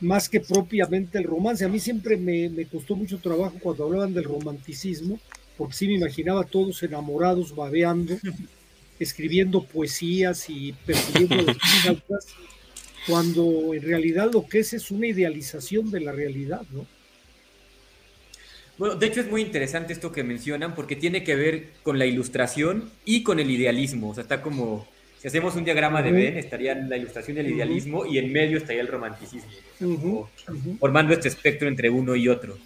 más 0.00 0.28
que 0.28 0.40
propiamente 0.40 1.18
el 1.18 1.24
romance. 1.24 1.64
A 1.64 1.68
mí 1.68 1.80
siempre 1.80 2.16
me, 2.16 2.48
me 2.48 2.66
costó 2.66 2.96
mucho 2.96 3.18
trabajo 3.18 3.56
cuando 3.60 3.84
hablaban 3.84 4.14
del 4.14 4.24
romanticismo, 4.24 5.18
porque 5.56 5.74
sí 5.74 5.86
me 5.86 5.94
imaginaba 5.94 6.42
a 6.42 6.46
todos 6.46 6.82
enamorados, 6.82 7.54
babeando, 7.54 8.16
escribiendo 8.98 9.64
poesías 9.64 10.48
y 10.48 10.72
persiguiendo 10.84 11.36
las 11.42 11.86
altas, 11.86 12.26
cuando 13.06 13.74
en 13.74 13.82
realidad 13.82 14.30
lo 14.32 14.46
que 14.46 14.60
es 14.60 14.72
es 14.72 14.90
una 14.90 15.06
idealización 15.06 15.90
de 15.90 16.00
la 16.00 16.12
realidad, 16.12 16.62
¿no? 16.72 16.86
Bueno, 18.78 18.94
de 18.94 19.06
hecho 19.06 19.20
es 19.20 19.30
muy 19.30 19.40
interesante 19.40 19.94
esto 19.94 20.12
que 20.12 20.22
mencionan 20.22 20.74
porque 20.74 20.96
tiene 20.96 21.24
que 21.24 21.34
ver 21.34 21.70
con 21.82 21.98
la 21.98 22.04
ilustración 22.04 22.90
y 23.06 23.22
con 23.22 23.40
el 23.40 23.50
idealismo. 23.50 24.10
O 24.10 24.14
sea, 24.14 24.22
está 24.22 24.42
como, 24.42 24.86
si 25.26 25.28
hacemos 25.38 25.56
un 25.56 25.64
diagrama 25.64 26.02
de. 26.02 26.12
Venn, 26.12 26.36
estaría 26.36 26.72
la 26.76 26.96
ilustración 26.96 27.36
y 27.36 27.40
el 27.40 27.46
Ujú. 27.46 27.56
idealismo 27.56 28.06
y 28.06 28.18
en 28.18 28.32
medio 28.32 28.58
estaría 28.58 28.80
el 28.80 28.86
romanticismo, 28.86 29.50
formando 30.78 31.12
este 31.14 31.26
espectro 31.26 31.66
entre 31.66 31.90
uno 31.90 32.14
y 32.14 32.28
otro. 32.28 32.56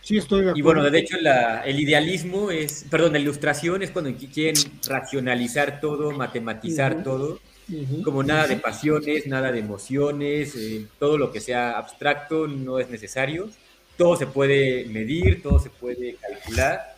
Sí, 0.00 0.16
estoy 0.18 0.44
de 0.44 0.50
acuerdo. 0.50 0.58
Y 0.58 0.62
bueno, 0.62 0.88
de 0.88 0.98
hecho, 1.00 1.16
la- 1.20 1.62
el 1.62 1.80
idealismo 1.80 2.52
es, 2.52 2.84
perdón, 2.88 3.14
la 3.14 3.18
ilustración 3.18 3.82
es 3.82 3.90
cuando 3.90 4.14
quieren 4.14 4.54
racionalizar 4.86 5.80
todo, 5.80 6.12
matematizar 6.12 7.02
todo, 7.02 7.40
como 8.04 8.22
nada 8.22 8.46
de 8.46 8.56
pasiones, 8.56 9.26
nada 9.26 9.50
de 9.50 9.58
emociones, 9.58 10.54
eh, 10.54 10.86
todo 11.00 11.18
lo 11.18 11.32
que 11.32 11.40
sea 11.40 11.72
abstracto 11.72 12.46
no 12.46 12.78
es 12.78 12.88
necesario, 12.90 13.48
todo 13.96 14.14
se 14.16 14.28
puede 14.28 14.84
medir, 14.86 15.42
todo 15.42 15.58
se 15.58 15.70
puede 15.70 16.14
calcular, 16.16 16.93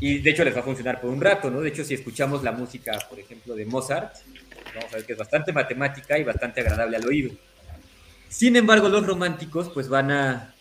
y 0.00 0.18
de 0.18 0.30
hecho 0.30 0.44
les 0.44 0.54
va 0.54 0.60
a 0.60 0.64
funcionar 0.64 1.00
por 1.00 1.10
un 1.10 1.20
rato, 1.20 1.50
¿no? 1.50 1.60
De 1.60 1.70
hecho, 1.70 1.84
si 1.84 1.94
escuchamos 1.94 2.42
la 2.42 2.52
música, 2.52 2.98
por 3.08 3.18
ejemplo, 3.18 3.54
de 3.54 3.64
Mozart, 3.64 4.14
vamos 4.74 4.92
a 4.92 4.96
ver 4.96 5.06
que 5.06 5.12
es 5.12 5.18
bastante 5.18 5.52
matemática 5.52 6.18
y 6.18 6.24
bastante 6.24 6.60
agradable 6.60 6.96
al 6.96 7.06
oído. 7.06 7.30
Sin 8.28 8.56
embargo, 8.56 8.88
los 8.88 9.06
románticos 9.06 9.70
pues 9.72 9.88
van 9.88 10.10
a 10.10 10.54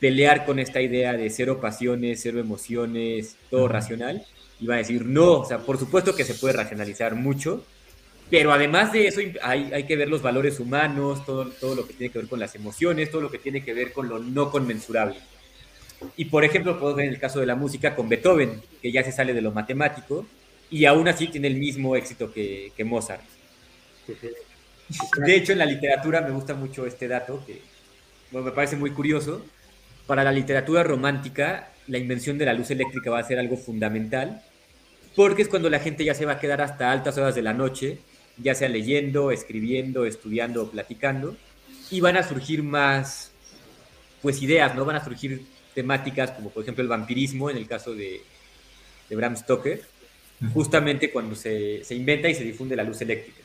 pelear 0.00 0.44
con 0.44 0.58
esta 0.58 0.82
idea 0.82 1.14
de 1.14 1.30
cero 1.30 1.60
pasiones, 1.60 2.20
cero 2.22 2.38
emociones, 2.38 3.36
todo 3.50 3.68
racional, 3.68 4.24
y 4.60 4.66
van 4.66 4.76
a 4.76 4.78
decir, 4.78 5.06
no, 5.06 5.40
o 5.40 5.44
sea, 5.44 5.58
por 5.58 5.78
supuesto 5.78 6.14
que 6.14 6.24
se 6.24 6.34
puede 6.34 6.54
racionalizar 6.54 7.14
mucho, 7.14 7.64
pero 8.30 8.52
además 8.52 8.92
de 8.92 9.06
eso 9.06 9.20
hay, 9.42 9.72
hay 9.72 9.84
que 9.84 9.96
ver 9.96 10.08
los 10.08 10.22
valores 10.22 10.60
humanos, 10.60 11.24
todo, 11.24 11.46
todo 11.60 11.74
lo 11.74 11.86
que 11.86 11.94
tiene 11.94 12.12
que 12.12 12.18
ver 12.18 12.28
con 12.28 12.40
las 12.40 12.54
emociones, 12.54 13.10
todo 13.10 13.22
lo 13.22 13.30
que 13.30 13.38
tiene 13.38 13.64
que 13.64 13.72
ver 13.74 13.92
con 13.92 14.08
lo 14.08 14.18
no 14.18 14.50
conmensurable. 14.50 15.16
Y 16.16 16.26
por 16.26 16.44
ejemplo, 16.44 16.78
podemos 16.78 16.96
ver 16.96 17.06
en 17.06 17.14
el 17.14 17.20
caso 17.20 17.40
de 17.40 17.46
la 17.46 17.54
música 17.54 17.94
con 17.94 18.08
Beethoven, 18.08 18.62
que 18.80 18.92
ya 18.92 19.02
se 19.02 19.12
sale 19.12 19.34
de 19.34 19.42
lo 19.42 19.52
matemático, 19.52 20.26
y 20.70 20.84
aún 20.86 21.06
así 21.08 21.28
tiene 21.28 21.48
el 21.48 21.56
mismo 21.56 21.96
éxito 21.96 22.32
que, 22.32 22.72
que 22.76 22.84
Mozart. 22.84 23.22
De 25.24 25.36
hecho, 25.36 25.52
en 25.52 25.58
la 25.58 25.66
literatura 25.66 26.20
me 26.20 26.30
gusta 26.30 26.54
mucho 26.54 26.86
este 26.86 27.08
dato, 27.08 27.42
que 27.46 27.60
bueno, 28.30 28.46
me 28.46 28.52
parece 28.52 28.76
muy 28.76 28.90
curioso. 28.90 29.44
Para 30.06 30.24
la 30.24 30.32
literatura 30.32 30.82
romántica, 30.82 31.70
la 31.86 31.98
invención 31.98 32.36
de 32.36 32.44
la 32.44 32.52
luz 32.52 32.70
eléctrica 32.70 33.10
va 33.10 33.20
a 33.20 33.24
ser 33.24 33.38
algo 33.38 33.56
fundamental, 33.56 34.42
porque 35.14 35.42
es 35.42 35.48
cuando 35.48 35.70
la 35.70 35.78
gente 35.78 36.04
ya 36.04 36.14
se 36.14 36.26
va 36.26 36.32
a 36.32 36.40
quedar 36.40 36.60
hasta 36.60 36.90
altas 36.90 37.16
horas 37.16 37.34
de 37.34 37.42
la 37.42 37.54
noche, 37.54 37.98
ya 38.36 38.54
sea 38.54 38.68
leyendo, 38.68 39.30
escribiendo, 39.30 40.04
estudiando 40.04 40.62
o 40.64 40.70
platicando, 40.70 41.36
y 41.90 42.00
van 42.00 42.16
a 42.16 42.22
surgir 42.22 42.62
más, 42.62 43.30
pues, 44.20 44.42
ideas, 44.42 44.74
¿no? 44.74 44.84
Van 44.84 44.96
a 44.96 45.04
surgir 45.04 45.42
temáticas 45.74 46.30
como, 46.32 46.50
por 46.50 46.62
ejemplo, 46.62 46.82
el 46.82 46.88
vampirismo, 46.88 47.50
en 47.50 47.56
el 47.56 47.66
caso 47.66 47.94
de, 47.94 48.20
de 49.08 49.16
Bram 49.16 49.36
Stoker, 49.36 49.82
justamente 50.52 51.10
cuando 51.10 51.34
se, 51.34 51.82
se 51.84 51.94
inventa 51.94 52.28
y 52.28 52.34
se 52.34 52.44
difunde 52.44 52.76
la 52.76 52.84
luz 52.84 53.00
eléctrica. 53.00 53.40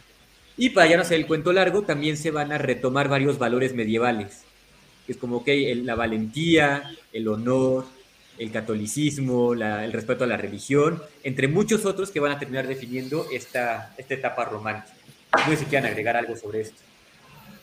Y 0.57 0.71
para 0.71 0.87
ya 0.87 0.95
no 0.97 1.03
hacer 1.03 1.17
el 1.17 1.27
cuento 1.27 1.53
largo, 1.53 1.83
también 1.83 2.17
se 2.17 2.31
van 2.31 2.51
a 2.51 2.57
retomar 2.57 3.07
varios 3.07 3.37
valores 3.39 3.73
medievales. 3.73 4.41
que 5.05 5.13
Es 5.13 5.17
como, 5.17 5.37
ok, 5.37 5.47
el- 5.47 5.85
la 5.85 5.95
valentía, 5.95 6.83
el 7.13 7.27
honor, 7.29 7.85
el 8.37 8.51
catolicismo, 8.51 9.55
la- 9.55 9.83
el 9.85 9.91
respeto 9.93 10.23
a 10.23 10.27
la 10.27 10.37
religión, 10.37 11.01
entre 11.23 11.47
muchos 11.47 11.85
otros 11.85 12.11
que 12.11 12.19
van 12.19 12.31
a 12.33 12.39
terminar 12.39 12.67
definiendo 12.67 13.25
esta, 13.31 13.93
esta 13.97 14.13
etapa 14.13 14.45
romántica. 14.45 14.95
No 15.47 15.51
sé 15.51 15.57
si 15.57 15.65
quieran 15.65 15.89
agregar 15.89 16.15
algo 16.17 16.35
sobre 16.35 16.61
esto. 16.61 16.77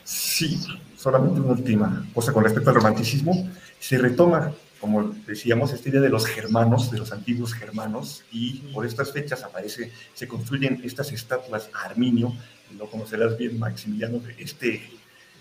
Sí, 0.05 0.59
solamente 0.97 1.41
una 1.41 1.53
última 1.53 2.07
cosa 2.15 2.33
con 2.33 2.45
respecto 2.45 2.71
al 2.71 2.77
romanticismo. 2.77 3.51
Se 3.79 3.99
retoma, 3.99 4.53
como 4.81 5.03
decíamos, 5.27 5.73
esta 5.73 5.89
idea 5.89 6.01
de 6.01 6.09
los 6.09 6.27
germanos, 6.27 6.91
de 6.91 6.99
los 6.99 7.13
antiguos 7.13 7.55
germanos, 7.55 8.25
y 8.31 8.59
por 8.73 8.87
estas 8.87 9.13
fechas 9.13 9.43
aparece, 9.45 9.93
se 10.15 10.29
construyen 10.29 10.81
estas 10.85 11.13
estatuas 11.13 11.71
a 11.73 11.87
Arminio, 11.87 12.35
lo 12.77 12.91
conocerás 12.91 13.37
bien, 13.39 13.59
Maximiliano, 13.59 14.21
este 14.39 14.83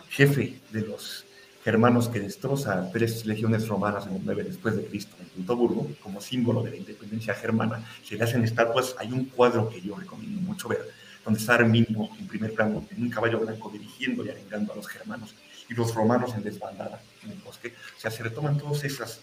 jefe 0.10 0.60
de 0.72 0.82
los 0.82 1.26
germanos 1.64 2.10
que 2.10 2.20
destroza 2.20 2.92
tres 2.94 3.26
legiones 3.26 3.68
romanas 3.68 4.06
en 4.06 4.18
el 4.18 4.22
9 4.24 4.44
después 4.44 4.78
de 4.78 4.86
Cristo 4.86 5.16
en 5.20 5.30
Teutoburgo, 5.30 5.90
como 6.04 6.22
símbolo 6.22 6.62
de 6.62 6.70
la 6.70 6.76
independencia 6.76 7.34
germana. 7.34 7.84
Se 8.04 8.16
le 8.16 8.24
hacen 8.24 8.44
estatuas, 8.44 8.96
hay 9.00 9.12
un 9.12 9.26
cuadro 9.26 9.68
que 9.68 9.82
yo 9.82 9.96
recomiendo 9.96 10.40
mucho 10.42 10.70
ver, 10.70 10.88
donde 11.24 11.40
está 11.40 11.56
Arminio 11.56 12.08
en 12.20 12.28
primer 12.28 12.54
plano, 12.54 12.86
en 12.92 13.02
un 13.02 13.10
caballo 13.10 13.40
blanco, 13.40 13.72
dirigiendo 13.72 14.24
y 14.24 14.30
arengando 14.30 14.74
a 14.74 14.76
los 14.76 14.88
germanos, 14.88 15.34
y 15.70 15.74
los 15.74 15.94
romanos 15.94 16.34
en 16.36 16.44
desbandada 16.44 17.02
en 17.24 17.32
el 17.32 17.38
bosque. 17.40 17.74
O 17.98 18.00
sea, 18.00 18.12
se 18.12 18.24
retoman 18.24 18.58
todos 18.58 18.84
esas, 18.84 19.20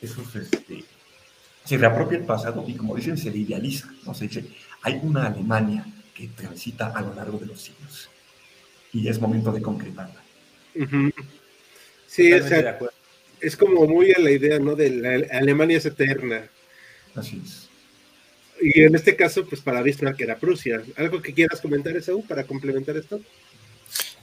esos, 0.00 0.34
este, 0.36 0.84
se 1.64 1.78
reapropia 1.78 2.18
el 2.18 2.24
pasado 2.24 2.64
y 2.66 2.74
como 2.74 2.94
dicen, 2.96 3.16
se 3.16 3.30
le 3.30 3.38
idealiza, 3.38 3.88
¿no? 4.04 4.14
Se 4.14 4.28
dice, 4.28 4.44
hay 4.82 5.00
una 5.02 5.26
Alemania 5.26 5.86
que 6.14 6.28
transita 6.28 6.88
a 6.88 7.00
lo 7.00 7.14
largo 7.14 7.38
de 7.38 7.46
los 7.46 7.60
siglos 7.60 8.08
y 8.92 9.08
es 9.08 9.20
momento 9.20 9.50
de 9.52 9.62
concretarla. 9.62 10.22
Sí, 12.06 12.32
o 12.32 12.46
sea, 12.46 12.78
es 13.40 13.56
como 13.56 13.86
muy 13.86 14.12
a 14.12 14.20
la 14.20 14.30
idea, 14.30 14.58
¿no? 14.58 14.74
De 14.74 14.90
la 14.90 15.38
Alemania 15.38 15.78
es 15.78 15.86
eterna. 15.86 16.48
Así 17.14 17.42
es. 17.44 17.68
Y 18.60 18.82
en 18.82 18.94
este 18.94 19.16
caso, 19.16 19.46
pues 19.46 19.60
para 19.60 19.82
Bismarck 19.82 20.20
era 20.20 20.38
Prusia. 20.38 20.82
¿Algo 20.96 21.20
que 21.20 21.34
quieras 21.34 21.60
comentar, 21.60 21.96
Esaú, 21.96 22.24
para 22.24 22.44
complementar 22.44 22.96
esto? 22.96 23.20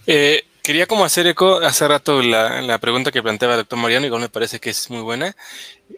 Eh, 0.07 0.43
quería 0.63 0.85
como 0.87 1.05
hacer 1.05 1.27
eco 1.27 1.57
hace 1.57 1.87
rato 1.87 2.21
la, 2.21 2.61
la 2.61 2.77
pregunta 2.79 3.11
que 3.11 3.23
planteaba 3.23 3.55
el 3.55 3.61
doctor 3.61 3.79
Mariano, 3.79 4.05
igual 4.05 4.21
me 4.21 4.29
parece 4.29 4.59
que 4.59 4.69
es 4.69 4.89
muy 4.89 5.01
buena. 5.01 5.35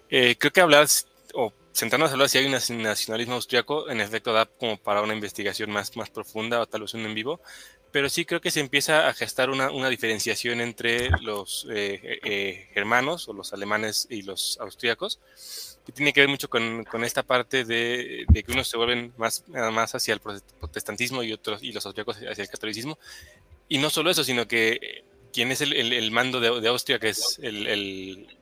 Eh, 0.10 0.36
creo 0.38 0.52
que 0.52 0.62
hablar 0.62 0.88
o 1.34 1.54
sentarnos 1.72 2.10
a 2.10 2.14
hablar 2.14 2.30
si 2.30 2.38
hay 2.38 2.46
un 2.46 2.52
nacionalismo 2.84 3.36
austriaco, 3.36 3.90
en 3.90 4.00
efecto 4.00 4.32
da 4.34 4.46
como 4.46 4.78
para 4.78 5.02
una 5.02 5.14
investigación 5.14 5.72
más, 5.72 5.96
más 5.98 6.10
profunda 6.10 6.62
o 6.62 6.68
tal 6.68 6.82
vez 6.82 6.94
un 6.94 7.06
en 7.06 7.14
vivo, 7.14 7.42
pero 7.92 8.10
sí 8.10 8.26
creo 8.26 8.42
que 8.42 8.52
se 8.52 8.60
empieza 8.60 9.08
a 9.08 9.14
gestar 9.14 9.50
una, 9.50 9.72
una 9.72 9.90
diferenciación 9.90 10.62
entre 10.62 11.10
los 11.22 11.68
eh, 11.70 12.20
eh, 12.24 12.70
germanos 12.74 13.28
o 13.28 13.34
los 13.34 13.54
alemanes 13.54 14.08
y 14.10 14.24
los 14.24 14.58
austriacos, 14.60 15.20
que 15.86 15.92
tiene 15.92 16.14
que 16.14 16.22
ver 16.22 16.30
mucho 16.30 16.50
con, 16.50 16.86
con 16.86 17.04
esta 17.04 17.24
parte 17.24 17.66
de, 17.66 18.26
de, 18.28 18.44
que 18.44 18.52
unos 18.52 18.68
se 18.68 18.78
vuelven 18.78 19.14
más, 19.18 19.44
más 19.48 19.94
hacia 19.94 20.14
el 20.14 20.22
protestantismo 20.22 21.24
y 21.24 21.34
otros 21.34 21.62
y 21.62 21.72
los 21.72 21.86
austriacos 21.86 22.18
hacia 22.18 22.44
el 22.44 22.50
catolicismo. 22.50 22.98
Y 23.74 23.80
no 23.80 23.90
solo 23.90 24.12
eso, 24.12 24.24
sino 24.24 24.48
que 24.48 25.04
quien 25.34 25.52
es 25.52 25.62
el, 25.62 25.74
el, 25.74 25.94
el 25.94 26.12
mando 26.12 26.40
de, 26.40 26.62
de, 26.62 26.68
Austria, 26.68 27.00
que 27.00 27.10
es 27.10 27.40
el, 27.42 27.66
el 27.66 28.38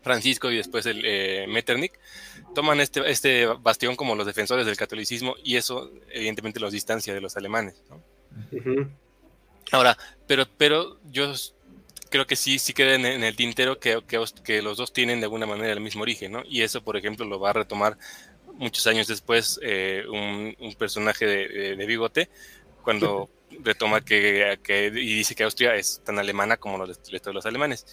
Francisco 0.00 0.50
y 0.50 0.56
después 0.56 0.86
el 0.86 1.02
eh, 1.04 1.44
Metternich, 1.46 1.92
toman 2.54 2.80
este, 2.80 3.02
este 3.10 3.44
bastión 3.44 3.96
como 3.96 4.14
los 4.14 4.24
defensores 4.24 4.64
del 4.64 4.78
catolicismo 4.78 5.34
y 5.44 5.56
eso 5.56 5.92
evidentemente 6.10 6.58
los 6.58 6.72
distancia 6.72 7.12
de 7.12 7.20
los 7.20 7.36
alemanes. 7.36 7.82
¿no? 7.90 7.96
Uh 8.50 8.62
-huh. 8.62 8.90
Ahora, 9.72 9.98
pero, 10.26 10.46
pero 10.56 10.98
yo 11.10 11.34
creo 12.08 12.26
que 12.26 12.36
sí, 12.36 12.58
sí 12.58 12.72
queda 12.72 12.94
en, 12.94 13.04
en 13.04 13.24
el 13.24 13.36
tintero 13.36 13.78
que, 13.78 14.00
que, 14.08 14.24
que, 14.42 14.62
los 14.62 14.78
dos 14.78 14.94
tienen 14.94 15.20
de 15.20 15.26
alguna 15.26 15.44
manera 15.44 15.74
el 15.74 15.80
mismo 15.80 16.00
origen, 16.00 16.32
¿no? 16.32 16.44
Y 16.48 16.62
eso, 16.62 16.82
por 16.82 16.96
ejemplo, 16.96 17.26
lo 17.26 17.38
va 17.38 17.50
a 17.50 17.52
retomar 17.52 17.98
muchos 18.54 18.86
años 18.86 19.06
después 19.06 19.60
eh, 19.62 20.04
un, 20.08 20.56
un, 20.58 20.74
personaje 20.76 21.26
de, 21.26 21.48
de, 21.48 21.76
de, 21.76 21.86
bigote, 21.86 22.30
cuando 22.82 23.28
retoma 23.62 24.04
que, 24.04 24.58
que, 24.62 24.86
y 24.86 25.14
dice 25.14 25.34
que 25.34 25.44
Austria 25.44 25.74
es 25.74 26.00
tan 26.04 26.18
alemana 26.18 26.56
como 26.56 26.78
los, 26.78 27.00
los, 27.10 27.34
los 27.34 27.46
alemanes. 27.46 27.86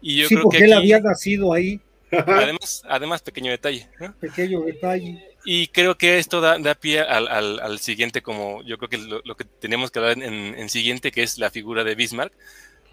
Y 0.00 0.16
yo 0.16 0.28
sí, 0.28 0.34
creo 0.34 0.44
porque 0.44 0.58
que 0.58 0.64
él 0.64 0.72
aquí, 0.72 0.92
había 0.92 1.00
nacido 1.00 1.52
ahí. 1.52 1.80
Además, 2.10 2.84
además 2.88 3.22
pequeño 3.22 3.50
detalle. 3.50 3.88
¿no? 3.98 4.14
Pequeño 4.20 4.60
detalle. 4.60 5.34
Y 5.44 5.66
creo 5.68 5.96
que 5.96 6.18
esto 6.18 6.40
da, 6.40 6.58
da 6.58 6.74
pie 6.74 7.00
al, 7.00 7.28
al, 7.28 7.60
al, 7.60 7.78
siguiente, 7.78 8.22
como 8.22 8.62
yo 8.62 8.78
creo 8.78 8.88
que 8.88 8.98
lo, 8.98 9.20
lo 9.24 9.36
que 9.36 9.44
tenemos 9.44 9.90
que 9.90 9.98
hablar 9.98 10.22
en, 10.22 10.32
en, 10.32 10.68
siguiente, 10.68 11.10
que 11.10 11.22
es 11.22 11.38
la 11.38 11.50
figura 11.50 11.84
de 11.84 11.94
Bismarck, 11.94 12.32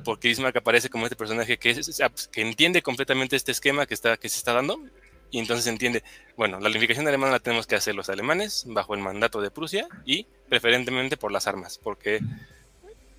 porque 0.03 0.27
Bismarck 0.27 0.57
aparece 0.57 0.89
como 0.89 1.05
este 1.05 1.15
personaje 1.15 1.57
que, 1.57 1.69
es, 1.69 2.01
que 2.31 2.41
entiende 2.41 2.81
completamente 2.81 3.35
este 3.35 3.51
esquema 3.51 3.85
que, 3.85 3.93
está, 3.93 4.17
que 4.17 4.27
se 4.27 4.37
está 4.37 4.53
dando, 4.53 4.81
y 5.31 5.39
entonces 5.39 5.65
entiende, 5.67 6.03
bueno, 6.35 6.59
la 6.59 6.69
unificación 6.69 7.07
alemana 7.07 7.31
la 7.31 7.39
tenemos 7.39 7.65
que 7.65 7.75
hacer 7.75 7.95
los 7.95 8.09
alemanes 8.09 8.65
bajo 8.67 8.93
el 8.93 9.01
mandato 9.01 9.41
de 9.41 9.49
Prusia 9.49 9.87
y 10.05 10.27
preferentemente 10.49 11.17
por 11.17 11.31
las 11.31 11.47
armas, 11.47 11.79
porque 11.81 12.19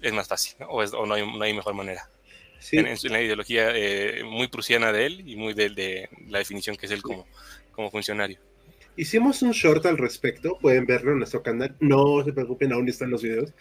es 0.02 0.12
más 0.12 0.28
fácil, 0.28 0.54
¿no? 0.60 0.66
O, 0.66 0.82
es, 0.82 0.92
o 0.92 1.06
no, 1.06 1.14
hay, 1.14 1.26
no, 1.26 1.42
hay, 1.42 1.54
mejor 1.54 1.74
manera. 1.74 2.08
Sí. 2.58 2.76
En, 2.76 2.86
en, 2.86 2.96
la 3.04 3.22
ideología 3.22 3.70
eh, 3.74 4.22
muy 4.24 4.46
prusiana 4.48 4.92
de 4.92 5.06
él 5.06 5.28
y 5.28 5.36
muy 5.36 5.54
de, 5.54 5.70
de, 5.70 6.08
la 6.28 6.38
definición 6.38 6.76
que 6.76 6.86
es 6.86 6.92
él 6.92 7.02
como, 7.02 7.26
como 7.72 7.90
funcionario. 7.90 8.38
Hicimos 8.94 9.40
un 9.40 9.52
short 9.52 9.86
al 9.86 9.96
respecto, 9.96 10.58
pueden 10.60 10.84
verlo 10.84 11.12
en 11.12 11.18
nuestro 11.18 11.42
canal, 11.42 11.74
no 11.80 12.22
se 12.22 12.32
preocupen, 12.32 12.72
aún 12.72 12.88
están 12.88 13.10
los 13.10 13.22
videos. 13.22 13.52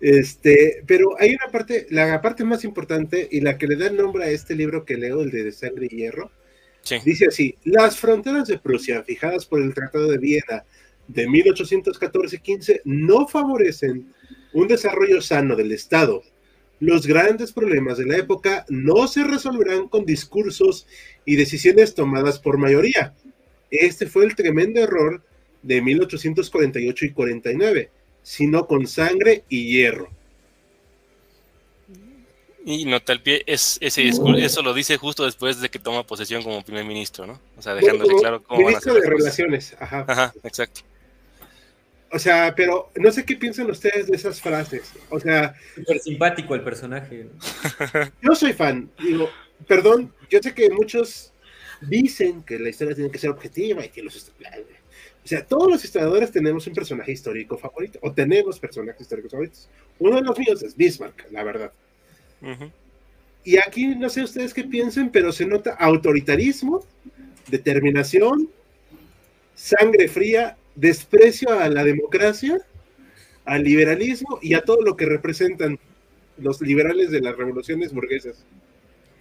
Este, 0.00 0.82
pero 0.86 1.18
hay 1.18 1.30
una 1.30 1.50
parte, 1.50 1.86
la 1.88 2.20
parte 2.20 2.44
más 2.44 2.62
importante 2.64 3.26
y 3.30 3.40
la 3.40 3.56
que 3.56 3.66
le 3.66 3.76
da 3.76 3.86
el 3.86 3.96
nombre 3.96 4.24
a 4.24 4.30
este 4.30 4.54
libro 4.54 4.84
que 4.84 4.98
leo, 4.98 5.22
el 5.22 5.30
de 5.30 5.50
Sangre 5.50 5.88
y 5.90 5.96
Hierro, 5.96 6.30
dice 7.04 7.26
así: 7.26 7.54
Las 7.64 7.98
fronteras 7.98 8.48
de 8.48 8.58
Prusia, 8.58 9.02
fijadas 9.02 9.46
por 9.46 9.60
el 9.60 9.74
Tratado 9.74 10.08
de 10.08 10.18
Viena 10.18 10.64
de 11.08 11.28
1814-15, 11.28 12.80
no 12.84 13.26
favorecen 13.26 14.12
un 14.52 14.68
desarrollo 14.68 15.20
sano 15.20 15.56
del 15.56 15.72
Estado. 15.72 16.22
Los 16.80 17.06
grandes 17.06 17.52
problemas 17.52 17.98
de 17.98 18.06
la 18.06 18.18
época 18.18 18.66
no 18.68 19.06
se 19.08 19.24
resolverán 19.24 19.88
con 19.88 20.04
discursos 20.04 20.86
y 21.24 21.36
decisiones 21.36 21.94
tomadas 21.94 22.38
por 22.38 22.58
mayoría. 22.58 23.14
Este 23.70 24.06
fue 24.06 24.24
el 24.24 24.34
tremendo 24.34 24.80
error 24.80 25.22
de 25.62 25.80
1848 25.80 27.04
y 27.06 27.10
49, 27.12 27.90
sino 28.22 28.66
con 28.66 28.86
sangre 28.86 29.44
y 29.48 29.68
hierro. 29.68 30.15
Y 32.68 32.84
nota 32.84 33.12
al 33.12 33.22
pie, 33.22 33.44
es, 33.46 33.78
ese 33.80 34.00
discurso, 34.00 34.36
eso 34.38 34.60
lo 34.60 34.74
dice 34.74 34.96
justo 34.96 35.24
después 35.24 35.60
de 35.60 35.68
que 35.68 35.78
toma 35.78 36.04
posesión 36.04 36.42
como 36.42 36.64
primer 36.64 36.84
ministro, 36.84 37.24
¿no? 37.24 37.40
O 37.56 37.62
sea, 37.62 37.74
dejándole 37.74 38.08
Como 38.10 38.20
claro 38.20 38.42
cómo 38.42 38.58
van 38.58 38.66
a 38.66 38.68
Ministro 38.70 38.94
ser 38.94 39.02
de. 39.02 39.08
Relaciones, 39.08 39.76
ajá. 39.78 40.04
Ajá, 40.08 40.34
exacto. 40.42 40.80
O 42.10 42.18
sea, 42.18 42.52
pero 42.56 42.90
no 42.96 43.12
sé 43.12 43.24
qué 43.24 43.36
piensan 43.36 43.70
ustedes 43.70 44.08
de 44.08 44.16
esas 44.16 44.40
frases. 44.40 44.90
O 45.10 45.20
sea, 45.20 45.54
Súper 45.76 46.00
simpático 46.00 46.56
el 46.56 46.62
personaje. 46.62 47.28
¿no? 47.30 48.10
yo 48.22 48.34
soy 48.34 48.52
fan. 48.52 48.90
Digo, 48.98 49.30
perdón, 49.68 50.12
yo 50.28 50.40
sé 50.42 50.52
que 50.52 50.68
muchos 50.68 51.32
dicen 51.82 52.42
que 52.42 52.58
la 52.58 52.70
historia 52.70 52.96
tiene 52.96 53.12
que 53.12 53.18
ser 53.18 53.30
objetiva 53.30 53.84
y 53.84 53.90
que 53.90 54.02
los... 54.02 54.16
O 54.16 55.28
sea, 55.28 55.46
todos 55.46 55.70
los 55.70 55.84
historiadores 55.84 56.32
tenemos 56.32 56.66
un 56.66 56.74
personaje 56.74 57.12
histórico 57.12 57.56
favorito, 57.58 58.00
o 58.02 58.12
tenemos 58.12 58.58
personajes 58.58 59.02
históricos 59.02 59.30
favoritos. 59.30 59.68
Uno 60.00 60.16
de 60.16 60.22
los 60.22 60.36
míos 60.36 60.64
es 60.64 60.76
Bismarck, 60.76 61.30
la 61.30 61.44
verdad. 61.44 61.72
Y 63.44 63.58
aquí 63.58 63.86
no 63.94 64.08
sé 64.08 64.22
ustedes 64.22 64.52
qué 64.52 64.64
piensen, 64.64 65.10
pero 65.10 65.32
se 65.32 65.46
nota 65.46 65.74
autoritarismo, 65.74 66.84
determinación, 67.48 68.48
sangre 69.54 70.08
fría, 70.08 70.56
desprecio 70.74 71.50
a 71.58 71.68
la 71.68 71.84
democracia, 71.84 72.58
al 73.44 73.62
liberalismo 73.62 74.38
y 74.42 74.54
a 74.54 74.62
todo 74.62 74.82
lo 74.82 74.96
que 74.96 75.06
representan 75.06 75.78
los 76.38 76.60
liberales 76.60 77.10
de 77.10 77.20
las 77.20 77.36
revoluciones 77.36 77.92
burguesas. 77.92 78.44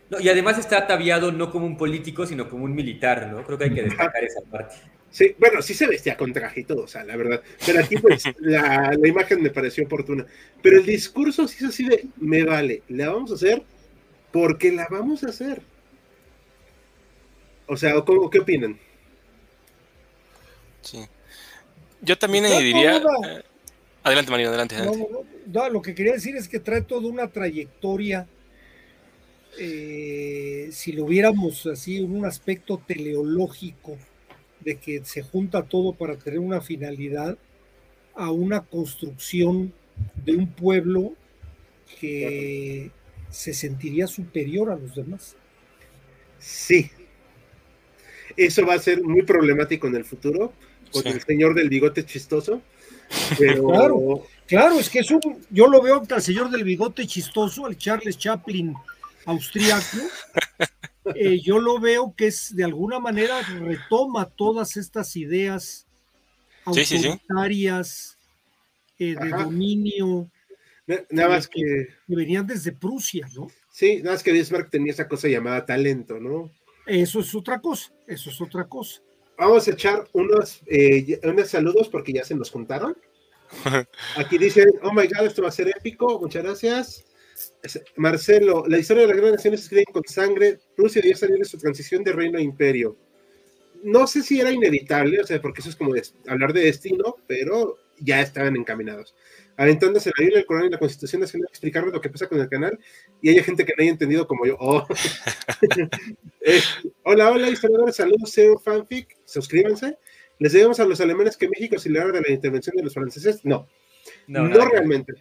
No, 0.09 0.19
y 0.19 0.29
además 0.29 0.57
está 0.59 0.77
ataviado 0.77 1.31
no 1.31 1.51
como 1.51 1.65
un 1.65 1.77
político, 1.77 2.25
sino 2.25 2.49
como 2.49 2.65
un 2.65 2.75
militar, 2.75 3.27
¿no? 3.31 3.43
Creo 3.43 3.57
que 3.57 3.63
hay 3.65 3.73
que 3.73 3.83
destacar 3.83 4.23
esa 4.23 4.41
parte. 4.41 4.75
Sí, 5.15 5.33
bueno, 5.39 5.61
sí 5.61 5.73
se 5.73 5.87
vestía 5.87 6.17
con 6.17 6.33
traje 6.33 6.59
y 6.61 6.63
todo, 6.65 6.83
o 6.83 6.87
sea, 6.87 7.05
la 7.05 7.15
verdad. 7.15 7.41
Pero 7.65 7.79
aquí 7.79 7.95
pues 7.97 8.23
la, 8.39 8.93
la 8.99 9.07
imagen 9.07 9.41
me 9.41 9.49
pareció 9.49 9.85
oportuna. 9.85 10.25
Pero 10.61 10.79
el 10.79 10.85
discurso 10.85 11.47
sí 11.47 11.57
es 11.63 11.69
así 11.69 11.85
de, 11.87 12.09
me 12.17 12.43
vale, 12.43 12.83
la 12.89 13.11
vamos 13.11 13.31
a 13.31 13.35
hacer 13.35 13.63
porque 14.31 14.71
la 14.73 14.87
vamos 14.91 15.23
a 15.23 15.29
hacer. 15.29 15.61
O 17.67 17.77
sea, 17.77 17.93
¿cómo, 18.03 18.29
¿qué 18.29 18.39
opinan? 18.39 18.79
Sí. 20.81 21.09
Yo 22.01 22.17
también 22.17 22.45
diría. 22.45 22.97
eh, 22.97 23.43
Adelante, 24.03 24.31
Mario, 24.31 24.49
adelante. 24.49 24.75
No, 24.81 24.83
adelante. 24.83 25.09
no, 25.11 25.19
no, 25.21 25.27
no, 25.45 25.69
lo 25.69 25.81
que 25.81 25.95
quería 25.95 26.13
decir 26.13 26.35
es 26.35 26.47
que 26.47 26.59
trae 26.59 26.81
toda 26.83 27.07
una 27.09 27.31
trayectoria, 27.31 28.29
eh, 29.57 30.69
si 30.71 30.91
lo 30.91 31.05
viéramos 31.05 31.65
así, 31.67 31.97
en 31.97 32.11
un 32.15 32.25
aspecto 32.25 32.77
teleológico, 32.85 33.97
de 34.65 34.77
que 34.77 35.05
se 35.05 35.21
junta 35.21 35.63
todo 35.63 35.93
para 35.93 36.17
tener 36.17 36.39
una 36.39 36.59
finalidad, 36.59 37.37
a 38.15 38.31
una 38.31 38.61
construcción 38.61 39.73
de 40.25 40.35
un 40.35 40.47
pueblo 40.47 41.13
que 41.99 42.91
se 43.29 43.53
sentiría 43.53 44.07
superior 44.07 44.71
a 44.71 44.75
los 44.75 44.95
demás. 44.95 45.35
Sí. 46.39 46.89
Eso 48.35 48.65
va 48.65 48.73
a 48.73 48.79
ser 48.79 49.03
muy 49.03 49.21
problemático 49.23 49.87
en 49.87 49.95
el 49.95 50.03
futuro 50.05 50.51
con 50.91 51.03
Sí. 51.03 51.09
el 51.09 51.21
señor 51.21 51.53
del 51.55 51.69
bigote 51.69 52.05
chistoso. 52.05 52.61
Pero 53.39 53.67
Claro. 53.67 54.23
Claro, 54.47 54.79
es 54.79 54.89
que 54.89 54.99
es 54.99 55.09
un, 55.11 55.21
yo 55.49 55.67
lo 55.67 55.81
veo 55.81 56.03
al 56.09 56.21
señor 56.21 56.49
del 56.51 56.63
bigote 56.63 57.05
chistoso, 57.07 57.65
al 57.65 57.77
Charles 57.77 58.17
Chaplin 58.17 58.75
austriaco, 59.25 59.97
eh, 61.13 61.39
yo 61.39 61.59
lo 61.59 61.79
veo 61.79 62.13
que 62.15 62.27
es 62.27 62.55
de 62.55 62.63
alguna 62.63 62.99
manera 62.99 63.41
retoma 63.61 64.25
todas 64.25 64.77
estas 64.77 65.15
ideas 65.15 65.87
Sí, 66.73 66.83
sí, 66.85 66.97
sí. 66.97 67.07
autoritarias 67.09 68.17
eh, 68.97 69.15
de 69.15 69.27
Ajá. 69.33 69.43
dominio 69.43 70.31
na- 70.87 71.05
nada 71.11 71.29
más 71.29 71.47
que, 71.47 71.61
que 72.07 72.15
venían 72.15 72.47
desde 72.47 72.71
Prusia, 72.71 73.27
¿no? 73.35 73.47
sí, 73.69 73.97
nada 73.97 74.11
más 74.15 74.23
que 74.23 74.31
Bismarck 74.31 74.69
tenía 74.71 74.91
esa 74.93 75.07
cosa 75.07 75.27
llamada 75.27 75.65
talento, 75.65 76.19
¿no? 76.19 76.49
Eso 76.87 77.19
es 77.19 77.33
otra 77.35 77.59
cosa, 77.59 77.91
eso 78.07 78.29
es 78.29 78.39
otra 78.41 78.67
cosa. 78.67 79.01
Vamos 79.37 79.67
a 79.67 79.71
echar 79.71 80.07
unos, 80.13 80.61
eh, 80.67 81.19
unos 81.23 81.49
saludos 81.49 81.89
porque 81.89 82.13
ya 82.13 82.23
se 82.23 82.35
nos 82.35 82.49
juntaron. 82.51 82.95
Aquí 84.17 84.37
dicen, 84.37 84.69
oh 84.81 84.91
my 84.93 85.07
god, 85.07 85.25
esto 85.25 85.41
va 85.43 85.49
a 85.49 85.51
ser 85.51 85.67
épico, 85.69 86.19
muchas 86.19 86.43
gracias. 86.43 87.05
Marcelo, 87.97 88.65
la 88.67 88.77
historia 88.77 89.03
de 89.03 89.07
las 89.07 89.17
grandes 89.17 89.39
naciones 89.39 89.59
se 89.61 89.65
escribe 89.65 89.85
con 89.91 90.03
sangre. 90.05 90.59
Rusia 90.77 91.01
debía 91.01 91.17
salir 91.17 91.37
de 91.37 91.45
su 91.45 91.57
transición 91.57 92.03
de 92.03 92.13
reino 92.13 92.37
a 92.37 92.41
imperio. 92.41 92.97
No 93.83 94.07
sé 94.07 94.23
si 94.23 94.39
era 94.39 94.51
inevitable, 94.51 95.21
o 95.21 95.27
sea, 95.27 95.41
porque 95.41 95.61
eso 95.61 95.69
es 95.69 95.75
como 95.75 95.93
hablar 96.27 96.53
de 96.53 96.61
destino, 96.61 97.17
pero 97.27 97.77
ya 97.99 98.21
estaban 98.21 98.55
encaminados. 98.55 99.15
Aventándose 99.57 100.11
la 100.17 100.23
Biblia, 100.23 100.39
el 100.39 100.45
Corán 100.45 100.65
y 100.65 100.69
la 100.69 100.79
Constitución 100.79 101.21
Nacional, 101.21 101.47
explicarles 101.49 101.93
lo 101.93 102.01
que 102.01 102.09
pasa 102.09 102.27
con 102.27 102.39
el 102.39 102.49
canal, 102.49 102.77
y 103.21 103.29
hay 103.29 103.41
gente 103.41 103.65
que 103.65 103.73
no 103.77 103.81
haya 103.83 103.91
entendido 103.91 104.27
como 104.27 104.45
yo. 104.45 104.57
Oh. 104.59 104.85
Eh, 106.47 106.61
hola, 107.01 107.31
hola, 107.31 107.49
historiadores, 107.49 107.95
saludos, 107.95 108.31
Zero 108.31 108.59
Fanfic, 108.59 109.17
suscríbanse. 109.25 109.97
¿Les 110.37 110.53
debemos 110.53 110.79
a 110.79 110.85
los 110.85 111.01
alemanes 111.01 111.37
que 111.37 111.49
México 111.49 111.79
se 111.79 111.89
librara 111.89 112.11
de 112.11 112.21
la 112.21 112.31
intervención 112.31 112.75
de 112.75 112.83
los 112.83 112.93
franceses? 112.93 113.43
No, 113.43 113.67
no, 114.27 114.43
ver. 114.43 114.67
realmente. 114.69 115.13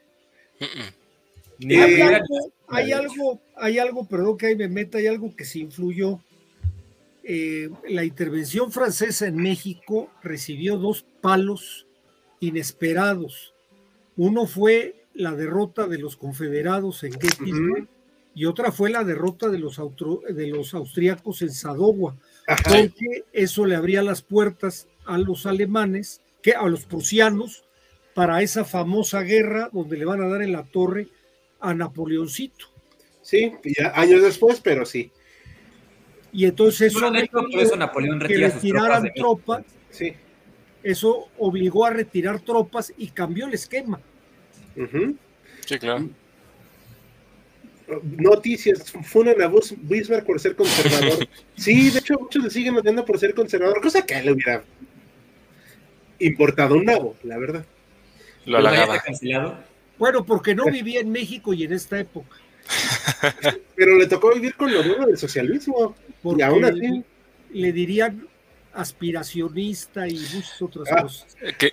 Ni 1.59 1.75
Eh, 1.75 1.79
Hay 1.79 2.01
algo, 2.03 2.53
hay 2.69 2.93
algo, 2.93 3.41
hay 3.57 3.79
algo, 3.79 4.07
perdón 4.07 4.37
que 4.37 4.47
ahí 4.47 4.57
me 4.57 4.69
meta, 4.69 4.99
hay 4.99 5.07
algo 5.07 5.35
que 5.37 5.45
se 5.45 5.61
influyó. 5.61 6.21
Eh, 7.23 7.71
la 7.89 8.05
intervención 8.05 8.71
francesa 8.71 9.27
en 9.27 9.37
México 9.37 10.11
recibió 10.23 10.77
dos 10.77 11.07
palos 11.21 11.87
inesperados. 12.41 13.55
Uno 14.17 14.47
fue 14.47 15.07
la 15.15 15.35
derrota 15.35 15.87
de 15.87 15.99
los 15.99 16.17
confederados 16.17 17.03
en 17.05 17.13
Gettysburg 17.13 17.89
y 18.35 18.45
otra 18.47 18.73
fue 18.73 18.91
la 18.91 19.05
derrota 19.05 19.49
de 19.49 19.59
los, 19.59 19.81
de 20.29 20.47
los 20.49 20.75
austriacos 20.75 21.41
en 21.43 21.51
Sadowa, 21.53 22.17
porque 22.69 23.25
eso 23.33 23.65
le 23.65 23.77
abría 23.77 24.03
las 24.03 24.23
puertas 24.23 24.89
a 25.07 25.17
los 25.19 25.47
alemanes, 25.47 26.21
que 26.43 26.53
a 26.53 26.67
los 26.67 26.85
prusianos, 26.85 27.65
para 28.13 28.43
esa 28.43 28.65
famosa 28.65 29.23
guerra 29.23 29.71
donde 29.73 29.97
le 29.97 30.05
van 30.05 30.21
a 30.21 30.29
dar 30.29 30.43
en 30.43 30.53
la 30.53 30.65
torre 30.65 31.09
a 31.65 31.75
Napoleoncito. 31.75 32.67
sí, 33.23 33.53
ya 33.65 33.93
años 33.95 34.23
después, 34.23 34.61
pero 34.61 34.85
sí, 34.85 35.11
Y 36.33 36.45
entonces 36.47 36.93
eso, 36.93 37.01
Bueno, 37.01 37.19
hecho, 37.19 37.33
por 37.33 37.61
eso 37.61 37.77
Napoleón 37.77 38.19
que 38.21 38.27
retira 38.29 38.51
sus 38.51 38.61
tropas. 38.61 38.63
retiraran 38.63 39.03
de 39.03 39.09
México. 39.11 39.27
tropas, 39.27 39.65
sí. 39.91 40.13
eso 40.83 41.29
obligó 41.39 41.87
a 41.87 41.91
retirar 41.91 42.41
tropas 42.41 42.93
y 42.97 43.09
cambió 43.09 43.47
el 43.47 43.55
esquema. 43.55 44.01
Sí, 45.67 45.79
claro. 45.79 46.09
Noticias, 48.17 48.93
funan 49.05 49.41
a 49.43 49.51
Bismarck 49.83 50.25
por 50.25 50.41
ser 50.41 50.57
conservador. 50.57 51.29
Sí, 51.57 51.91
de 51.91 51.99
hecho, 52.01 52.15
muchos 52.19 52.43
le 52.43 52.51
siguen 52.51 52.77
odiando 52.77 53.05
por 53.05 53.19
ser 53.19 53.35
conservador, 53.35 53.81
cosa 53.81 54.05
que 54.05 54.15
a 54.15 54.19
él 54.21 54.27
le 54.27 54.33
hubiera 54.33 54.65
importado 56.19 56.75
un 56.75 56.85
nabo, 56.85 57.15
la 57.23 57.39
verdad. 57.39 57.65
Lo 58.47 58.59
halagaba. 58.59 59.01
cancelado. 59.01 59.59
Bueno, 59.99 60.25
porque 60.25 60.55
no 60.55 60.65
vivía 60.67 61.01
en 61.01 61.11
México 61.11 61.53
y 61.55 61.65
en 61.65 61.73
esta 61.73 61.99
época. 62.01 62.37
Pero 63.77 63.97
le 63.99 64.07
tocó 64.07 64.33
vivir 64.35 64.55
con 64.55 64.73
lo 64.73 64.83
duro 64.83 65.07
del 65.07 65.19
socialismo. 65.19 65.95
Porque 66.23 66.41
Y 66.41 66.45
aún 66.45 66.65
así, 66.65 67.05
le 67.53 67.73
dirían 67.73 68.27
aspiracionista 68.73 70.09
y 70.09 70.15
muchas 70.35 70.63
otras 70.63 70.89
Ah. 70.91 71.03
cosas. 71.03 71.37
Eh, 71.43 71.53
que- 71.59 71.71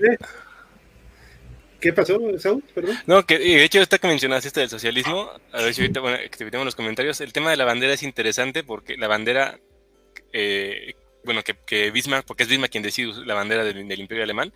¿qué 1.79 1.93
pasó, 1.93 2.19
Saúl? 2.37 2.63
Perdón. 2.75 2.97
No, 3.07 3.25
que 3.25 3.39
de 3.39 3.63
hecho, 3.63 3.79
esta 3.81 3.97
que 3.97 4.07
mencionaste 4.07 4.49
este 4.49 4.59
del 4.59 4.69
socialismo, 4.69 5.31
a 5.51 5.61
ver 5.61 5.73
si 5.73 5.81
ahorita, 5.81 5.99
bueno, 5.99 6.17
que 6.29 6.45
te 6.45 6.57
en 6.57 6.65
los 6.65 6.75
comentarios, 6.75 7.21
el 7.21 7.33
tema 7.33 7.49
de 7.49 7.57
la 7.57 7.65
bandera 7.65 7.93
es 7.93 8.03
interesante 8.03 8.63
porque 8.63 8.97
la 8.97 9.07
bandera, 9.07 9.59
eh, 10.33 10.93
bueno, 11.23 11.43
que, 11.43 11.55
que 11.65 11.89
Bismarck, 11.91 12.25
porque 12.25 12.43
es 12.43 12.49
Bismarck 12.49 12.71
quien 12.71 12.83
decide 12.83 13.25
la 13.25 13.33
bandera 13.33 13.63
del, 13.63 13.87
del 13.87 13.99
Imperio 13.99 14.23
Alemán, 14.23 14.53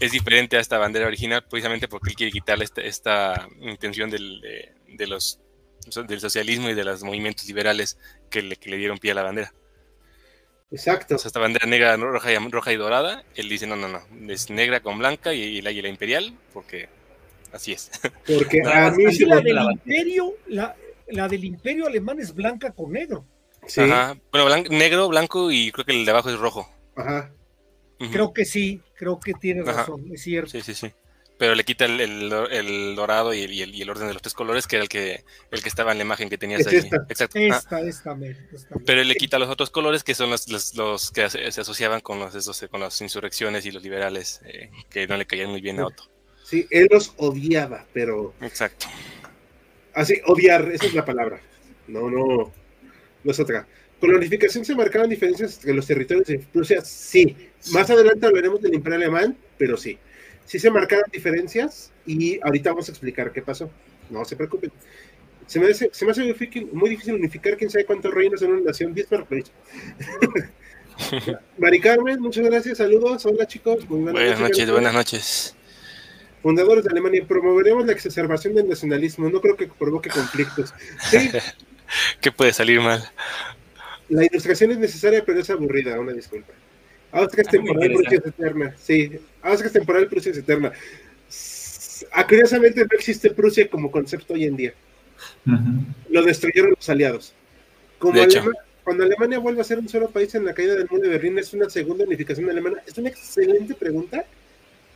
es 0.00 0.12
diferente 0.12 0.56
a 0.56 0.60
esta 0.60 0.78
bandera 0.78 1.06
original 1.06 1.44
precisamente 1.48 1.88
porque 1.88 2.10
él 2.10 2.16
quiere 2.16 2.32
quitarle 2.32 2.64
esta, 2.64 2.80
esta 2.82 3.48
intención 3.60 4.10
del, 4.10 4.40
de, 4.40 4.72
de 4.88 5.06
los, 5.06 5.40
del 6.06 6.20
socialismo 6.20 6.68
y 6.70 6.74
de 6.74 6.84
los 6.84 7.02
movimientos 7.02 7.46
liberales 7.46 7.98
que 8.30 8.42
le, 8.42 8.56
que 8.56 8.70
le 8.70 8.76
dieron 8.76 8.98
pie 8.98 9.12
a 9.12 9.14
la 9.14 9.22
bandera. 9.22 9.52
Exacto. 10.70 11.14
O 11.16 11.18
sea, 11.18 11.28
esta 11.30 11.40
bandera 11.40 11.66
negra, 11.66 11.96
roja, 11.96 12.30
y, 12.32 12.36
roja 12.50 12.72
y 12.72 12.76
dorada, 12.76 13.24
él 13.34 13.48
dice, 13.48 13.66
no, 13.66 13.74
no, 13.76 13.88
no, 13.88 14.00
es 14.32 14.50
negra 14.50 14.80
con 14.80 14.98
blanca 14.98 15.32
y, 15.32 15.40
y 15.42 15.62
la 15.62 15.70
águila 15.70 15.88
imperial, 15.88 16.36
porque 16.52 16.88
así 17.52 17.72
es. 17.72 17.90
Porque 18.26 18.60
a 18.64 18.90
mí 18.90 19.10
sí 19.12 19.24
la 19.24 19.40
del 19.40 19.54
la- 19.54 19.72
imperio, 19.72 20.34
la, 20.48 20.76
la 21.08 21.26
del 21.28 21.44
imperio 21.44 21.86
alemán 21.86 22.20
es 22.20 22.34
blanca 22.34 22.70
con 22.72 22.92
negro. 22.92 23.24
sí, 23.66 23.80
Ajá. 23.80 24.18
Bueno, 24.30 24.46
blan- 24.46 24.68
negro, 24.68 25.08
blanco 25.08 25.50
y 25.50 25.72
creo 25.72 25.86
que 25.86 25.92
el 25.92 26.04
de 26.04 26.10
abajo 26.10 26.28
es 26.28 26.38
rojo. 26.38 26.68
ajá. 26.96 27.30
Creo 28.12 28.32
que 28.32 28.44
sí, 28.44 28.80
creo 28.96 29.18
que 29.18 29.34
tiene 29.34 29.62
Ajá. 29.62 29.72
razón, 29.72 30.04
es 30.12 30.22
cierto. 30.22 30.50
Sí, 30.50 30.60
sí, 30.60 30.74
sí. 30.74 30.92
Pero 31.36 31.54
le 31.54 31.62
quita 31.64 31.84
el, 31.84 32.00
el- 32.00 32.32
el 32.50 32.96
dorado 32.96 33.32
y 33.32 33.42
el, 33.42 33.74
y 33.74 33.82
orden 33.88 34.08
de 34.08 34.12
los 34.12 34.22
tres 34.22 34.34
colores, 34.34 34.66
que 34.66 34.74
era 34.76 34.82
el 34.82 34.88
que, 34.88 35.24
el 35.52 35.62
que 35.62 35.68
estaba 35.68 35.92
en 35.92 35.98
la 35.98 36.04
imagen 36.04 36.28
que 36.28 36.36
tenías 36.36 36.60
Es 36.62 36.66
ahí. 36.66 36.76
esta. 36.76 36.96
Exacto. 37.08 37.38
Ajá. 37.38 37.58
Esta, 37.58 37.80
esta, 37.80 38.16
esta. 38.52 38.74
Pero 38.84 39.04
le 39.04 39.14
quita 39.14 39.38
los 39.38 39.48
otros 39.48 39.70
colores, 39.70 40.02
que 40.02 40.14
son 40.16 40.30
los, 40.30 40.48
los, 40.48 40.74
los 40.74 41.12
que 41.12 41.30
se, 41.30 41.50
se 41.52 41.60
asociaban 41.60 42.00
con, 42.00 42.18
los, 42.18 42.34
esos, 42.34 42.60
con 42.70 42.80
las 42.80 43.00
insurrecciones 43.00 43.66
y 43.66 43.70
los 43.70 43.82
liberales, 43.84 44.40
eh, 44.46 44.70
que 44.90 45.06
no 45.06 45.16
le 45.16 45.26
caían 45.26 45.50
muy 45.50 45.60
bien 45.60 45.78
a 45.78 45.86
Otto. 45.86 46.08
Sí, 46.44 46.66
él 46.70 46.88
los 46.90 47.12
odiaba, 47.18 47.86
pero 47.92 48.34
Exacto. 48.40 48.86
Así, 49.94 50.20
odiar, 50.26 50.70
esa 50.72 50.86
es 50.86 50.94
la 50.94 51.04
palabra. 51.04 51.40
No, 51.86 52.10
no, 52.10 52.52
no 53.24 53.30
es 53.30 53.38
otra. 53.40 53.66
Con 54.00 54.12
la 54.12 54.18
unificación 54.18 54.64
se 54.64 54.74
marcaban 54.74 55.10
diferencias 55.10 55.56
entre 55.56 55.74
los 55.74 55.86
territorios 55.86 56.26
de 56.26 56.38
Prusia, 56.38 56.80
sí. 56.82 57.36
Más 57.72 57.90
adelante 57.90 58.26
hablaremos 58.26 58.60
del 58.62 58.74
Imperio 58.74 58.96
Alemán, 58.96 59.36
pero 59.56 59.76
sí. 59.76 59.98
Sí 60.44 60.58
se 60.58 60.70
marcaron 60.70 61.04
diferencias 61.12 61.92
y 62.06 62.40
ahorita 62.42 62.70
vamos 62.70 62.88
a 62.88 62.92
explicar 62.92 63.32
qué 63.32 63.42
pasó. 63.42 63.70
No 64.08 64.24
se 64.24 64.36
preocupen. 64.36 64.72
Se 65.46 65.58
me 65.58 65.70
hace, 65.70 65.90
se 65.92 66.04
me 66.04 66.12
hace 66.12 66.22
muy 66.72 66.90
difícil 66.90 67.14
unificar 67.14 67.56
quién 67.56 67.70
sabe 67.70 67.84
cuántos 67.84 68.14
reinos 68.14 68.40
en 68.42 68.52
una 68.52 68.60
nación. 68.60 68.94
Bismarck 68.94 69.28
Mari 71.58 71.80
Carmen, 71.80 72.20
muchas 72.20 72.44
gracias, 72.44 72.78
saludos. 72.78 73.26
Hola 73.26 73.46
chicos. 73.46 73.88
Muy 73.88 74.02
buenas, 74.02 74.12
buenas 74.12 74.40
noches, 74.40 74.70
buenas 74.70 74.94
noches. 74.94 75.56
Fundadores 76.42 76.84
de 76.84 76.90
Alemania, 76.90 77.24
promoveremos 77.26 77.84
la 77.86 77.92
exacerbación 77.92 78.54
del 78.54 78.68
nacionalismo. 78.68 79.28
No 79.28 79.40
creo 79.40 79.56
que 79.56 79.66
provoque 79.66 80.08
conflictos. 80.10 80.72
Sí. 81.10 81.30
¿Qué 82.20 82.30
puede 82.30 82.52
salir 82.52 82.80
mal? 82.80 83.02
La 84.08 84.24
ilustración 84.24 84.70
es 84.72 84.78
necesaria, 84.78 85.24
pero 85.24 85.40
es 85.40 85.50
aburrida, 85.50 85.98
una 85.98 86.12
disculpa. 86.12 86.52
Austria 87.12 87.42
es 87.42 87.48
ah, 87.48 87.50
temporal, 87.52 87.92
Prusia 87.92 88.18
es 88.18 88.26
eterna. 88.26 88.74
Sí, 88.78 89.12
Austria 89.42 89.66
es 89.66 89.72
temporal, 89.72 90.08
Prusia 90.08 90.32
es 90.32 90.38
eterna. 90.38 90.72
Ah, 92.12 92.26
curiosamente 92.26 92.80
no 92.80 92.88
existe 92.92 93.30
Prusia 93.30 93.68
como 93.68 93.90
concepto 93.90 94.34
hoy 94.34 94.44
en 94.44 94.56
día. 94.56 94.74
Lo 96.10 96.22
destruyeron 96.22 96.70
los 96.76 96.88
aliados. 96.88 97.32
Como 97.98 98.20
cuando 98.84 99.04
Alemania 99.04 99.38
vuelve 99.38 99.60
a 99.60 99.64
ser 99.64 99.78
un 99.78 99.88
solo 99.88 100.08
país 100.08 100.34
en 100.34 100.46
la 100.46 100.54
caída 100.54 100.74
del 100.74 100.88
mundo 100.88 101.04
de 101.04 101.12
Berlín, 101.12 101.38
¿es 101.38 101.52
una 101.52 101.68
segunda 101.68 102.04
unificación 102.04 102.48
alemana? 102.48 102.78
Es 102.86 102.96
una 102.96 103.10
excelente 103.10 103.74
pregunta 103.74 104.24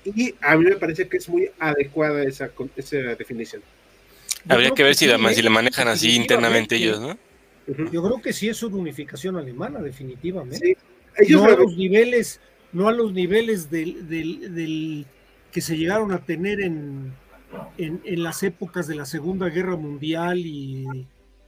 y 0.04 0.34
a 0.40 0.56
mí 0.56 0.64
me 0.64 0.76
parece 0.76 1.06
que 1.08 1.18
es 1.18 1.28
muy 1.28 1.50
adecuada 1.58 2.22
esa, 2.22 2.50
esa 2.74 2.96
definición. 2.96 3.62
Habría 4.48 4.70
que 4.70 4.82
ver 4.82 4.94
si, 4.94 5.06
la, 5.06 5.18
si 5.34 5.42
le 5.42 5.50
manejan 5.50 5.88
así 5.88 6.16
internamente 6.16 6.76
ellos, 6.76 7.00
¿no? 7.00 7.18
Yo 7.66 8.02
creo 8.02 8.20
que 8.20 8.32
sí 8.32 8.48
es 8.48 8.62
una 8.62 8.76
unificación 8.76 9.36
alemana, 9.36 9.80
definitivamente. 9.80 10.76
no 11.28 11.44
a 11.44 11.50
los 11.50 11.76
niveles, 11.76 12.40
no 12.72 12.88
a 12.88 12.92
los 12.92 13.12
niveles 13.12 13.70
del, 13.70 14.08
del, 14.08 15.06
que 15.52 15.60
se 15.60 15.76
llegaron 15.76 16.12
a 16.12 16.24
tener 16.24 16.60
en, 16.60 17.12
en, 17.78 18.22
las 18.22 18.42
épocas 18.42 18.86
de 18.86 18.96
la 18.96 19.06
Segunda 19.06 19.48
Guerra 19.48 19.76
Mundial 19.76 20.38
y, 20.38 20.86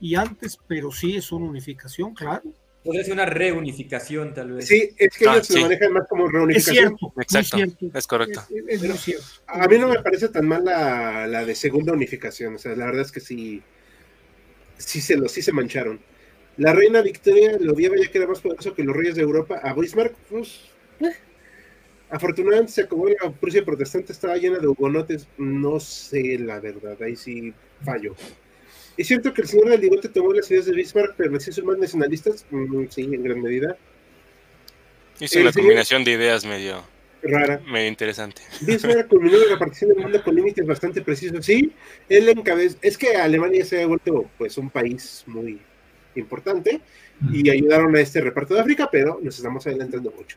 y, 0.01 0.15
antes, 0.15 0.59
pero 0.69 0.93
sí 0.93 1.17
es 1.17 1.33
una 1.33 1.47
unificación, 1.47 2.15
claro. 2.15 2.43
Podría 2.85 3.03
ser 3.03 3.15
una 3.15 3.25
reunificación, 3.25 4.35
tal 4.35 4.53
vez. 4.53 4.69
Sí, 4.69 4.91
es 4.99 5.17
que 5.17 5.25
ellos 5.25 5.51
ah, 5.51 5.55
lo 5.55 5.61
manejan 5.63 5.93
más 5.95 6.07
como 6.07 6.29
reunificación. 6.29 6.77
Es 6.77 6.91
cierto, 6.95 7.15
Exacto, 7.19 7.99
es 7.99 8.07
correcto. 8.07 8.43
A 9.47 9.67
mí 9.67 9.79
no 9.79 9.89
me 9.89 10.03
parece 10.03 10.29
tan 10.29 10.47
mal 10.47 10.63
la, 10.67 11.27
la, 11.27 11.47
de 11.47 11.55
segunda 11.55 11.95
unificación, 11.95 12.57
o 12.57 12.59
sea, 12.59 12.77
la 12.77 12.85
verdad 12.85 13.01
es 13.01 13.11
que 13.11 13.21
sí, 13.21 13.63
sí 14.79 15.01
se, 15.01 15.17
lo, 15.17 15.29
sí 15.29 15.43
se 15.43 15.53
mancharon. 15.53 16.01
La 16.57 16.73
reina 16.73 17.03
Victoria 17.03 17.57
lo 17.59 17.73
odiaba 17.73 17.97
ya 17.97 18.11
que 18.11 18.19
era 18.19 18.29
más 18.29 18.41
poderoso 18.41 18.75
que 18.75 18.85
los 18.85 18.95
reyes 18.95 19.17
de 19.17 19.23
Europa. 19.23 19.61
A 19.63 19.75
Bismarck, 19.75 20.15
pues, 20.31 20.61
eh. 21.01 21.13
afortunadamente 22.11 22.73
se 22.73 22.83
acabó 22.83 23.09
la 23.09 23.33
Prusia 23.33 23.65
protestante, 23.65 24.13
estaba 24.13 24.37
llena 24.37 24.59
de 24.59 24.69
hugonotes. 24.69 25.27
No 25.37 25.81
sé 25.81 26.39
la 26.39 26.61
verdad, 26.61 27.01
ahí 27.03 27.17
sí 27.17 27.53
fallo. 27.85 28.15
Es 28.97 29.09
cierto 29.09 29.35
que 29.35 29.43
el 29.43 29.49
señor 29.49 29.71
del 29.71 30.01
tomó 30.13 30.33
las 30.33 30.49
ideas 30.51 30.67
de 30.67 30.73
Bismarck, 30.73 31.15
pero 31.17 31.33
les 31.33 31.49
hizo 31.49 31.65
más 31.65 31.79
nacionalistas. 31.79 32.47
Mm, 32.51 32.85
sí, 32.89 33.03
en 33.03 33.23
gran 33.25 33.43
medida. 33.43 33.77
Hizo 35.19 35.41
una 35.41 35.53
combinación 35.53 36.05
de 36.05 36.13
ideas 36.13 36.45
medio 36.45 36.94
rara. 37.29 37.61
Medio 37.67 37.89
interesante. 37.89 38.43
Bismarck 38.61 39.09
culminó 39.09 39.39
la 39.39 39.55
repartición 39.55 39.91
del 39.91 40.01
mundo 40.01 40.23
con 40.23 40.35
límites 40.35 40.67
bastante 40.67 41.03
precisos. 41.03 41.45
Sí, 41.45 41.73
él 42.09 42.29
encabezó. 42.29 42.77
Es 42.83 42.99
que 42.99 43.17
Alemania 43.17 43.65
se 43.65 43.83
ha 43.83 43.87
vuelto 43.87 44.31
pues 44.39 44.59
un 44.59 44.71
país 44.71 45.25
muy 45.27 45.61
importante 46.15 46.81
y 47.33 47.49
ayudaron 47.51 47.95
a 47.97 48.01
este 48.01 48.21
reparto 48.21 48.55
de 48.55 48.61
África, 48.61 48.89
pero 48.91 49.19
nos 49.23 49.37
estamos 49.37 49.67
adelantando 49.67 50.13
mucho. 50.13 50.37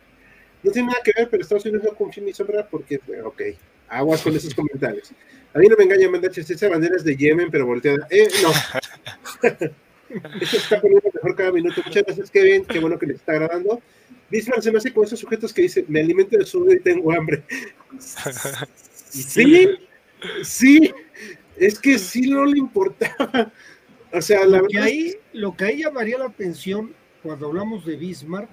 No 0.63 0.71
tiene 0.71 0.87
nada 0.87 1.01
que 1.03 1.13
ver, 1.15 1.29
pero 1.29 1.43
Estados 1.43 1.65
Unidos 1.65 1.83
no 1.83 1.95
confía 1.95 2.21
en 2.21 2.25
mi 2.25 2.33
sombra 2.33 2.67
porque, 2.67 2.99
ok, 3.23 3.41
aguas 3.89 4.21
con 4.21 4.35
esos 4.35 4.53
comentarios. 4.53 5.11
A 5.53 5.59
mí 5.59 5.67
no 5.67 5.75
me 5.77 5.83
engaña, 5.83 6.09
mandaches, 6.09 6.49
esa 6.49 6.67
bandera 6.67 6.95
es 6.95 7.03
de 7.03 7.15
Yemen, 7.15 7.49
pero 7.51 7.65
volteada. 7.65 8.07
Eh, 8.09 8.27
no. 8.41 8.51
Esto 10.41 10.57
está 10.57 10.81
poniendo 10.81 11.09
mejor 11.13 11.35
cada 11.35 11.51
minuto. 11.51 11.81
Muchas 11.85 12.03
gracias, 12.03 12.31
Kevin. 12.31 12.65
Qué 12.65 12.79
bueno 12.79 12.97
que 12.97 13.07
les 13.07 13.17
está 13.17 13.33
agradando. 13.33 13.81
Bismarck 14.29 14.61
se 14.61 14.71
me 14.71 14.77
hace 14.77 14.93
con 14.93 15.05
esos 15.05 15.19
sujetos 15.19 15.53
que 15.53 15.63
dicen, 15.63 15.85
me 15.87 16.01
alimento 16.01 16.37
de 16.37 16.45
sudo 16.45 16.73
y 16.73 16.79
tengo 16.79 17.11
hambre. 17.11 17.43
sí, 19.09 19.69
sí, 20.43 20.91
es 21.55 21.79
que 21.79 21.97
sí 21.97 22.29
no 22.29 22.45
le 22.45 22.59
importaba. 22.59 23.51
O 24.11 24.21
sea, 24.21 24.45
la 24.45 24.59
lo, 24.59 24.67
que 24.67 24.79
ahí, 24.79 25.15
lo 25.33 25.55
que 25.55 25.65
ahí 25.65 25.83
llamaría 25.83 26.17
la 26.17 26.25
atención 26.25 26.93
cuando 27.23 27.47
hablamos 27.47 27.85
de 27.85 27.95
Bismarck 27.95 28.49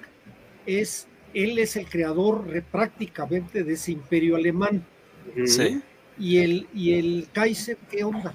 es, 0.66 1.06
él 1.32 1.58
es 1.58 1.76
el 1.76 1.86
creador 1.86 2.44
prácticamente 2.70 3.62
de 3.64 3.74
ese 3.74 3.92
imperio 3.92 4.36
alemán. 4.36 4.84
Sí. 5.46 5.80
Y 6.18 6.38
el, 6.38 6.68
y 6.72 6.94
el 6.94 7.28
Kaiser, 7.32 7.76
¿qué 7.90 8.04
onda? 8.04 8.34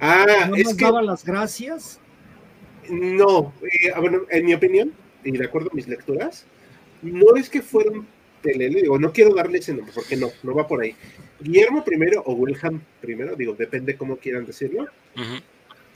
Ah, 0.00 0.46
¿No 0.48 0.56
es 0.56 0.74
que... 0.74 0.84
daba 0.84 1.02
las 1.02 1.24
gracias? 1.24 2.00
No, 2.88 3.52
eh, 3.62 3.92
bueno, 3.98 4.22
en 4.30 4.44
mi 4.44 4.54
opinión, 4.54 4.92
y 5.24 5.32
de 5.32 5.44
acuerdo 5.44 5.70
a 5.72 5.74
mis 5.74 5.88
lecturas, 5.88 6.46
no 7.02 7.36
es 7.36 7.48
que 7.48 7.62
fueron 7.62 8.06
pelele, 8.42 8.82
digo, 8.82 8.98
no 8.98 9.12
quiero 9.12 9.34
darle 9.34 9.58
ese 9.58 9.74
nombre, 9.74 9.92
porque 9.94 10.16
no, 10.16 10.30
no 10.42 10.54
va 10.54 10.66
por 10.66 10.82
ahí. 10.82 10.94
Guillermo 11.40 11.84
primero 11.84 12.22
o 12.26 12.32
Wilhelm 12.34 12.80
primero, 13.00 13.36
digo, 13.36 13.54
depende 13.54 13.96
cómo 13.96 14.16
quieran 14.16 14.46
decirlo, 14.46 14.86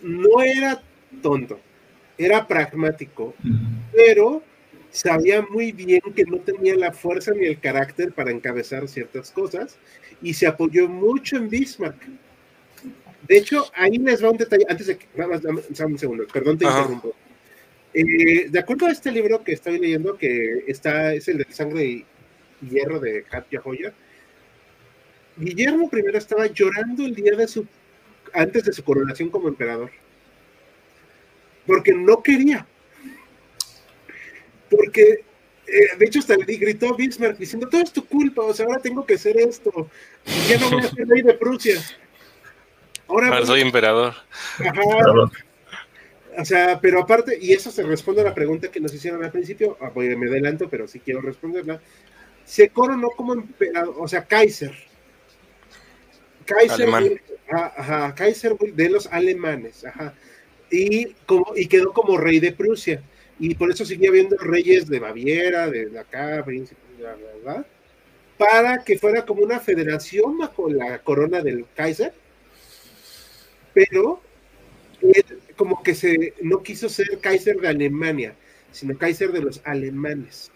no 0.02 0.42
era 0.42 0.82
tonto, 1.22 1.58
era 2.18 2.46
pragmático, 2.46 3.34
pero 3.92 4.42
sabía 4.90 5.42
muy 5.42 5.72
bien 5.72 6.02
que 6.14 6.24
no 6.24 6.38
tenía 6.38 6.76
la 6.76 6.92
fuerza 6.92 7.32
ni 7.32 7.46
el 7.46 7.58
carácter 7.58 8.12
para 8.12 8.30
encabezar 8.30 8.86
ciertas 8.88 9.30
cosas 9.30 9.76
y 10.22 10.34
se 10.34 10.46
apoyó 10.46 10.88
mucho 10.88 11.36
en 11.36 11.48
Bismarck. 11.48 12.00
De 13.26 13.38
hecho, 13.38 13.64
ahí 13.74 13.98
les 13.98 14.22
va 14.22 14.30
un 14.30 14.36
detalle, 14.36 14.66
antes 14.68 14.86
de 14.86 14.98
que, 14.98 15.06
nada 15.16 15.40
más, 15.40 15.80
un 15.80 15.98
segundo, 15.98 16.26
perdón, 16.32 16.58
te 16.58 16.66
interrumpo. 16.66 17.14
Eh, 17.94 18.48
de 18.50 18.58
acuerdo 18.58 18.86
a 18.86 18.90
este 18.90 19.12
libro 19.12 19.44
que 19.44 19.52
estoy 19.52 19.78
leyendo, 19.78 20.18
que 20.18 20.64
está, 20.66 21.14
es 21.14 21.28
el 21.28 21.38
de 21.38 21.46
Sangre 21.50 21.84
y 21.84 22.04
Hierro 22.68 22.98
de 22.98 23.22
Katia 23.22 23.60
Joya, 23.60 23.94
Guillermo 25.36 25.88
I 25.92 26.16
estaba 26.16 26.46
llorando 26.46 27.04
el 27.04 27.14
día 27.14 27.36
de 27.36 27.46
su 27.46 27.66
antes 28.32 28.64
de 28.64 28.72
su 28.72 28.82
coronación 28.82 29.30
como 29.30 29.48
emperador. 29.48 29.90
Porque 31.66 31.92
no 31.92 32.22
quería. 32.22 32.66
Porque, 34.68 35.24
eh, 35.66 35.96
de 35.96 36.04
hecho, 36.04 36.18
hasta 36.18 36.36
le 36.36 36.56
gritó 36.56 36.94
Bismarck 36.94 37.38
diciendo, 37.38 37.68
todo 37.68 37.80
es 37.80 37.92
tu 37.92 38.04
culpa, 38.04 38.42
o 38.42 38.52
sea, 38.52 38.66
ahora 38.66 38.80
tengo 38.80 39.06
que 39.06 39.14
hacer 39.14 39.36
esto. 39.38 39.88
Ya 40.48 40.58
no 40.58 40.70
voy 40.70 40.80
a 40.80 40.88
ser 40.88 41.06
rey 41.06 41.22
de 41.22 41.34
Prusia. 41.34 41.80
Ahora, 43.06 43.44
soy 43.46 43.60
emperador. 43.60 44.14
O 46.38 46.44
sea, 46.44 46.80
pero 46.80 47.00
aparte, 47.00 47.38
y 47.40 47.52
eso 47.52 47.70
se 47.70 47.82
responde 47.82 48.22
a 48.22 48.24
la 48.24 48.34
pregunta 48.34 48.70
que 48.70 48.80
nos 48.80 48.92
hicieron 48.94 49.24
al 49.24 49.30
principio, 49.30 49.76
ah, 49.80 49.92
me 49.94 50.28
adelanto, 50.28 50.68
pero 50.68 50.88
sí 50.88 51.00
quiero 51.00 51.20
responderla. 51.20 51.80
Se 52.44 52.68
coronó 52.70 53.10
como 53.10 53.34
emperador, 53.34 53.94
o 53.98 54.08
sea, 54.08 54.24
Kaiser. 54.24 54.72
Kaiser 56.44 56.88
ajá, 57.50 58.14
Kaiser 58.14 58.56
de 58.56 58.90
los 58.90 59.06
alemanes, 59.06 59.84
ajá, 59.84 60.14
y, 60.70 61.14
como, 61.26 61.52
y 61.56 61.66
quedó 61.66 61.92
como 61.92 62.18
rey 62.18 62.40
de 62.40 62.52
Prusia, 62.52 63.02
y 63.38 63.54
por 63.54 63.70
eso 63.70 63.84
seguía 63.84 64.10
habiendo 64.10 64.36
reyes 64.36 64.88
de 64.88 64.98
Baviera, 64.98 65.70
de 65.70 65.98
acá, 65.98 66.42
príncipes, 66.44 66.84
¿verdad? 66.98 67.66
Para 68.36 68.82
que 68.84 68.98
fuera 68.98 69.24
como 69.24 69.42
una 69.42 69.60
federación 69.60 70.38
bajo 70.38 70.68
la 70.68 70.98
corona 70.98 71.40
del 71.40 71.66
Kaiser, 71.74 72.12
pero 73.72 74.20
él 75.12 75.24
como 75.56 75.82
que 75.82 75.94
se 75.94 76.34
no 76.42 76.62
quiso 76.62 76.88
ser 76.88 77.18
Kaiser 77.20 77.60
de 77.60 77.68
Alemania, 77.68 78.34
sino 78.72 78.96
Kaiser 78.96 79.32
de 79.32 79.40
los 79.40 79.60
alemanes. 79.64 80.50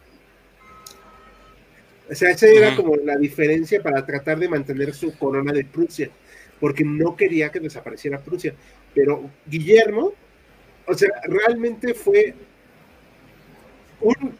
O 2.11 2.15
sea, 2.15 2.31
esa 2.31 2.47
era 2.47 2.75
como 2.75 2.97
la 2.97 3.17
diferencia 3.17 3.83
para 3.83 4.05
tratar 4.05 4.39
de 4.39 4.49
mantener 4.49 4.95
su 4.95 5.17
corona 5.19 5.53
de 5.53 5.65
Prusia 5.65 6.11
porque 6.61 6.85
no 6.85 7.17
quería 7.17 7.51
que 7.51 7.61
desapareciera 7.61 8.21
Prusia. 8.21 8.55
Pero 8.95 9.31
Guillermo, 9.47 10.13
o 10.87 10.95
sea, 10.95 11.11
realmente 11.25 11.95
fue 11.95 12.35
un 14.01 14.39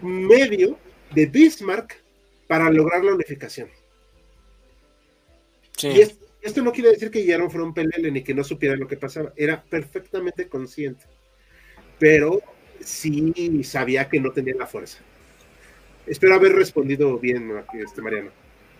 medio 0.00 0.78
de 1.14 1.26
Bismarck 1.26 2.02
para 2.46 2.70
lograr 2.70 3.04
la 3.04 3.14
unificación. 3.14 3.68
Y 5.82 6.00
esto, 6.46 6.62
no 6.62 6.72
quiere 6.72 6.90
decir 6.90 7.10
que 7.10 7.20
Guillermo 7.20 7.50
fuera 7.50 7.66
un 7.66 7.74
pelele 7.74 8.10
ni 8.10 8.22
que 8.22 8.34
no 8.34 8.44
supiera 8.44 8.76
lo 8.76 8.86
que 8.86 8.96
pasaba, 8.96 9.32
era 9.36 9.62
perfectamente 9.62 10.48
consciente, 10.48 11.04
pero 11.98 12.40
sí 12.80 13.62
sabía 13.64 14.08
que 14.08 14.20
no 14.20 14.30
tenía 14.32 14.54
la 14.54 14.66
fuerza. 14.66 14.98
Espero 16.06 16.34
haber 16.34 16.52
respondido 16.52 17.18
bien, 17.18 17.52
este 17.74 18.00
Mariano. 18.00 18.30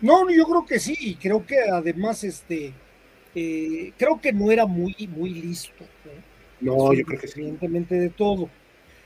No, 0.01 0.29
yo 0.29 0.45
creo 0.45 0.65
que 0.65 0.79
sí, 0.79 0.95
y 0.99 1.15
creo 1.15 1.45
que 1.45 1.59
además 1.59 2.23
este 2.23 2.73
eh, 3.35 3.91
creo 3.97 4.19
que 4.19 4.31
no 4.33 4.51
era 4.51 4.65
muy, 4.65 4.95
muy 5.15 5.29
listo. 5.29 5.85
No, 6.61 6.93
yo 6.93 7.05
creo 7.05 7.19
que 7.19 7.27
sí. 7.27 7.39
Evidentemente 7.39 7.95
de 7.95 8.09
todo. 8.09 8.49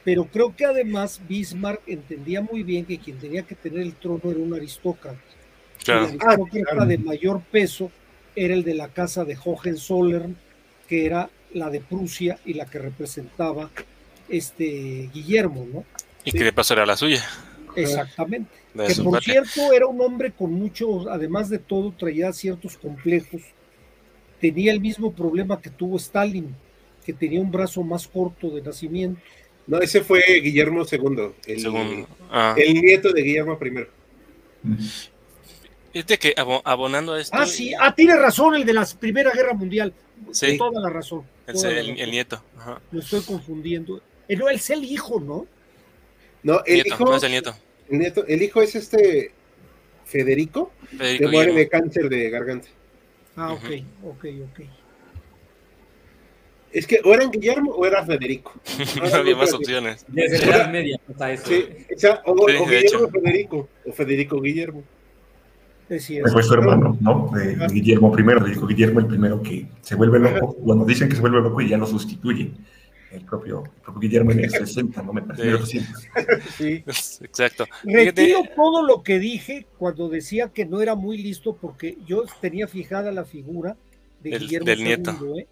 Pero 0.04 0.26
creo 0.26 0.56
que 0.56 0.66
además 0.66 1.22
Bismarck 1.28 1.82
entendía 1.86 2.42
muy 2.42 2.64
bien 2.64 2.86
que 2.86 2.98
quien 2.98 3.20
tenía 3.20 3.44
que 3.44 3.56
tener 3.56 3.82
el 3.82 3.94
trono 3.96 4.22
era 4.26 4.40
un 4.40 4.54
aristócrata. 4.54 5.20
Claro. 5.84 6.08
El 6.08 6.18
aristócrata 6.22 6.86
de 6.86 6.98
mayor 6.98 7.42
peso 7.52 7.92
era 8.36 8.54
el 8.54 8.64
de 8.64 8.74
la 8.74 8.90
casa 8.90 9.26
de 9.26 9.38
Hohenzollern, 9.44 10.36
que 10.88 11.06
era 11.06 11.30
la 11.54 11.70
de 11.70 11.82
Prusia 11.82 12.40
y 12.46 12.54
la 12.54 12.66
que 12.66 12.80
representaba 12.80 13.70
este 14.30 15.10
Guillermo, 15.14 15.68
¿no? 15.72 15.86
Y 16.24 16.32
que 16.32 16.44
de 16.44 16.54
paso 16.54 16.74
era 16.74 16.86
la 16.86 16.96
suya. 16.96 17.24
Exactamente. 17.76 18.52
De 18.74 18.88
que 18.88 19.02
por 19.02 19.22
cierto 19.24 19.74
era 19.74 19.88
un 19.88 20.00
hombre 20.02 20.32
con 20.32 20.54
muchos, 20.54 21.08
además 21.08 21.50
de 21.50 21.60
todo, 21.60 21.92
traía 21.92 22.32
ciertos 22.34 22.78
complejos. 22.78 23.42
Tenía 24.40 24.72
el 24.72 24.80
mismo 24.80 25.14
problema 25.14 25.62
que 25.62 25.70
tuvo 25.70 25.98
Stalin, 25.98 26.56
que 27.06 27.14
tenía 27.14 27.42
un 27.42 27.52
brazo 27.52 27.84
más 27.84 28.08
corto 28.08 28.50
de 28.50 28.62
nacimiento. 28.62 29.22
No, 29.68 29.80
ese 29.80 30.02
fue 30.02 30.22
Guillermo 30.42 30.84
II, 30.90 31.34
el, 31.46 31.60
Según. 31.60 32.08
Ah. 32.32 32.56
el 32.58 32.82
nieto 32.82 33.12
de 33.12 33.22
Guillermo 33.22 33.58
I. 33.62 33.88
Fíjate 35.94 36.18
que 36.20 36.34
abo- 36.38 36.62
abonando 36.64 37.14
a 37.14 37.22
esto. 37.22 37.36
Ah, 37.38 37.46
sí, 37.46 37.74
ah, 37.80 37.94
tiene 37.94 38.16
razón 38.16 38.56
el 38.56 38.66
de 38.66 38.74
la 38.74 38.88
Primera 39.00 39.32
Guerra 39.32 39.54
Mundial. 39.54 39.94
Sí, 40.32 40.58
Toda 40.58 40.80
la 40.80 40.90
razón. 40.90 41.24
el, 41.48 41.54
toda 41.56 41.72
la 41.72 41.80
el- 41.80 41.88
razón. 41.88 42.00
el 42.00 42.12
nieto. 42.12 42.44
Ajá. 42.58 42.82
Lo 42.92 43.00
estoy 43.00 43.22
confundiendo. 43.22 44.02
No, 44.30 44.48
él 44.50 44.56
es 44.56 44.70
el 44.70 44.84
hijo, 44.86 45.20
¿no? 45.20 45.46
No, 46.44 46.64
el 46.66 46.76
Nieto, 46.76 46.88
hijo, 46.90 47.06
no 47.06 47.16
es 47.18 47.24
el 47.24 47.32
nieto. 47.32 47.56
el 47.90 48.00
nieto- 48.00 48.26
el 48.28 48.42
hijo 48.42 48.62
es 48.62 48.76
este 48.76 49.32
Federico, 50.06 50.72
Federico 50.98 51.26
que 51.26 51.32
muere 51.32 51.54
de 51.54 51.68
cáncer 51.68 52.08
de 52.10 52.30
garganta. 52.30 52.68
Ah, 53.36 53.54
ok, 53.54 53.66
ok, 54.04 54.26
ok. 54.50 54.60
Es 56.72 56.88
que 56.88 57.02
o 57.04 57.14
eran 57.14 57.30
Guillermo 57.32 57.72
o 57.72 57.86
era 57.86 58.06
Federico. 58.06 58.54
No 58.96 59.14
había 59.16 59.36
más 59.36 59.52
opciones. 59.54 60.06
Desde 60.08 60.46
la 60.46 60.56
Edad 60.56 60.72
Media 60.72 61.00
pasa 61.06 61.32
eso. 61.34 61.46
Sí, 61.48 61.66
o, 61.96 62.00
sea, 62.00 62.22
o, 62.26 62.36
Sí, 62.36 62.42
o 62.44 62.46
de 62.48 62.54
Guillermo 62.54 62.74
hecho. 62.74 63.10
Federico, 63.10 63.70
o 63.86 63.92
Federico 63.92 64.40
Guillermo. 64.42 64.84
Fue 66.32 66.44
su 66.44 66.54
hermano, 66.54 66.98
¿no? 67.02 67.30
De, 67.34 67.56
Guillermo 67.72 68.14
I, 68.18 68.50
dijo 68.50 68.68
Guillermo 68.68 69.00
el 69.02 69.08
primero 69.08 69.42
que 69.42 69.68
se 69.82 69.96
vuelve 69.96 70.20
loco. 70.20 70.54
Cuando 70.64 70.86
dicen 70.86 71.10
que 71.10 71.16
se 71.16 71.22
vuelve 71.22 71.42
loco 71.42 71.60
y 71.62 71.70
ya 71.70 71.78
lo 71.78 71.86
sustituyen. 71.88 72.54
El 73.12 73.26
propio, 73.26 73.64
el 73.66 73.82
propio 73.82 74.00
Guillermo 74.00 74.32
en 74.32 74.40
el 74.46 74.50
60, 74.52 75.02
¿no? 75.04 75.12
Me 75.12 75.22
parece, 75.22 75.44
Sí. 75.66 75.80
1800. 75.80 76.04
Sí. 76.58 76.84
Exacto. 77.26 77.66
Retiro 77.84 78.40
todo 78.56 78.86
lo 78.86 79.04
que 79.04 79.20
dije 79.20 79.66
cuando 79.78 80.08
decía 80.08 80.48
que 80.54 80.66
no 80.66 80.82
era 80.82 80.96
muy 80.96 81.18
listo 81.18 81.58
porque 81.60 81.98
yo 82.08 82.24
tenía 82.40 82.68
fijada 82.70 83.12
la 83.12 83.26
figura 83.26 83.76
de 84.24 84.30
Del- 84.30 84.40
Guillermo 84.40 84.66
del 84.66 84.80
II, 84.80 84.86
nieto. 84.86 85.12
¿eh? 85.38 85.48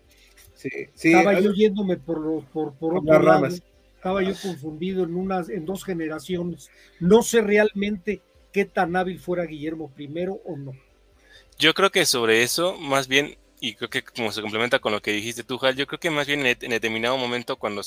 Sí, 0.53 0.69
sí. 0.93 1.09
Estaba 1.09 1.31
algo- 1.31 1.43
yo 1.49 1.53
yéndome 1.53 1.97
por, 1.97 2.19
los- 2.21 2.45
por, 2.45 2.71
por 2.73 2.91
Por 2.93 2.97
otro 2.99 3.13
las 3.13 3.23
lado. 3.25 3.41
ramas. 3.41 3.63
Estaba 3.95 4.23
yo 4.23 4.33
confundido 4.41 5.03
en, 5.03 5.15
unas, 5.15 5.49
en 5.49 5.65
dos 5.65 5.83
generaciones. 5.83 6.69
No 7.01 7.21
sé 7.21 7.41
realmente 7.41 8.21
qué 8.51 8.65
tan 8.65 8.95
hábil 8.95 9.19
fuera 9.19 9.45
Guillermo 9.45 9.91
I 9.97 10.07
o 10.45 10.57
no. 10.57 10.73
Yo 11.57 11.73
creo 11.73 11.89
que 11.91 12.05
sobre 12.05 12.43
eso, 12.43 12.77
más 12.77 13.07
bien, 13.07 13.37
y 13.59 13.75
creo 13.75 13.89
que 13.89 14.01
como 14.03 14.31
se 14.31 14.41
complementa 14.41 14.79
con 14.79 14.93
lo 14.93 15.01
que 15.01 15.11
dijiste 15.11 15.43
tú, 15.43 15.59
Hal, 15.61 15.75
yo 15.75 15.87
creo 15.87 15.99
que 15.99 16.09
más 16.09 16.25
bien 16.27 16.45
en, 16.45 16.57
en 16.61 16.69
determinado 16.71 17.17
momento, 17.17 17.57
cuando 17.57 17.81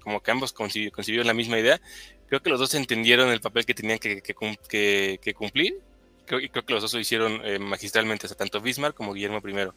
como 0.00 0.22
que 0.22 0.30
ambos 0.30 0.54
conci- 0.54 0.90
concibieron 0.90 1.26
la 1.26 1.34
misma 1.34 1.58
idea, 1.58 1.80
creo 2.28 2.42
que 2.42 2.50
los 2.50 2.60
dos 2.60 2.74
entendieron 2.74 3.30
el 3.30 3.40
papel 3.40 3.64
que 3.64 3.74
tenían 3.74 3.98
que, 3.98 4.20
que 4.20 4.34
cum- 4.34 4.56
que- 4.68 5.18
que 5.22 5.32
cumplir. 5.34 5.80
Creo, 6.26 6.40
y 6.40 6.50
creo 6.50 6.62
que 6.66 6.74
los 6.74 6.82
dos 6.82 6.92
lo 6.92 7.00
hicieron 7.00 7.40
eh, 7.42 7.58
magistralmente, 7.58 8.26
o 8.26 8.28
sea, 8.28 8.36
tanto 8.36 8.60
Bismarck 8.60 8.94
como 8.94 9.14
Guillermo 9.14 9.40
I. 9.42 9.70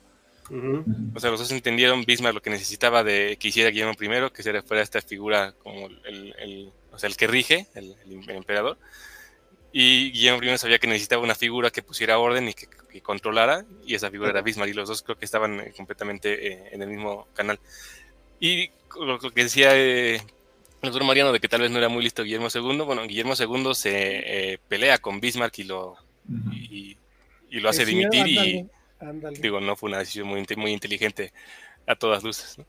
O 1.16 1.20
sea, 1.22 1.30
los 1.30 1.40
dos 1.40 1.52
entendieron 1.54 2.04
Bismarck 2.04 2.36
lo 2.36 2.42
que 2.42 2.50
necesitaba 2.50 3.06
de 3.06 3.38
que 3.40 3.48
hiciera 3.48 3.70
Guillermo 3.70 3.94
I, 3.94 4.32
que 4.34 4.44
se 4.44 4.62
fuera 4.64 4.84
esta 4.84 5.02
figura 5.02 5.54
como 5.64 5.88
el, 5.88 6.36
el- 6.38 6.72
o 6.92 7.00
sea, 7.00 7.08
el 7.08 7.16
que 7.16 7.28
rige, 7.28 7.68
el, 7.74 7.96
el 8.06 8.30
emperador. 8.32 8.78
Y 9.74 10.12
Guillermo 10.12 10.44
I 10.44 10.58
sabía 10.58 10.80
que 10.80 10.88
necesitaba 10.88 11.24
una 11.24 11.36
figura 11.36 11.70
que 11.70 11.82
pusiera 11.82 12.20
orden 12.20 12.50
y 12.50 12.54
que, 12.54 12.68
que 12.68 13.02
controlara, 13.02 13.66
y 13.86 13.96
esa 13.96 14.12
figura 14.12 14.32
era 14.32 14.42
Bismarck, 14.42 14.72
y 14.72 14.74
los 14.74 14.90
dos 14.90 15.02
creo 15.02 15.18
que 15.18 15.26
estaban 15.26 15.60
eh, 15.62 15.74
completamente 15.76 16.48
eh, 16.48 16.70
en 16.72 16.82
el 16.82 16.90
mismo 16.90 17.28
canal. 17.34 17.60
Y 18.40 18.72
lo, 19.00 19.18
lo 19.18 19.32
que 19.32 19.44
decía 19.44 19.70
eh, 19.74 20.22
el 20.82 20.90
doctor 20.90 21.04
Mariano 21.04 21.32
de 21.32 21.40
que 21.40 21.48
tal 21.48 21.62
vez 21.62 21.70
no 21.70 21.78
era 21.78 21.90
muy 21.90 22.04
listo 22.04 22.24
Guillermo 22.24 22.48
II, 22.54 22.82
bueno, 22.82 23.04
Guillermo 23.04 23.36
II 23.38 23.76
se 23.76 24.54
eh, 24.54 24.60
pelea 24.68 24.98
con 24.98 25.20
Bismarck 25.20 25.60
y 25.60 25.64
lo, 25.64 25.96
y, 26.52 26.98
y 27.52 27.60
lo 27.60 27.70
hace 27.70 27.86
dimitir 27.86 28.28
y 28.28 28.68
ándale, 29.00 29.40
digo, 29.40 29.60
no 29.60 29.76
fue 29.76 29.90
una 29.90 30.00
decisión 30.00 30.28
muy, 30.28 30.44
muy 30.58 30.72
inteligente 30.72 31.34
a 31.86 31.96
todas 31.96 32.24
luces. 32.24 32.58
¿no? 32.58 32.66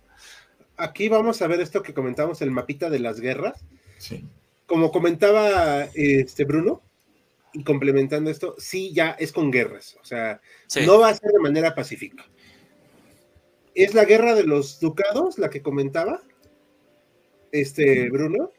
Aquí 0.77 1.09
vamos 1.09 1.41
a 1.41 1.47
ver 1.47 1.61
esto 1.61 1.83
que 1.83 1.95
comentamos, 1.95 2.43
el 2.43 2.51
mapita 2.51 2.91
de 2.91 2.99
las 2.99 3.19
guerras. 3.19 3.65
Sí. 3.97 4.25
Como 4.67 4.93
comentaba 4.93 5.85
este 5.95 6.45
Bruno, 6.45 6.83
y 7.53 7.65
complementando 7.65 8.31
esto, 8.31 8.55
sí, 8.59 8.93
ya 8.93 9.11
es 9.13 9.33
con 9.33 9.51
guerras. 9.51 9.97
O 10.01 10.05
sea, 10.05 10.41
Sí, 10.67 10.87
no 10.87 10.99
va 10.99 11.09
a 11.09 11.15
ser 11.15 11.31
de 11.31 11.39
manera 11.39 11.75
pacífica. 11.75 12.25
Es 13.75 13.95
la 13.95 14.05
guerra 14.05 14.35
de 14.35 14.45
los 14.45 14.81
ducados, 14.81 15.39
la 15.39 15.51
que 15.51 15.63
comentaba 15.63 16.23
este 17.51 18.11
Bruno. 18.11 18.53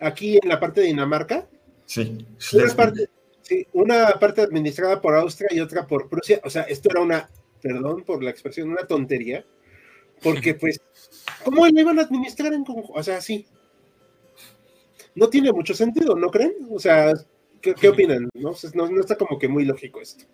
Aquí 0.00 0.38
en 0.42 0.48
la 0.48 0.58
parte 0.60 0.80
de 0.80 0.88
Dinamarca, 0.88 1.48
Sí. 1.86 2.24
una 2.52 2.74
parte, 2.74 3.08
sí, 3.42 3.66
una 3.72 4.06
parte 4.20 4.42
administrada 4.42 5.00
por 5.00 5.14
Austria 5.14 5.48
y 5.52 5.60
otra 5.60 5.86
por 5.86 6.08
Prusia. 6.08 6.40
O 6.44 6.50
sea, 6.50 6.62
esto 6.62 6.88
era 6.90 7.00
una, 7.00 7.28
perdón 7.60 8.04
por 8.04 8.22
la 8.22 8.30
expresión, 8.30 8.70
una 8.70 8.86
tontería. 8.86 9.44
Porque, 10.22 10.54
pues, 10.54 10.80
¿cómo 11.44 11.66
le 11.66 11.80
iban 11.80 11.98
a 11.98 12.02
administrar 12.02 12.52
en 12.52 12.64
conjunto? 12.64 12.92
O 12.92 13.02
sea, 13.02 13.20
sí. 13.20 13.46
No 15.14 15.28
tiene 15.28 15.50
mucho 15.52 15.74
sentido, 15.74 16.14
¿no 16.14 16.30
creen? 16.30 16.54
O 16.70 16.78
sea, 16.78 17.12
¿qué, 17.60 17.74
qué 17.74 17.88
opinan? 17.88 18.28
¿No? 18.34 18.52
No, 18.74 18.90
no 18.90 19.00
está 19.00 19.16
como 19.16 19.38
que 19.38 19.48
muy 19.48 19.64
lógico 19.64 20.00
esto. 20.00 20.24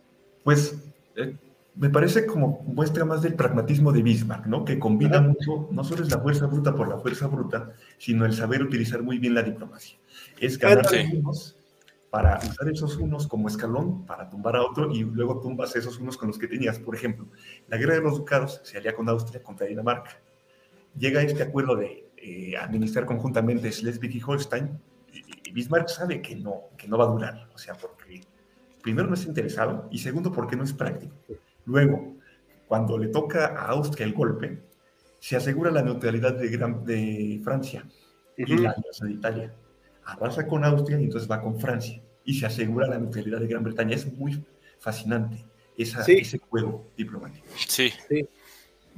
Pues 0.45 0.77
eh, 1.16 1.37
me 1.74 1.91
parece 1.91 2.24
como 2.27 2.62
muestra 2.66 3.05
más 3.05 3.22
del 3.22 3.35
pragmatismo 3.35 3.93
de 3.93 4.03
Bismarck, 4.03 4.47
¿no? 4.47 4.64
Que 4.64 4.79
combina 4.79 5.18
Ajá. 5.18 5.29
mucho, 5.29 5.68
no 5.70 5.85
solo 5.85 6.03
es 6.03 6.11
la 6.11 6.20
fuerza 6.20 6.47
bruta 6.47 6.74
por 6.74 6.89
la 6.89 6.99
fuerza 6.99 7.27
bruta, 7.27 7.72
sino 7.99 8.24
el 8.24 8.33
saber 8.33 8.62
utilizar 8.62 9.03
muy 9.03 9.18
bien 9.18 9.35
la 9.35 9.43
diplomacia. 9.43 9.99
Es 10.41 10.59
ganar 10.59 10.87
Sí. 10.89 10.97
unos 11.18 11.57
para 12.11 12.39
usar 12.39 12.68
esos 12.70 12.97
unos 12.97 13.27
como 13.27 13.49
escalón 13.49 14.07
para 14.07 14.31
tumbar 14.31 14.57
a 14.57 14.62
otro 14.62 14.91
y 14.91 15.01
luego 15.01 15.41
tumbas 15.41 15.77
esos 15.77 15.99
unos 15.99 16.16
con 16.16 16.29
los 16.29 16.39
que 16.39 16.47
tenías. 16.47 16.79
Por 16.79 16.95
ejemplo, 16.95 17.27
la 17.68 17.77
guerra 17.77 17.95
de 17.95 18.01
los 18.01 18.16
ducados 18.16 18.61
se 18.64 18.79
alía 18.79 18.95
con 18.95 19.09
Austria 19.09 19.43
contra 19.43 19.66
Dinamarca. 19.66 20.18
Llega 20.99 21.20
este 21.22 21.43
acuerdo 21.43 21.77
de 21.77 22.09
eh, 22.16 22.57
administrar 22.57 23.05
conjuntamente 23.05 23.70
Schleswig 23.70 24.16
y 24.16 24.22
Holstein 24.27 24.79
y, 25.47 25.53
Bismarck 25.53 25.88
sabe 25.88 26.20
que 26.22 26.36
no, 26.36 26.64
que 26.76 26.88
no 26.88 26.99
va 26.99 27.05
a 27.05 27.09
durar. 27.09 27.49
O 27.55 27.59
sea, 27.59 27.74
porque 27.74 28.20
primero 28.82 29.09
no 29.09 29.14
es 29.14 29.24
interesado 29.26 29.88
y 29.90 29.99
segundo 29.99 30.32
porque 30.32 30.57
no 30.57 30.64
es 30.64 30.72
práctico. 30.72 31.14
Luego, 31.64 32.14
cuando 32.68 32.99
le 32.99 33.09
toca 33.09 33.47
a 33.47 33.68
Austria 33.68 34.07
el 34.07 34.12
golpe, 34.12 34.62
se 35.20 35.36
asegura 35.36 35.70
la 35.70 35.82
neutralidad 35.82 36.34
de, 36.34 36.49
Gran- 36.49 36.84
de 36.84 37.40
Francia 37.42 37.84
y 38.36 38.44
la 38.57 38.70
alianza 38.70 39.05
de 39.07 39.12
Italia. 39.12 39.55
Arrasa 40.05 40.47
con 40.47 40.64
Austria 40.64 41.01
y 41.01 41.05
entonces 41.05 41.28
va 41.30 41.40
con 41.42 41.59
Francia 41.59 42.01
y 42.24 42.34
se 42.34 42.47
asegura 42.47 42.86
la 42.86 42.99
neutralidad 42.99 43.40
de 43.40 43.47
Gran 43.49 43.64
Bretaña. 43.64 43.97
Es 43.97 44.07
muy 44.12 44.44
fascinante 44.78 45.44
esa- 45.76 46.05
Sí. 46.05 46.12
ese 46.20 46.38
juego 46.38 46.84
diplomático. 46.97 47.47
sí, 47.57 47.90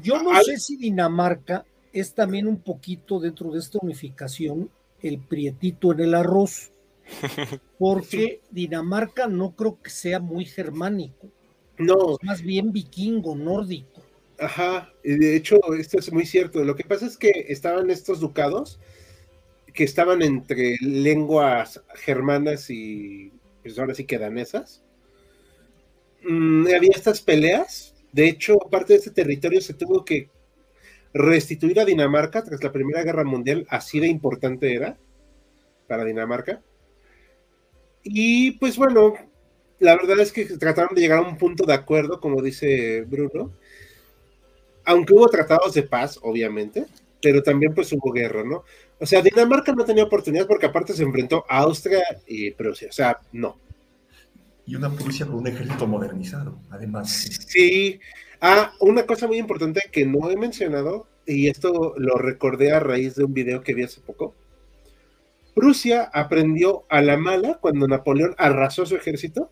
Yo 0.00 0.22
no 0.22 0.30
Al- 0.32 0.44
sé 0.44 0.58
si 0.58 0.76
Dinamarca 0.76 1.64
es 1.92 2.14
también 2.14 2.46
un 2.46 2.60
poquito 2.60 3.18
dentro 3.18 3.50
de 3.50 3.58
esta 3.58 3.78
unificación 3.82 4.70
el 5.02 5.18
prietito 5.18 5.92
en 5.92 6.00
el 6.00 6.14
arroz, 6.14 6.70
porque 7.78 8.40
Dinamarca 8.50 9.26
no 9.26 9.54
creo 9.54 9.80
que 9.82 9.90
sea 9.90 10.20
muy 10.20 10.44
germánico, 10.44 11.28
No, 11.78 12.12
es 12.12 12.24
más 12.24 12.42
bien 12.42 12.72
vikingo, 12.72 13.34
nórdico. 13.34 14.02
Ajá, 14.40 14.92
y 15.02 15.16
de 15.16 15.36
hecho, 15.36 15.58
esto 15.74 15.98
es 15.98 16.12
muy 16.12 16.24
cierto. 16.24 16.62
Lo 16.64 16.76
que 16.76 16.84
pasa 16.84 17.06
es 17.06 17.16
que 17.16 17.46
estaban 17.48 17.90
estos 17.90 18.20
ducados 18.20 18.78
que 19.78 19.84
estaban 19.84 20.22
entre 20.22 20.76
lenguas 20.80 21.80
germanas 21.94 22.68
y 22.68 23.32
pues 23.62 23.78
ahora 23.78 23.94
sí 23.94 24.04
que 24.04 24.18
danesas. 24.18 24.82
Mm, 26.22 26.66
había 26.74 26.90
estas 26.94 27.20
peleas. 27.20 27.94
De 28.12 28.28
hecho, 28.28 28.58
parte 28.58 28.94
de 28.94 28.98
este 28.98 29.10
territorio 29.10 29.60
se 29.60 29.74
tuvo 29.74 30.04
que 30.04 30.30
restituir 31.14 31.80
a 31.80 31.84
Dinamarca 31.84 32.42
tras 32.44 32.62
la 32.62 32.72
Primera 32.72 33.02
Guerra 33.02 33.24
Mundial, 33.24 33.66
así 33.70 34.00
de 34.00 34.08
importante 34.08 34.74
era 34.74 34.96
para 35.86 36.04
Dinamarca. 36.04 36.60
Y 38.02 38.52
pues 38.52 38.76
bueno, 38.76 39.14
la 39.78 39.96
verdad 39.96 40.20
es 40.20 40.32
que 40.32 40.44
trataron 40.44 40.94
de 40.94 41.00
llegar 41.00 41.18
a 41.18 41.28
un 41.28 41.36
punto 41.36 41.64
de 41.64 41.74
acuerdo, 41.74 42.20
como 42.20 42.42
dice 42.42 43.02
Bruno, 43.02 43.52
aunque 44.84 45.14
hubo 45.14 45.28
tratados 45.28 45.74
de 45.74 45.82
paz, 45.82 46.18
obviamente, 46.22 46.86
pero 47.20 47.42
también 47.42 47.74
pues 47.74 47.92
hubo 47.92 48.12
guerra, 48.12 48.44
¿no? 48.44 48.64
O 49.00 49.06
sea, 49.06 49.22
Dinamarca 49.22 49.72
no 49.72 49.84
tenía 49.84 50.04
oportunidad 50.04 50.46
porque 50.46 50.66
aparte 50.66 50.92
se 50.92 51.02
enfrentó 51.02 51.44
a 51.48 51.58
Austria 51.58 52.02
y 52.26 52.50
Prusia, 52.52 52.88
o 52.88 52.92
sea, 52.92 53.18
no. 53.32 53.58
Y 54.66 54.74
una 54.74 54.90
Prusia 54.90 55.26
con 55.26 55.36
un 55.36 55.46
ejército 55.46 55.86
modernizado, 55.86 56.58
además. 56.70 57.10
Sí. 57.46 58.00
Ah, 58.40 58.72
una 58.80 59.04
cosa 59.04 59.26
muy 59.26 59.38
importante 59.38 59.82
que 59.90 60.06
no 60.06 60.30
he 60.30 60.36
mencionado, 60.36 61.08
y 61.26 61.48
esto 61.48 61.94
lo 61.96 62.16
recordé 62.16 62.72
a 62.72 62.80
raíz 62.80 63.16
de 63.16 63.24
un 63.24 63.34
video 63.34 63.62
que 63.62 63.74
vi 63.74 63.82
hace 63.82 64.00
poco. 64.00 64.34
Prusia 65.54 66.04
aprendió 66.12 66.84
a 66.88 67.02
la 67.02 67.16
mala 67.16 67.58
cuando 67.60 67.88
Napoleón 67.88 68.34
arrasó 68.38 68.86
su 68.86 68.94
ejército 68.94 69.50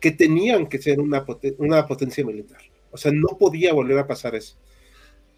que 0.00 0.12
tenían 0.12 0.68
que 0.68 0.78
ser 0.78 1.00
una, 1.00 1.26
potencia 1.26 2.24
militar. 2.24 2.60
O 2.92 2.96
sea, 2.96 3.10
no 3.12 3.36
podía 3.38 3.72
volver 3.72 3.98
a 3.98 4.06
pasar 4.06 4.36
eso. 4.36 4.56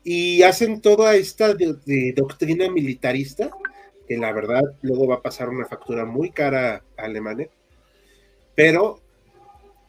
Y 0.04 0.42
hacen 0.42 0.82
toda 0.82 1.14
esta 1.14 1.54
doctrina 2.14 2.70
militarista, 2.70 3.50
que 4.06 4.18
la 4.18 4.32
verdad 4.32 4.62
luego 4.82 5.06
va 5.06 5.16
a 5.16 5.22
pasar 5.22 5.48
una 5.48 5.66
factura 5.66 6.04
muy 6.04 6.30
cara 6.30 6.84
a 6.96 7.02
Alemania. 7.02 7.48
Pero 8.54 8.99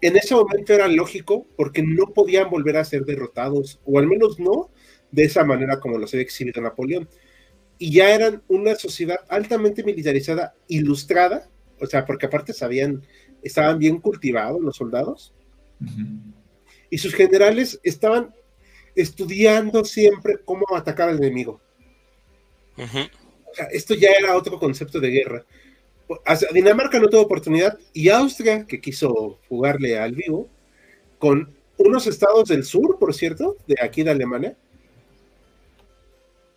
en 0.01 0.17
ese 0.17 0.35
momento 0.35 0.73
era 0.73 0.87
lógico 0.87 1.47
porque 1.55 1.83
no 1.83 2.07
podían 2.07 2.49
volver 2.49 2.77
a 2.77 2.85
ser 2.85 3.05
derrotados, 3.05 3.79
o 3.85 3.99
al 3.99 4.07
menos 4.07 4.39
no 4.39 4.71
de 5.11 5.23
esa 5.23 5.43
manera 5.43 5.79
como 5.79 5.97
los 5.97 6.13
había 6.13 6.23
exhibido 6.23 6.61
Napoleón. 6.61 7.07
Y 7.77 7.91
ya 7.93 8.13
eran 8.13 8.43
una 8.47 8.75
sociedad 8.75 9.19
altamente 9.29 9.83
militarizada, 9.83 10.55
ilustrada, 10.67 11.49
o 11.79 11.85
sea, 11.85 12.05
porque 12.05 12.27
aparte 12.27 12.53
sabían, 12.53 13.05
estaban 13.41 13.79
bien 13.79 13.99
cultivados 13.99 14.61
los 14.61 14.75
soldados, 14.75 15.33
y 16.91 16.97
sus 16.97 17.15
generales 17.15 17.79
estaban 17.83 18.33
estudiando 18.95 19.83
siempre 19.83 20.37
cómo 20.43 20.65
atacar 20.75 21.09
al 21.09 21.17
enemigo. 21.17 21.59
esto 23.71 23.95
ya 23.95 24.09
era 24.11 24.35
otro 24.35 24.59
concepto 24.59 24.99
de 24.99 25.09
guerra. 25.09 25.45
Dinamarca 26.53 26.99
no 26.99 27.09
tuvo 27.09 27.21
oportunidad 27.21 27.77
y 27.93 28.09
Austria, 28.09 28.65
que 28.65 28.81
quiso 28.81 29.39
jugarle 29.49 29.97
al 29.99 30.13
vivo, 30.13 30.47
con 31.19 31.53
unos 31.77 32.07
estados 32.07 32.49
del 32.49 32.63
sur, 32.63 32.97
por 32.99 33.13
cierto, 33.13 33.57
de 33.67 33.75
aquí 33.81 34.03
de 34.03 34.11
Alemania, 34.11 34.55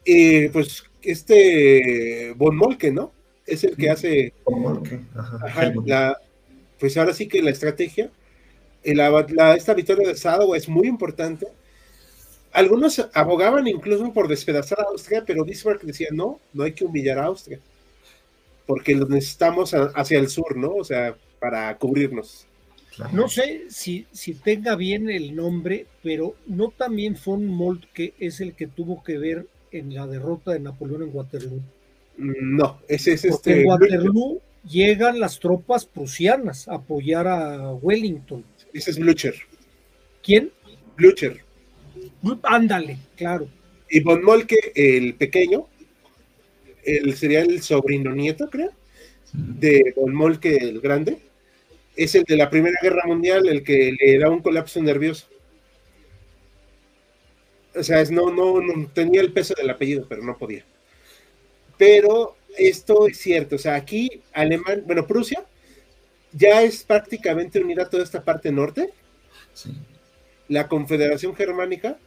y 0.05 0.49
pues 0.49 0.85
este 1.03 2.35
Von 2.37 2.57
Molke, 2.57 2.91
¿no? 2.91 3.13
Es 3.47 3.65
el 3.65 3.77
que 3.77 3.91
hace. 3.91 4.33
Von 4.45 4.61
Molke, 4.61 5.01
ajá. 5.15 6.19
pues 6.79 6.97
ahora 6.97 7.15
sí 7.15 7.27
que 7.27 7.43
la 7.43 7.51
estrategia, 7.51 8.11
la, 8.85 9.55
esta 9.55 9.75
victoria 9.75 10.09
de 10.09 10.17
Sado 10.17 10.55
es 10.55 10.69
muy 10.69 10.89
importante. 10.89 11.47
Algunos 12.53 13.05
abogaban 13.15 13.67
incluso 13.67 14.13
por 14.13 14.29
despedazar 14.29 14.81
a 14.81 14.85
Austria, 14.85 15.25
pero 15.27 15.45
Bismarck 15.45 15.83
decía: 15.83 16.09
no, 16.13 16.39
no 16.53 16.65
hay 16.65 16.73
que 16.73 16.85
humillar 16.85 17.19
a 17.19 17.25
Austria, 17.25 17.59
porque 18.67 18.95
lo 18.95 19.07
necesitamos 19.07 19.75
hacia 19.75 20.19
el 20.19 20.29
sur, 20.29 20.57
¿no? 20.57 20.75
O 20.75 20.85
sea, 20.85 21.17
para 21.39 21.77
cubrirnos. 21.79 22.47
No 23.13 23.29
sé 23.29 23.65
si, 23.69 24.07
si 24.13 24.35
tenga 24.35 24.77
bien 24.77 25.11
el 25.11 25.35
nombre, 25.35 25.87
pero 26.03 26.37
no 26.47 26.71
también 26.71 27.17
Von 27.25 27.47
Moltke 27.47 28.15
es 28.19 28.41
el 28.41 28.55
que 28.55 28.69
tuvo 28.69 29.03
que 29.03 29.19
ver 29.19 29.47
en 29.73 29.93
la 29.93 30.07
derrota 30.07 30.53
de 30.53 30.61
Napoleón 30.61 31.03
en 31.03 31.11
Waterloo. 31.13 31.61
No, 32.17 32.81
ese 32.87 33.15
es 33.15 33.25
este. 33.25 33.63
En 33.63 33.67
Waterloo 33.67 34.41
llegan 34.69 35.19
las 35.19 35.41
tropas 35.41 35.85
prusianas 35.87 36.69
a 36.69 36.77
apoyar 36.77 37.27
a 37.27 37.73
Wellington. 37.75 38.45
Ese 38.73 38.93
es 38.93 38.99
Blücher. 38.99 39.35
¿Quién? 40.23 40.53
Blücher. 40.97 41.45
Ándale, 42.45 42.99
claro. 43.17 43.49
Y 43.91 44.01
Von 44.01 44.25
Molke, 44.25 44.73
el 44.75 45.15
pequeño, 45.15 45.67
el, 46.85 47.17
sería 47.17 47.41
el 47.41 47.63
sobrino 47.63 48.13
nieto, 48.13 48.49
creo, 48.51 48.71
de 49.33 49.93
Von 49.97 50.15
Molke 50.15 50.57
el 50.57 50.81
grande, 50.81 51.19
es 51.97 52.15
el 52.15 52.25
de 52.25 52.37
la 52.37 52.51
Primera 52.51 52.79
Guerra 52.83 53.03
Mundial, 53.07 53.49
el 53.49 53.63
que 53.63 53.97
le 53.99 54.19
da 54.19 54.31
un 54.31 54.43
colapso 54.43 54.83
nervioso. 54.83 55.27
O 57.75 57.83
sea, 57.83 58.03
no, 58.05 58.31
no, 58.31 58.61
no, 58.61 58.89
tenía 58.93 59.21
el 59.21 59.33
peso 59.33 59.55
del 59.57 59.71
apellido, 59.71 60.07
pero 60.09 60.23
no 60.23 60.39
podía. 60.39 60.65
Pero 61.77 62.37
esto 62.57 63.09
es 63.09 63.19
cierto, 63.19 63.57
o 63.57 63.59
sea, 63.59 63.75
aquí 63.75 64.23
Alemania, 64.33 64.85
bueno, 64.87 65.07
Prusia 65.07 65.45
ya 66.33 66.63
es 66.63 66.85
prácticamente 66.85 67.61
unida 67.61 67.83
a 67.83 67.91
toda 67.91 68.05
esta 68.05 68.23
parte 68.23 68.53
norte, 68.53 68.91
la 70.49 70.69
Confederación 70.69 71.35
Germánica, 71.35 71.99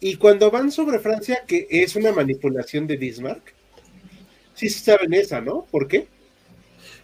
y 0.00 0.16
cuando 0.16 0.50
van 0.50 0.70
sobre 0.70 1.00
Francia, 1.00 1.44
que 1.46 1.66
es 1.70 1.96
una 1.96 2.12
manipulación 2.12 2.86
de 2.86 2.96
Bismarck, 2.96 3.54
sí 4.58 4.68
saben 4.68 5.14
esa, 5.14 5.40
¿no? 5.40 5.64
¿Por 5.70 5.86
qué? 5.86 6.08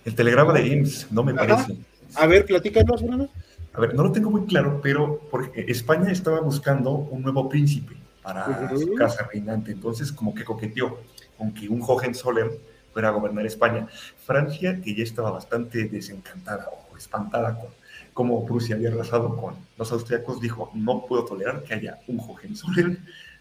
El 0.05 0.14
telegrama 0.14 0.52
de 0.52 0.66
IMSS, 0.66 1.12
no 1.12 1.22
me 1.22 1.34
parece. 1.34 1.76
A 2.16 2.26
ver, 2.26 2.44
platícanos, 2.44 3.02
Bruno. 3.02 3.28
A 3.72 3.80
ver, 3.80 3.94
no 3.94 4.02
lo 4.05 4.12
tengo 4.12 4.30
muy 4.30 4.44
claro, 4.46 4.80
pero 4.82 5.20
porque 5.30 5.64
España 5.68 6.11
estaba 6.11 6.40
buscando 6.40 6.90
un 6.90 7.22
nuevo 7.22 7.48
príncipe 7.48 7.96
para 8.22 8.70
su 8.76 8.94
casa 8.94 9.28
reinante, 9.32 9.72
entonces 9.72 10.12
como 10.12 10.34
que 10.34 10.44
coqueteó 10.44 10.98
con 11.36 11.52
que 11.52 11.68
un 11.68 11.82
Hohenzollern 11.82 12.50
fuera 12.92 13.09
a 13.09 13.12
gobernar 13.12 13.46
España. 13.46 13.88
Francia, 14.24 14.80
que 14.82 14.94
ya 14.94 15.02
estaba 15.02 15.30
bastante 15.30 15.88
desencantada 15.88 16.68
o 16.70 16.96
espantada 16.96 17.59
con 17.59 17.70
cómo 18.12 18.46
Prusia 18.46 18.76
había 18.76 18.90
arrasado 18.90 19.36
con 19.36 19.55
los 19.76 19.92
austriacos, 19.92 20.40
dijo, 20.40 20.70
no 20.74 21.05
puedo 21.07 21.24
tolerar 21.24 21.64
que 21.64 21.74
haya 21.74 21.98
un 22.07 22.20
Hohenzollern 22.20 22.98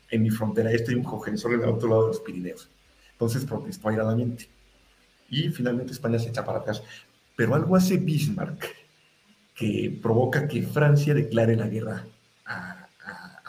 en 0.09 0.21
mi 0.21 0.29
frontera 0.29 0.71
este 0.71 0.93
y 0.93 0.95
un 0.95 1.05
Hohenzollern 1.05 1.63
al 1.63 1.69
otro 1.69 1.89
lado 1.89 2.01
de 2.03 2.07
los 2.09 2.19
Pirineos. 2.19 2.69
Entonces 3.23 3.45
protestó 3.45 3.87
airadamente. 3.87 4.49
Y 5.29 5.47
finalmente 5.47 5.93
España 5.93 6.19
se 6.19 6.27
echa 6.27 6.43
para 6.43 6.59
atrás. 6.59 6.83
Pero 7.37 7.55
algo 7.55 7.77
hace 7.77 7.95
Bismarck 7.95 8.67
que 9.55 9.97
provoca 10.01 10.45
que 10.45 10.63
Francia 10.63 11.13
declare 11.13 11.55
la 11.55 11.67
guerra 11.67 12.05
a, 12.45 12.79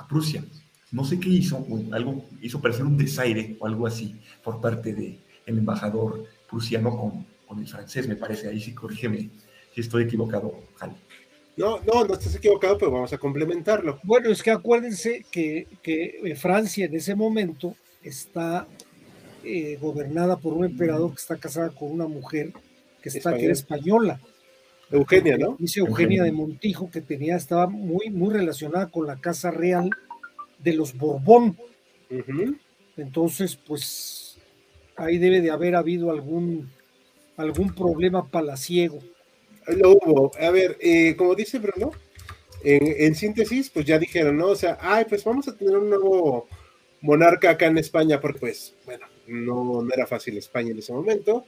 Prusia. 0.08 0.44
No 0.92 1.02
sé 1.04 1.18
qué 1.18 1.30
hizo, 1.30 1.66
algo 1.90 2.26
hizo 2.40 2.60
parecer 2.60 2.84
un 2.84 2.96
desaire 2.96 3.56
o 3.58 3.66
algo 3.66 3.86
así 3.86 4.20
por 4.44 4.60
parte 4.60 4.94
del 4.94 5.18
el 5.46 5.58
embajador 5.58 6.26
prusiano 6.48 6.96
con, 6.96 7.26
con, 7.48 7.58
el 7.58 7.66
francés, 7.66 8.06
me 8.06 8.14
parece. 8.14 8.48
Ahí 8.48 8.60
sí, 8.60 8.74
corrígeme 8.74 9.30
si 9.74 9.80
estoy 9.80 10.04
equivocado, 10.04 10.54
Jal. 10.76 10.94
No, 11.56 11.80
no, 11.80 12.04
no 12.04 12.14
estás 12.14 12.34
equivocado, 12.36 12.76
pero 12.76 12.92
vamos 12.92 13.12
a 13.12 13.18
complementarlo. 13.18 13.98
Bueno, 14.04 14.28
es 14.28 14.42
que 14.42 14.50
acuérdense 14.50 15.24
que, 15.32 15.66
que 15.82 16.20
eh, 16.22 16.36
Francia 16.36 16.84
en 16.84 16.94
ese 16.94 17.14
momento 17.16 17.74
está 18.02 18.68
eh, 19.45 19.78
gobernada 19.80 20.36
por 20.36 20.55
un 20.55 20.64
emperador 20.64 21.11
que 21.11 21.20
está 21.20 21.36
casada 21.36 21.70
con 21.70 21.90
una 21.90 22.07
mujer 22.07 22.53
que, 23.03 23.09
está, 23.09 23.36
que 23.36 23.45
era 23.45 23.53
española. 23.53 24.20
Eugenia, 24.90 25.36
¿no? 25.38 25.57
Dice 25.59 25.80
Eugenia, 25.80 26.22
de 26.22 26.32
Montijo, 26.32 26.90
que 26.90 27.01
tenía, 27.01 27.36
estaba 27.36 27.66
muy, 27.66 28.11
muy 28.11 28.32
relacionada 28.32 28.90
con 28.90 29.07
la 29.07 29.16
casa 29.16 29.51
real 29.51 29.90
de 30.59 30.74
los 30.74 30.97
Borbón. 30.97 31.57
Entonces, 32.97 33.57
pues 33.57 34.38
ahí 34.97 35.18
debe 35.18 35.40
de 35.40 35.51
haber 35.51 35.74
habido 35.74 36.11
algún, 36.11 36.70
algún 37.36 37.74
problema 37.74 38.28
palaciego. 38.28 39.01
Lo 39.66 39.92
hubo. 39.92 40.30
A 40.38 40.51
ver, 40.51 40.76
eh, 40.80 41.16
como 41.16 41.34
dice 41.34 41.59
Bruno, 41.59 41.92
en, 42.62 43.14
síntesis, 43.14 43.70
pues 43.70 43.84
ya 43.84 43.99
dijeron, 43.99 44.36
¿no? 44.36 44.49
O 44.49 44.57
sea, 44.57 44.78
ay, 44.80 45.05
pues 45.09 45.24
vamos 45.24 45.49
a 45.49 45.57
tener 45.57 45.76
un 45.76 45.90
nuevo 45.90 46.49
monarca 47.01 47.51
acá 47.51 47.66
en 47.66 47.78
España, 47.78 48.20
porque 48.20 48.40
pues, 48.40 48.74
bueno, 48.86 49.07
no, 49.26 49.82
no 49.82 49.88
era 49.92 50.06
fácil 50.06 50.36
España 50.36 50.70
en 50.70 50.78
ese 50.78 50.92
momento. 50.92 51.44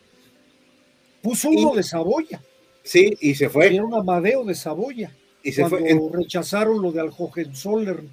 Puso 1.23 1.49
uno 1.49 1.75
de 1.75 1.83
Saboya. 1.83 2.43
Sí, 2.83 3.17
y 3.21 3.35
se 3.35 3.49
fue. 3.49 3.75
Era 3.75 3.85
un 3.85 3.95
Amadeo 3.95 4.45
de 4.45 4.55
Saboya. 4.55 5.13
Y 5.43 5.53
se 5.53 5.69
fue. 5.69 5.81
rechazaron 6.13 6.83
lo 6.83 6.93
de 6.93 7.01
al 7.01 7.11
Hohenzollern. 7.17 8.09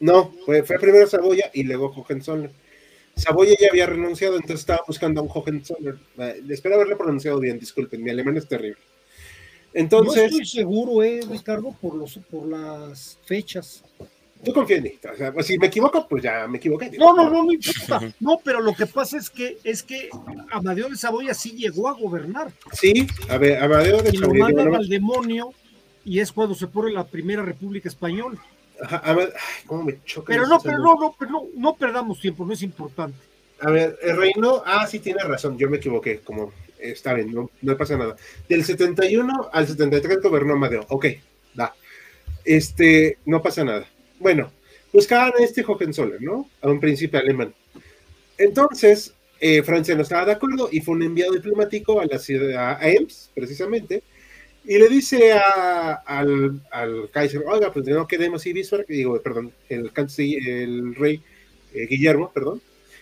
No, 0.00 0.32
fue, 0.44 0.62
fue 0.62 0.78
primero 0.78 1.06
Saboya 1.06 1.50
y 1.52 1.62
luego 1.62 1.92
Hohenzollern. 1.94 2.52
Saboya 3.16 3.54
ya 3.60 3.68
había 3.68 3.86
renunciado, 3.86 4.36
entonces 4.36 4.60
estaba 4.60 4.82
buscando 4.86 5.20
a 5.20 5.24
un 5.24 5.30
Hohenzollern. 5.32 6.00
Eh, 6.18 6.42
espero 6.48 6.76
haberle 6.76 6.96
pronunciado 6.96 7.38
bien, 7.38 7.58
disculpen, 7.58 8.02
mi 8.02 8.10
alemán 8.10 8.36
es 8.36 8.48
terrible. 8.48 8.80
Entonces. 9.74 10.16
No 10.16 10.28
estoy 10.28 10.46
seguro, 10.46 11.02
eh, 11.02 11.20
Ricardo, 11.28 11.76
por, 11.80 11.94
los, 11.94 12.18
por 12.30 12.46
las 12.46 13.18
fechas. 13.24 13.84
Tú 14.44 14.52
confía 14.52 14.78
en 14.78 14.84
mí. 14.84 14.92
O 15.12 15.16
sea, 15.16 15.32
pues, 15.32 15.46
si 15.46 15.58
me 15.58 15.66
equivoco, 15.66 16.06
pues 16.08 16.22
ya 16.22 16.46
me 16.48 16.58
equivoqué. 16.58 16.90
No, 16.98 17.14
no, 17.14 17.28
no, 17.28 17.44
no 17.44 17.52
importa. 17.52 18.00
No, 18.20 18.40
pero 18.42 18.60
lo 18.60 18.74
que 18.74 18.86
pasa 18.86 19.18
es 19.18 19.28
que 19.28 19.58
es 19.64 19.82
que 19.82 20.08
Amadeo 20.50 20.88
de 20.88 20.96
Saboya 20.96 21.34
sí 21.34 21.52
llegó 21.52 21.88
a 21.88 21.92
gobernar. 21.92 22.50
Sí, 22.72 23.06
a 23.28 23.36
ver, 23.36 23.62
Amadeo 23.62 24.02
de 24.02 24.10
y 24.10 24.16
Saboya. 24.16 24.38
lo 24.38 24.44
mandan 24.44 24.74
al 24.74 24.88
demonio 24.88 25.52
y 26.04 26.20
es 26.20 26.32
cuando 26.32 26.54
se 26.54 26.66
pone 26.66 26.92
la 26.92 27.06
primera 27.06 27.42
República 27.42 27.88
Española. 27.88 28.38
Ajá, 28.82 28.96
a 28.96 29.12
ver, 29.12 29.34
ay, 29.34 29.64
cómo 29.66 29.84
me 29.84 30.02
choca. 30.04 30.32
Pero 30.32 30.46
no, 30.46 30.58
pero 30.58 30.78
no, 30.78 30.94
no, 30.94 31.14
pero 31.18 31.30
no, 31.30 31.42
no 31.54 31.74
perdamos 31.74 32.18
tiempo, 32.18 32.46
no 32.46 32.54
es 32.54 32.62
importante. 32.62 33.18
A 33.60 33.70
ver, 33.70 33.98
el 34.02 34.16
reino, 34.16 34.62
ah, 34.64 34.86
sí 34.86 35.00
tiene 35.00 35.22
razón, 35.22 35.58
yo 35.58 35.68
me 35.68 35.76
equivoqué, 35.76 36.20
como 36.20 36.50
está 36.78 37.12
bien, 37.12 37.32
no, 37.32 37.50
no 37.60 37.76
pasa 37.76 37.98
nada. 37.98 38.16
Del 38.48 38.64
71 38.64 39.50
al 39.52 39.66
73 39.66 40.20
gobernó 40.22 40.54
Amadeo, 40.54 40.86
ok, 40.88 41.06
da. 41.52 41.74
Este, 42.42 43.18
no 43.26 43.42
pasa 43.42 43.64
nada. 43.64 43.86
Bueno, 44.20 44.52
buscaban 44.92 45.32
a 45.36 45.42
este 45.42 45.64
Hohenzollern, 45.66 46.24
¿no? 46.24 46.48
A 46.60 46.68
un 46.68 46.78
príncipe 46.78 47.18
alemán. 47.18 47.52
Entonces, 48.38 49.12
eh, 49.40 49.62
Francia 49.62 49.94
no 49.96 50.02
estaba 50.02 50.26
de 50.26 50.32
acuerdo 50.32 50.68
y 50.70 50.80
fue 50.80 50.94
un 50.94 51.02
enviado 51.02 51.32
diplomático 51.32 52.00
a 52.00 52.06
la 52.06 52.18
ciudad, 52.18 52.78
a 52.80 52.88
Ems, 52.88 53.30
precisamente, 53.34 54.02
Y 54.62 54.78
le 54.78 54.88
dice 54.88 55.32
al, 56.06 56.60
Kaiser, 57.12 57.42
oiga, 57.46 57.72
pues 57.72 57.86
no 57.86 58.06
quedemos 58.06 58.46
y 58.46 58.52
Bismarck, 58.52 58.86
digo, 58.86 59.20
perdón, 59.22 59.52
el, 59.70 59.90
el 59.96 60.94
rey 60.94 61.22
eh, 61.72 61.86
Guillermo, 61.86 62.30
perdón. 62.32 62.60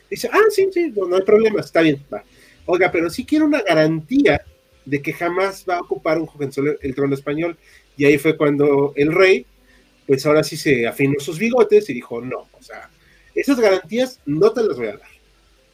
Dice, 0.08 0.30
ah, 0.32 0.38
sí, 0.50 0.68
sí, 0.72 0.92
no, 0.96 1.06
no 1.06 1.16
hay 1.16 1.22
problema, 1.22 1.60
está 1.60 1.82
bien, 1.82 2.00
va. 2.12 2.22
Oiga, 2.66 2.92
pero 2.92 3.10
sí 3.10 3.24
quiero 3.24 3.44
una 3.46 3.60
garantía 3.62 4.40
de 4.84 5.02
que 5.02 5.12
jamás 5.12 5.64
va 5.68 5.78
a 5.78 5.80
ocupar 5.80 6.18
un 6.18 6.28
Hohenzollern 6.28 6.78
el 6.80 6.94
trono 6.94 7.14
español. 7.14 7.56
Y 7.96 8.04
ahí 8.04 8.18
fue 8.18 8.36
cuando 8.36 8.92
el 8.94 9.12
rey, 9.12 9.44
pues 10.08 10.24
ahora 10.24 10.42
sí 10.42 10.56
se 10.56 10.86
afinó 10.86 11.20
sus 11.20 11.38
bigotes 11.38 11.88
y 11.90 11.92
dijo, 11.92 12.22
no, 12.22 12.48
o 12.58 12.62
sea, 12.62 12.88
esas 13.34 13.60
garantías 13.60 14.20
no 14.24 14.50
te 14.52 14.62
las 14.62 14.78
voy 14.78 14.86
a 14.86 14.96
dar, 14.96 15.08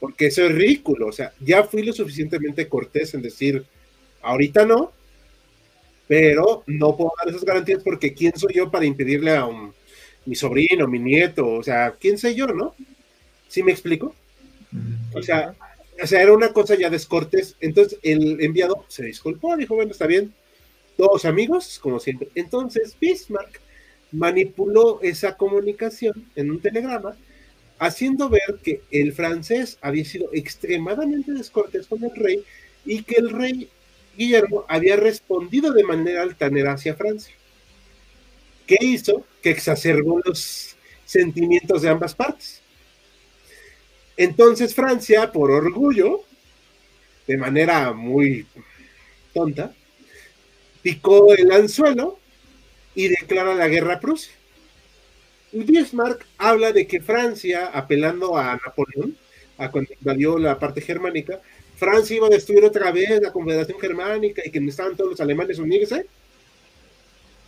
porque 0.01 0.27
eso 0.27 0.45
es 0.45 0.53
ridículo, 0.53 1.07
o 1.07 1.13
sea, 1.13 1.33
ya 1.39 1.63
fui 1.63 1.85
lo 1.85 1.93
suficientemente 1.93 2.69
cortés 2.69 3.15
en 3.15 3.23
decir, 3.23 3.65
ahorita 4.23 4.67
no, 4.67 4.93
pero 6.09 6.65
no 6.67 6.97
puedo 6.97 7.13
dar 7.17 7.29
esas 7.29 7.45
garantías 7.45 7.81
porque 7.85 8.13
¿quién 8.13 8.37
soy 8.37 8.55
yo 8.55 8.73
para 8.73 8.85
impedirle 8.85 9.37
a 9.37 9.47
un, 9.47 9.73
mi 10.27 10.35
sobrino, 10.35 10.89
mi 10.89 10.99
nieto? 10.99 11.47
O 11.47 11.63
sea, 11.63 11.95
¿quién 11.99 12.19
soy 12.19 12.35
yo, 12.35 12.49
no? 12.49 12.75
¿Sí 13.47 13.63
me 13.63 13.71
explico? 13.71 14.15
O 15.15 15.23
sea, 15.23 15.55
o 16.03 16.07
sea, 16.07 16.23
era 16.23 16.33
una 16.33 16.53
cosa 16.53 16.75
ya 16.75 16.91
descortés. 16.91 17.57
Entonces 17.61 17.99
el 18.03 18.43
enviado 18.43 18.85
se 18.89 19.05
disculpó, 19.05 19.57
dijo, 19.57 19.77
bueno, 19.77 19.93
está 19.93 20.07
bien, 20.07 20.35
todos 20.97 21.25
amigos, 21.25 21.79
como 21.79 22.01
siempre. 22.01 22.29
Entonces 22.35 22.97
Bismarck 23.01 23.61
manipuló 24.15 25.01
esa 25.03 25.37
comunicación 25.37 26.27
en 26.37 26.51
un 26.51 26.61
telegrama, 26.61 27.17
haciendo 27.79 28.29
ver 28.29 28.61
que 28.63 28.83
el 28.91 29.13
francés 29.13 29.77
había 29.81 30.05
sido 30.05 30.31
extremadamente 30.33 31.33
descortés 31.33 31.87
con 31.87 32.05
el 32.05 32.15
rey 32.15 32.45
y 32.85 33.03
que 33.03 33.17
el 33.17 33.31
rey 33.31 33.69
Guillermo 34.17 34.65
había 34.69 34.97
respondido 34.97 35.73
de 35.73 35.83
manera 35.83 36.23
altanera 36.23 36.75
hacia 36.75 36.95
Francia. 36.95 37.35
¿Qué 38.67 38.79
hizo? 38.81 39.27
Que 39.43 39.51
exacerbó 39.51 40.21
los 40.25 40.77
sentimientos 41.05 41.83
de 41.83 41.89
ambas 41.89 42.15
partes. 42.15 42.63
Entonces 44.17 44.75
Francia, 44.75 45.33
por 45.33 45.51
orgullo, 45.51 46.23
de 47.27 47.37
manera 47.37 47.93
muy 47.93 48.47
tonta, 49.33 49.75
picó 50.83 51.35
el 51.35 51.51
anzuelo 51.51 52.19
y 52.95 53.09
declara 53.09 53.55
la 53.55 53.69
guerra 53.69 53.95
a 53.95 54.01
Prusia. 54.01 54.33
Bismarck 55.53 56.27
habla 56.39 56.73
de 56.73 56.87
que 56.87 57.01
Francia, 57.01 57.67
apelando 57.73 58.37
a 58.37 58.59
Napoleón, 58.65 59.17
a 59.57 59.71
cuando 59.71 59.93
invadió 59.93 60.39
la 60.39 60.59
parte 60.59 60.81
germánica, 60.81 61.41
Francia 61.77 62.17
iba 62.17 62.27
a 62.27 62.31
destruir 62.31 62.65
otra 62.65 62.91
vez 62.91 63.21
la 63.21 63.33
Confederación 63.33 63.79
Germánica 63.79 64.43
y 64.45 64.51
que 64.51 64.61
necesitaban 64.61 64.97
todos 64.97 65.11
los 65.11 65.21
alemanes 65.21 65.59
unirse 65.59 66.07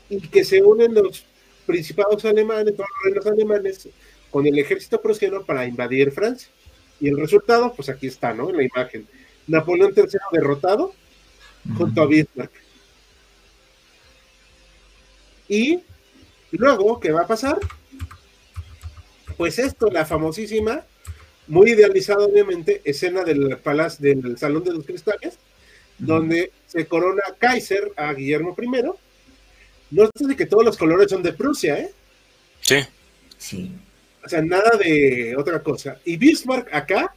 y 0.08 0.20
que 0.20 0.44
se 0.44 0.62
unen 0.62 0.94
los 0.94 1.24
principados 1.66 2.24
alemanes, 2.24 2.76
todos 2.76 2.88
los 3.04 3.04
reinos 3.04 3.26
alemanes, 3.26 3.88
con 4.30 4.46
el 4.46 4.58
ejército 4.58 5.00
prusiano 5.00 5.44
para 5.44 5.66
invadir 5.66 6.12
Francia. 6.12 6.48
Y 7.00 7.08
el 7.08 7.18
resultado, 7.18 7.72
pues 7.74 7.88
aquí 7.88 8.06
está, 8.06 8.32
¿no? 8.32 8.50
En 8.50 8.56
la 8.56 8.64
imagen. 8.64 9.06
Napoleón 9.46 9.92
III 9.96 10.04
derrotado 10.32 10.92
junto 11.76 12.02
a 12.02 12.06
Bismarck. 12.06 12.52
Y 15.48 15.80
luego, 16.52 17.00
¿qué 17.00 17.12
va 17.12 17.22
a 17.22 17.26
pasar? 17.26 17.58
Pues 19.36 19.58
esto, 19.58 19.90
la 19.90 20.06
famosísima, 20.06 20.84
muy 21.46 21.72
idealizada 21.72 22.24
obviamente, 22.24 22.80
escena 22.84 23.22
del 23.22 23.58
palacio 23.58 24.02
del 24.02 24.38
Salón 24.38 24.64
de 24.64 24.72
los 24.72 24.86
Cristales, 24.86 25.38
donde 25.98 26.52
se 26.66 26.86
corona 26.86 27.22
Kaiser 27.38 27.92
a 27.96 28.12
Guillermo 28.12 28.56
I. 28.60 28.82
No 29.90 30.10
sé 30.14 30.26
de 30.26 30.36
que 30.36 30.46
todos 30.46 30.64
los 30.64 30.76
colores 30.76 31.10
son 31.10 31.22
de 31.22 31.32
Prusia, 31.32 31.78
¿eh? 31.78 31.90
Sí. 32.60 32.78
Sí. 33.38 33.72
O 34.24 34.28
sea, 34.28 34.42
nada 34.42 34.76
de 34.76 35.36
otra 35.36 35.62
cosa. 35.62 36.00
Y 36.04 36.16
Bismarck 36.16 36.74
acá, 36.74 37.14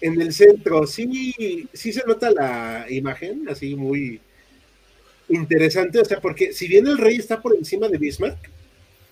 en 0.00 0.20
el 0.20 0.32
centro, 0.32 0.86
sí, 0.86 1.68
sí 1.72 1.92
se 1.92 2.04
nota 2.06 2.30
la 2.30 2.86
imagen, 2.88 3.48
así 3.48 3.74
muy 3.74 4.20
interesante. 5.28 5.98
O 6.00 6.04
sea, 6.04 6.20
porque 6.20 6.52
si 6.52 6.66
bien 6.68 6.86
el 6.86 6.98
rey 6.98 7.16
está 7.16 7.40
por 7.40 7.54
encima 7.56 7.88
de 7.88 7.98
Bismarck, 7.98 8.38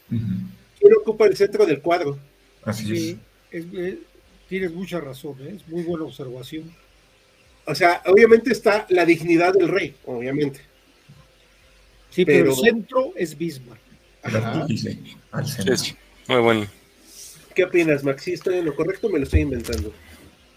¿quién 0.08 0.94
ocupa 1.00 1.26
el 1.26 1.36
centro 1.36 1.64
del 1.66 1.80
cuadro? 1.80 2.18
Así 2.64 2.84
Sí, 2.86 3.18
es- 3.50 3.64
eh, 3.72 3.98
tienes 4.48 4.72
mucha 4.72 5.00
razón, 5.00 5.36
¿eh? 5.40 5.54
es 5.56 5.66
muy 5.68 5.82
buena 5.82 6.04
observación. 6.04 6.72
O 7.66 7.74
sea, 7.74 8.02
obviamente 8.06 8.52
está 8.52 8.86
la 8.88 9.04
dignidad 9.04 9.52
del 9.54 9.68
rey, 9.68 9.94
obviamente. 10.04 10.60
Sí, 12.10 12.24
pero, 12.24 12.40
Pero- 12.44 12.50
el 12.52 12.56
centro 12.60 13.12
es 13.16 13.36
Bismarck. 13.36 13.80
Ajá. 14.24 14.66
al 15.32 15.46
centro. 15.48 15.74
muy 16.28 16.40
bueno. 16.40 16.66
¿Qué 17.54 17.64
opinas, 17.64 18.04
Max? 18.04 18.22
¿Sí 18.22 18.32
estoy 18.34 18.58
en 18.58 18.64
lo 18.64 18.74
correcto 18.76 19.08
o 19.08 19.10
me 19.10 19.18
lo 19.18 19.24
estoy 19.24 19.40
inventando? 19.40 19.92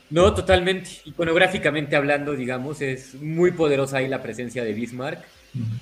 No, 0.10 0.34
totalmente. 0.34 0.90
Iconográficamente 1.06 1.96
hablando, 1.96 2.36
digamos, 2.36 2.82
es 2.82 3.16
muy 3.16 3.52
poderosa 3.52 3.98
ahí 3.98 4.08
la 4.08 4.22
presencia 4.22 4.64
de 4.64 4.74
Bismarck. 4.74 5.24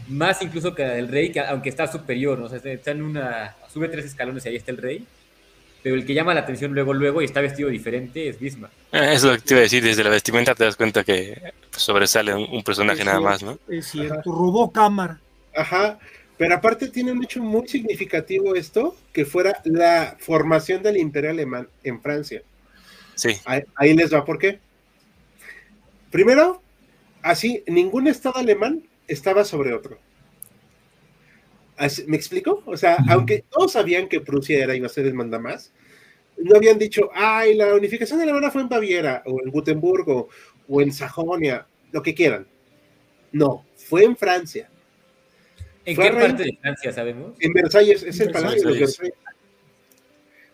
Más 0.08 0.42
incluso 0.42 0.76
que 0.76 0.84
del 0.84 1.08
rey, 1.08 1.32
que 1.32 1.40
aunque 1.40 1.70
está 1.70 1.88
superior, 1.88 2.38
¿no? 2.38 2.46
O 2.46 2.50
sea, 2.50 2.60
está 2.64 2.92
en 2.92 3.02
una. 3.02 3.56
Sube 3.72 3.88
tres 3.88 4.06
escalones 4.06 4.46
y 4.46 4.50
ahí 4.50 4.56
está 4.56 4.72
el 4.72 4.78
rey. 4.78 5.06
Pero 5.82 5.96
el 5.96 6.06
que 6.06 6.14
llama 6.14 6.34
la 6.34 6.42
atención 6.42 6.74
luego, 6.74 6.94
luego, 6.94 7.22
y 7.22 7.26
está 7.26 7.42
vestido 7.42 7.70
diferente, 7.70 8.30
es 8.30 8.40
Bismarck. 8.40 8.72
Eh, 8.94 9.14
Eso 9.14 9.38
te 9.38 9.54
iba 9.54 9.60
a 9.60 9.64
decir, 9.64 9.84
desde 9.84 10.04
la 10.04 10.10
vestimenta 10.12 10.56
te 10.56 10.64
das 10.64 10.78
cuenta 10.78 11.04
que 11.04 11.54
sobresale 11.72 12.34
un, 12.34 12.48
un 12.50 12.64
personaje 12.64 13.00
Es 13.02 13.06
nada 13.06 13.18
cierto, 13.18 13.30
más, 13.30 13.44
¿no? 13.44 13.60
Es 13.68 13.88
cierto, 13.88 14.32
robó 14.32 14.72
cámara. 14.72 15.20
Ajá, 15.56 16.00
pero 16.38 16.56
aparte 16.56 16.88
tiene 16.88 17.12
un 17.12 17.24
hecho 17.24 17.42
muy 17.44 17.68
significativo 17.68 18.56
esto, 18.56 18.96
que 19.12 19.26
fuera 19.26 19.60
la 19.66 20.16
formación 20.20 20.82
del 20.84 20.98
imperio 20.98 21.32
alemán 21.32 21.68
en 21.84 22.02
Francia. 22.02 22.42
Sí, 23.16 23.36
Ahí, 23.44 23.64
ahí 23.76 23.94
les 23.94 24.14
va 24.14 24.24
por 24.24 24.40
qué. 24.40 24.60
Primero, 26.12 26.62
así, 27.22 27.64
ningún 27.68 28.08
estado 28.08 28.38
alemán 28.38 28.84
estaba 29.08 29.44
sobre 29.46 29.74
otro. 29.74 29.98
¿Me 32.08 32.16
explico? 32.16 32.64
O 32.66 32.78
sea, 32.78 32.98
aunque 33.10 33.44
todos 33.50 33.74
sabían 33.74 34.08
que 34.08 34.22
Prusia 34.22 34.64
era 34.64 34.76
iba 34.76 34.86
a 34.88 34.90
ser 34.90 35.06
el 35.06 35.14
mandamás, 35.14 35.74
no 36.38 36.56
habían 36.56 36.78
dicho, 36.80 37.10
ay, 37.14 37.56
la 37.56 37.74
unificación 37.74 38.22
alemana 38.22 38.52
fue 38.52 38.62
en 38.62 38.70
Baviera, 38.70 39.24
o 39.26 39.42
en 39.44 39.52
Gutenburgo, 39.52 40.30
o 40.68 40.82
en 40.82 40.92
Sajonia, 40.92 41.68
lo 41.92 42.02
que 42.02 42.14
quieran. 42.14 42.48
No, 43.32 43.66
fue 43.76 44.04
en 44.04 44.16
Francia. 44.16 44.70
¿En 45.86 45.96
Fue 45.96 46.10
qué 46.10 46.18
parte 46.18 46.44
de 46.44 46.58
Francia 46.62 46.94
sabemos? 46.94 47.36
En 47.40 47.52
Versalles, 47.52 48.04
es 48.04 48.20
el 48.20 48.32
palacio 48.32 48.72
de 48.72 48.80
Versalles. 48.80 49.00
Versalles. 49.00 49.14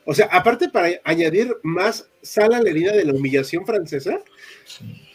O 0.05 0.13
sea, 0.13 0.25
aparte 0.27 0.69
para 0.69 0.89
añadir 1.03 1.55
más 1.61 2.09
sal 2.23 2.53
a 2.53 2.61
la 2.61 2.69
herida 2.69 2.93
de 2.93 3.05
la 3.05 3.13
humillación 3.13 3.65
francesa, 3.65 4.19
Sí. 4.65 5.07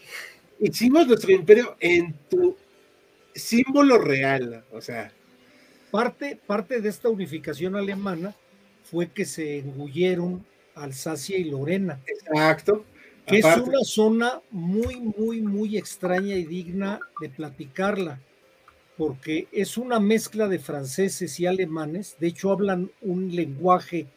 hicimos 0.59 1.05
nuestro 1.07 1.31
imperio 1.33 1.75
en 1.81 2.13
tu 2.29 2.55
símbolo 3.35 3.97
real. 3.97 4.63
O 4.71 4.81
sea, 4.81 5.11
Parte, 5.95 6.37
parte 6.45 6.81
de 6.81 6.89
esta 6.89 7.07
unificación 7.07 7.77
alemana 7.77 8.35
fue 8.83 9.07
que 9.07 9.23
se 9.23 9.59
engulleron 9.59 10.45
Alsacia 10.75 11.37
y 11.37 11.45
Lorena, 11.45 12.01
exacto. 12.05 12.83
que 13.25 13.37
es 13.37 13.45
una 13.45 13.79
zona 13.85 14.41
muy, 14.51 14.97
muy, 14.99 15.41
muy 15.41 15.77
extraña 15.77 16.35
y 16.35 16.43
digna 16.43 16.99
de 17.21 17.29
platicarla, 17.29 18.19
porque 18.97 19.47
es 19.53 19.77
una 19.77 20.01
mezcla 20.01 20.49
de 20.49 20.59
franceses 20.59 21.39
y 21.39 21.45
alemanes, 21.45 22.17
de 22.19 22.27
hecho 22.27 22.51
hablan 22.51 22.91
un 23.01 23.33
lenguaje 23.33 24.07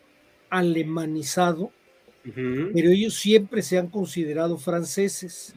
alemanizado, 0.51 1.71
pero 2.25 2.91
ellos 2.91 3.15
siempre 3.15 3.63
se 3.63 3.79
han 3.79 3.87
considerado 3.87 4.59
franceses. 4.59 5.55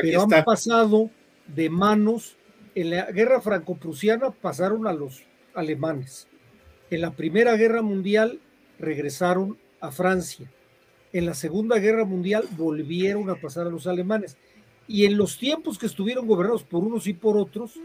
Pero 0.00 0.22
está. 0.22 0.38
han 0.38 0.44
pasado 0.44 1.10
de 1.48 1.68
manos, 1.68 2.36
en 2.76 2.90
la 2.90 3.10
guerra 3.10 3.40
franco-prusiana 3.40 4.30
pasaron 4.30 4.86
a 4.86 4.92
los 4.92 5.24
alemanes, 5.54 6.28
en 6.90 7.00
la 7.00 7.10
primera 7.10 7.56
guerra 7.56 7.80
mundial 7.80 8.38
regresaron 8.78 9.58
a 9.80 9.90
Francia, 9.90 10.52
en 11.14 11.24
la 11.24 11.32
segunda 11.32 11.78
guerra 11.78 12.04
mundial 12.04 12.44
volvieron 12.56 13.30
a 13.30 13.36
pasar 13.36 13.66
a 13.66 13.70
los 13.70 13.86
alemanes, 13.86 14.36
y 14.86 15.06
en 15.06 15.16
los 15.16 15.38
tiempos 15.38 15.78
que 15.78 15.86
estuvieron 15.86 16.26
gobernados 16.26 16.64
por 16.64 16.84
unos 16.84 17.06
y 17.06 17.14
por 17.14 17.38
otros, 17.38 17.80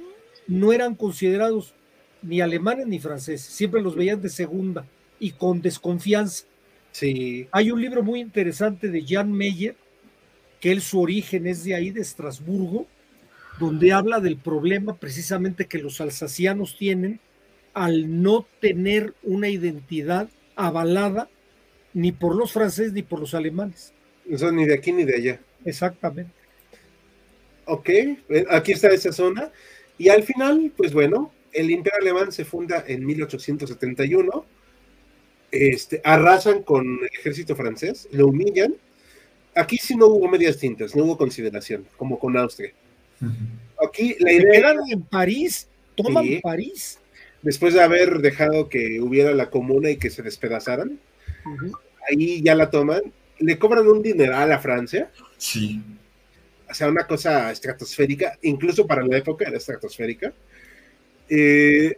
no 0.46 0.74
eran 0.74 0.96
considerados 0.96 1.74
ni 2.22 2.42
alemanes 2.42 2.86
ni 2.86 3.00
franceses, 3.00 3.48
siempre 3.48 3.82
los 3.82 3.96
veían 3.96 4.22
de 4.22 4.30
segunda 4.30 4.86
y 5.22 5.32
con 5.32 5.62
desconfianza. 5.62 6.46
Sí, 6.92 7.48
Hay 7.54 7.72
un 7.72 7.82
libro 7.82 8.04
muy 8.04 8.20
interesante 8.20 8.90
de 8.90 9.06
Jan 9.08 9.32
Meyer, 9.32 9.78
que 10.60 10.74
él 10.74 10.82
su 10.82 11.00
origen 11.00 11.48
es 11.48 11.64
de 11.64 11.76
ahí, 11.76 11.92
de 11.92 12.02
Estrasburgo, 12.02 12.88
donde 13.62 13.94
habla 13.94 14.20
del 14.20 14.38
problema 14.38 14.98
precisamente 14.98 15.68
que 15.68 15.78
los 15.78 16.02
alsacianos 16.02 16.78
tienen 16.80 17.20
al 17.76 18.24
no 18.24 18.48
tener 18.60 19.14
una 19.22 19.50
identidad 19.50 20.30
avalada 20.56 21.30
ni 21.94 22.12
por 22.12 22.36
los 22.36 22.52
franceses 22.52 22.92
ni 22.92 23.04
por 23.04 23.20
los 23.20 23.36
alemanes. 23.36 23.94
no 24.26 24.38
son 24.40 24.56
ni 24.56 24.66
de 24.66 24.74
aquí 24.74 24.92
ni 24.92 25.04
de 25.04 25.16
allá. 25.16 25.40
Exactamente. 25.64 26.32
Ok, 27.66 27.90
eh, 27.90 28.18
aquí 28.50 28.72
está 28.72 28.88
esa 28.90 29.14
zona. 29.14 29.52
Y 30.00 30.10
al 30.10 30.24
final, 30.24 30.74
pues 30.76 30.92
bueno, 30.92 31.32
el 31.54 31.70
imperio 31.70 32.00
alemán 32.02 32.32
se 32.32 32.46
funda 32.46 32.84
en 32.88 33.06
1871, 33.06 34.44
este, 35.52 36.02
arrasan 36.04 36.64
con 36.64 36.84
el 37.04 37.10
ejército 37.20 37.56
francés, 37.56 38.10
lo 38.12 38.28
humillan. 38.28 38.76
Aquí 39.54 39.78
sí 39.78 39.96
no 39.96 40.08
hubo 40.08 40.28
medias 40.28 40.58
tintas, 40.58 40.96
no 40.96 41.04
hubo 41.04 41.16
consideración, 41.16 41.86
como 41.98 42.18
con 42.18 42.36
Austria. 42.38 42.74
Aquí 43.84 44.16
la 44.20 44.32
idea... 44.32 44.54
Eran 44.54 44.78
en 44.90 45.02
París, 45.04 45.68
toman 45.96 46.26
Sí. 46.26 46.40
París. 46.42 47.00
Después 47.42 47.74
de 47.74 47.82
haber 47.82 48.20
dejado 48.20 48.70
que 48.70 49.00
hubiera 49.02 49.34
la 49.34 49.50
comuna 49.50 49.90
y 49.90 49.98
que 49.98 50.10
se 50.12 50.22
despedazaran, 50.22 51.00
ahí 52.10 52.42
ya 52.44 52.54
la 52.56 52.70
toman, 52.70 53.02
le 53.40 53.58
cobran 53.58 53.88
un 53.88 54.04
dineral 54.04 54.52
a 54.52 54.60
Francia, 54.60 55.12
Sí. 55.38 55.82
o 56.70 56.74
sea, 56.74 56.88
una 56.88 57.08
cosa 57.08 57.52
estratosférica, 57.52 58.38
incluso 58.44 58.86
para 58.86 59.04
la 59.06 59.18
época 59.18 59.48
era 59.48 59.58
estratosférica. 59.58 60.32
Eh, 61.30 61.98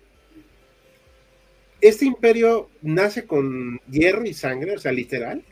este 1.82 2.06
imperio 2.06 2.70
nace 2.82 3.26
con 3.26 3.82
hierro 3.92 4.26
y 4.26 4.34
sangre, 4.34 4.76
o 4.76 4.80
sea, 4.80 4.94
literal, 4.94 5.44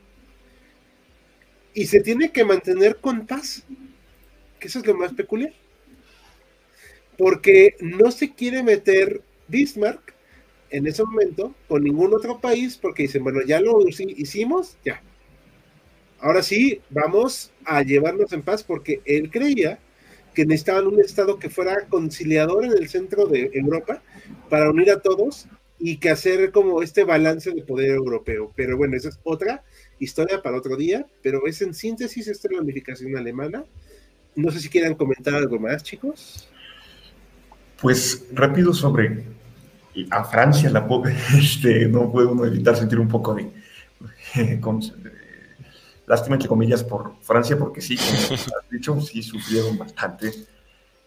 y 1.74 1.86
se 1.86 1.99
tiene 2.01 2.32
que 2.32 2.45
mantener 2.45 2.97
con 2.97 3.26
paz, 3.28 3.63
que 4.59 4.67
eso 4.69 4.80
es 4.80 4.86
lo 4.86 4.95
más 4.95 5.11
peculiar, 5.13 5.53
porque 7.18 7.76
no 7.82 8.12
se 8.12 8.34
quiere 8.34 8.64
meter 8.64 9.22
Bismarck 9.47 10.14
en 10.70 10.88
ese 10.88 11.03
momento 11.03 11.55
con 11.68 11.84
ningún 11.84 12.14
otro 12.14 12.39
país, 12.39 12.78
porque 12.78 13.03
dicen, 13.03 13.24
bueno, 13.24 13.41
ya 13.45 13.59
lo 13.62 13.80
hici- 13.82 14.14
hicimos, 14.18 14.78
ya. 14.86 15.01
Ahora 16.20 16.43
sí, 16.43 16.82
vamos 16.89 17.51
a 17.66 17.82
llevarnos 17.82 18.32
en 18.34 18.43
paz, 18.43 18.64
porque 18.64 19.01
él 19.05 19.32
creía 19.32 19.80
que 20.36 20.45
necesitaban 20.45 20.88
un 20.88 20.99
Estado 21.01 21.39
que 21.39 21.49
fuera 21.49 21.88
conciliador 21.89 22.64
en 22.66 22.72
el 22.74 22.88
centro 22.89 23.26
de 23.26 23.49
Europa 23.53 24.01
para 24.49 24.70
unir 24.70 24.91
a 24.91 25.01
todos 25.01 25.47
y 25.80 25.97
que 25.97 26.09
hacer 26.12 26.51
como 26.51 26.84
este 26.84 27.03
balance 27.03 27.51
de 27.51 27.64
poder 27.64 27.89
europeo. 27.89 28.51
Pero 28.55 28.78
bueno, 28.78 28.95
esa 28.95 29.09
es 29.09 29.20
otra 29.24 29.64
historia 29.99 30.41
para 30.41 30.57
otro 30.57 30.78
día, 30.78 31.07
pero 31.24 31.47
es 31.47 31.62
en 31.62 31.74
síntesis 31.74 32.28
esta 32.28 32.47
es 32.51 32.59
unificación 32.59 33.18
alemana. 33.18 33.66
No 34.36 34.51
sé 34.51 34.59
si 34.62 34.70
quieran 34.70 34.95
comentar 34.95 35.36
algo 35.36 35.59
más, 35.59 35.84
chicos. 35.84 36.51
Pues 37.82 38.25
rápido 38.34 38.73
sobre 38.73 39.25
a 40.09 40.23
Francia, 40.23 40.69
la 40.69 40.88
pobre, 40.88 41.15
este, 41.38 41.88
no 41.88 42.11
puede 42.11 42.27
uno 42.27 42.45
evitar 42.45 42.75
sentir 42.77 42.99
un 42.99 43.07
poco 43.07 43.34
de, 43.36 43.51
con- 44.61 44.79
de 44.79 45.11
lástima 46.07 46.36
entre 46.36 46.49
comillas 46.49 46.84
por 46.84 47.15
Francia, 47.21 47.57
porque 47.57 47.82
sí, 47.82 47.95
como 47.97 48.11
has 48.36 48.69
dicho, 48.69 48.99
sí 49.01 49.23
sufrieron 49.23 49.77
bastante. 49.77 50.32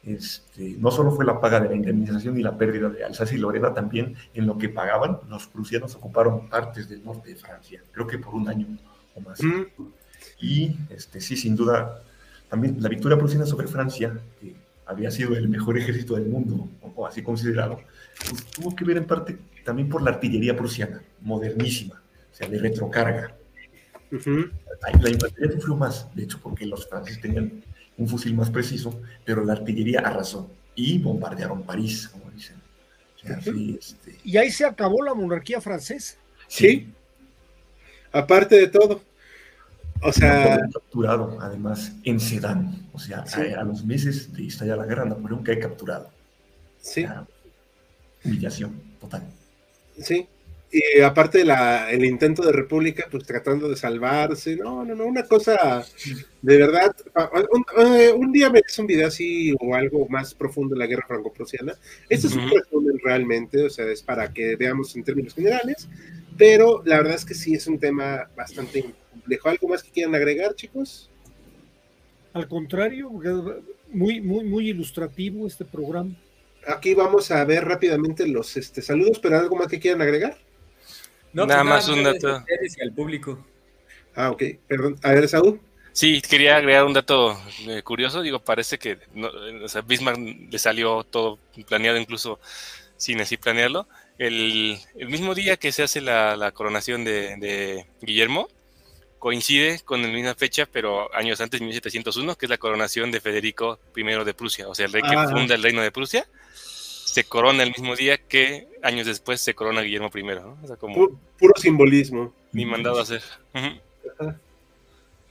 Este, 0.05 0.77
no 0.79 0.91
solo 0.91 1.13
fue 1.13 1.25
la 1.25 1.41
paga 1.41 1.61
de 1.61 1.69
la 1.71 1.75
indemnización 1.77 2.39
y 2.39 2.43
la 2.43 2.57
pérdida 2.59 2.91
de 2.91 3.05
Alsacia 3.05 3.37
y 3.37 3.41
Lorena, 3.41 3.75
también 3.75 4.15
en 4.35 4.47
lo 4.47 4.59
que 4.59 4.69
pagaban, 4.69 5.19
los 5.31 5.47
prusianos 5.47 5.95
ocuparon 5.95 6.49
partes 6.49 6.89
del 6.89 7.05
norte 7.05 7.31
de 7.31 7.37
Francia, 7.37 7.83
creo 7.93 8.07
que 8.07 8.19
por 8.19 8.35
un 8.35 8.49
año 8.49 8.67
o 9.15 9.21
más. 9.21 9.43
Mm, 9.43 9.63
Y 10.41 10.77
este, 10.91 11.21
sí, 11.21 11.37
sin 11.37 11.57
duda, 11.57 12.03
también 12.49 12.77
la 12.83 12.89
victoria 12.89 13.19
prusiana 13.19 13.47
sobre 13.47 13.67
Francia, 13.69 14.13
que 14.41 14.55
había 14.87 15.11
sido 15.11 15.37
el 15.37 15.49
mejor 15.49 15.79
ejército 15.79 16.15
del 16.15 16.27
mundo, 16.27 16.69
o, 16.95 17.07
así 17.07 17.23
considerado, 17.23 17.81
pues, 18.29 18.45
tuvo 18.47 18.75
que 18.75 18.85
ver 18.85 18.99
en 18.99 19.07
parte 19.07 19.39
también 19.65 19.89
por 19.89 20.03
la 20.03 20.11
artillería 20.11 20.57
prusiana, 20.57 21.03
modernísima, 21.21 22.03
o 22.31 22.35
sea, 22.35 22.49
de 22.49 22.59
retrocarga. 22.59 23.37
La 24.11 25.11
infantería 25.11 25.53
sufrió 25.53 25.75
más, 25.75 26.15
de 26.15 26.25
hecho, 26.25 26.39
porque 26.43 26.67
los 26.67 26.87
franceses 26.89 27.21
tenían 27.21 27.65
un 27.97 28.09
fusil 28.09 28.35
más 28.35 28.51
preciso, 28.51 29.01
pero 29.25 29.45
la 29.45 29.55
artillería 29.55 30.01
arrasó 30.01 30.51
y 30.75 30.99
bombardearon 30.99 31.63
París, 31.63 32.09
como 32.09 32.31
dicen. 32.31 32.57
O 33.17 33.27
sea, 33.27 33.41
sí, 33.41 33.77
este, 33.79 34.19
Y 34.23 34.37
ahí 34.37 34.51
se 34.51 34.65
acabó 34.65 35.03
la 35.03 35.15
monarquía 35.15 35.61
francesa. 35.61 36.17
Sí. 36.47 36.93
Aparte 38.13 38.57
de 38.57 38.69
todo. 38.69 39.03
O 40.03 40.13
sea, 40.13 40.59
capturado, 40.73 41.39
además, 41.41 41.93
en 42.05 42.21
Sedán. 42.21 42.87
O 42.93 42.99
sea, 42.99 43.27
Sí. 43.27 43.41
a, 43.53 43.61
a 43.61 43.65
los 43.65 43.85
meses 43.85 44.33
de 44.35 44.47
estallar 44.47 44.79
la 44.79 44.87
guerra, 44.87 45.05
Napoleón 45.05 45.43
cae 45.43 45.59
capturado. 45.59 46.11
sí, 46.81 47.07
humillación 48.25 48.73
total. 49.01 49.23
sí. 49.99 50.27
Y 50.77 51.01
aparte 51.03 51.45
la, 51.45 51.89
el 51.93 52.05
intento 52.05 52.43
de 52.45 52.51
república, 52.51 53.07
pues 53.09 53.23
tratando 53.25 53.69
de 53.69 53.77
salvarse. 53.77 54.57
No, 54.57 54.85
no, 54.85 54.97
no, 54.97 55.05
una 55.07 55.23
cosa 55.23 55.85
de 56.43 56.57
verdad. 56.59 56.93
Un, 57.53 57.65
un 58.21 58.33
día 58.33 58.51
me 58.51 58.61
hice 58.69 58.81
un 58.81 58.89
video 58.89 59.07
así 59.07 59.55
o 59.61 59.73
algo 59.77 60.09
más 60.09 60.35
profundo 60.35 60.75
de 60.75 60.81
la 60.81 60.87
guerra 60.87 61.07
franco-prusiana. 61.07 61.75
Esto 62.09 62.27
es 62.27 62.35
un 62.35 62.51
resumen 62.51 62.99
realmente, 63.05 63.65
o 63.65 63.71
sea, 63.71 63.87
es 63.87 64.03
para 64.03 64.33
que 64.33 64.57
veamos 64.57 64.97
en 64.97 65.05
términos 65.05 65.35
generales. 65.35 65.89
Pero 66.37 66.83
la 66.85 66.97
verdad 66.97 67.15
es 67.15 67.25
que 67.25 67.35
sí 67.35 67.55
es 67.55 67.69
un 67.69 67.79
tema 67.79 68.29
bastante 68.37 68.85
complejo. 69.15 69.49
¿Algo 69.49 69.69
más 69.69 69.83
que 69.83 69.91
quieran 69.91 70.15
agregar, 70.15 70.55
chicos? 70.55 71.11
Al 72.35 72.49
contrario, 72.49 73.11
muy, 73.89 74.21
muy, 74.21 74.45
muy 74.45 74.69
ilustrativo 74.71 75.47
este 75.47 75.65
programa. 75.65 76.15
Aquí 76.67 76.95
vamos 76.95 77.31
a 77.31 77.45
ver 77.45 77.65
rápidamente 77.65 78.27
los 78.27 78.57
este, 78.57 78.83
saludos, 78.83 79.19
pero 79.19 79.39
algo 79.39 79.57
más 79.57 79.69
que 79.69 79.79
quieran 79.79 80.03
agregar. 80.03 80.37
No, 81.33 81.47
Nada 81.47 81.63
pues 81.63 81.71
más 81.71 81.89
un 81.89 82.05
dato. 82.05 82.45
al 82.83 82.93
público. 82.93 83.45
Ah, 84.15 84.31
ok, 84.31 84.43
perdón. 84.69 84.97
A 85.03 85.13
ver, 85.13 85.29
Saúl. 85.29 85.61
Sí, 85.93 86.21
quería 86.23 86.57
agregar 86.57 86.85
un 86.85 86.93
dato 86.93 87.39
eh, 87.69 87.83
curioso. 87.83 88.23
Digo, 88.23 88.41
parece 88.41 88.79
que 88.79 88.99
no, 89.15 89.29
o 89.63 89.69
sea, 89.69 89.83
Bismarck 89.83 90.19
le 90.19 90.59
salió 90.59 91.05
todo 91.05 91.39
planeado, 91.69 91.99
incluso 91.99 92.41
sin 92.97 93.21
así 93.21 93.37
planearlo. 93.37 93.87
El, 94.19 94.79
el 94.97 95.09
mismo 95.09 95.35
día 95.35 95.57
que 95.57 95.73
se 95.73 95.83
hace 95.83 96.01
la, 96.01 96.37
la 96.37 96.53
coronación 96.53 97.05
de, 97.05 97.37
de 97.37 97.87
Guillermo, 98.01 98.49
coincide 99.25 99.81
con 99.87 100.03
la 100.03 100.09
misma 100.09 100.35
fecha, 100.35 100.69
pero 100.71 101.09
años 101.17 101.41
antes, 101.41 101.59
1701, 101.63 102.37
que 102.37 102.45
es 102.45 102.51
la 102.51 102.59
coronación 102.59 103.11
de 103.11 103.23
Federico 103.23 103.79
I 103.97 104.03
de 104.23 104.35
Prusia, 104.35 104.69
o 104.69 104.75
sea, 104.75 104.85
el 104.85 104.93
rey 104.93 105.01
que 105.01 105.17
Ah. 105.17 105.31
funda 105.31 105.55
el 105.55 105.63
reino 105.63 105.81
de 105.81 105.91
Prusia. 105.91 106.29
Se 106.53 107.25
corona 107.25 107.63
el 107.63 107.71
mismo 107.71 107.97
día 107.97 108.19
que 108.19 108.69
años 108.83 109.07
después 109.07 109.41
se 109.41 109.55
corona 109.55 109.81
Guillermo 109.81 110.11
I, 110.15 110.23
¿no? 110.25 110.59
O 110.63 110.67
sea, 110.67 110.77
como 110.77 110.95
Pu- 110.95 111.19
puro 111.39 111.55
simbolismo. 111.57 112.35
ni 112.53 112.67
mandado 112.67 112.99
a 112.99 113.03
hacer. 113.03 113.23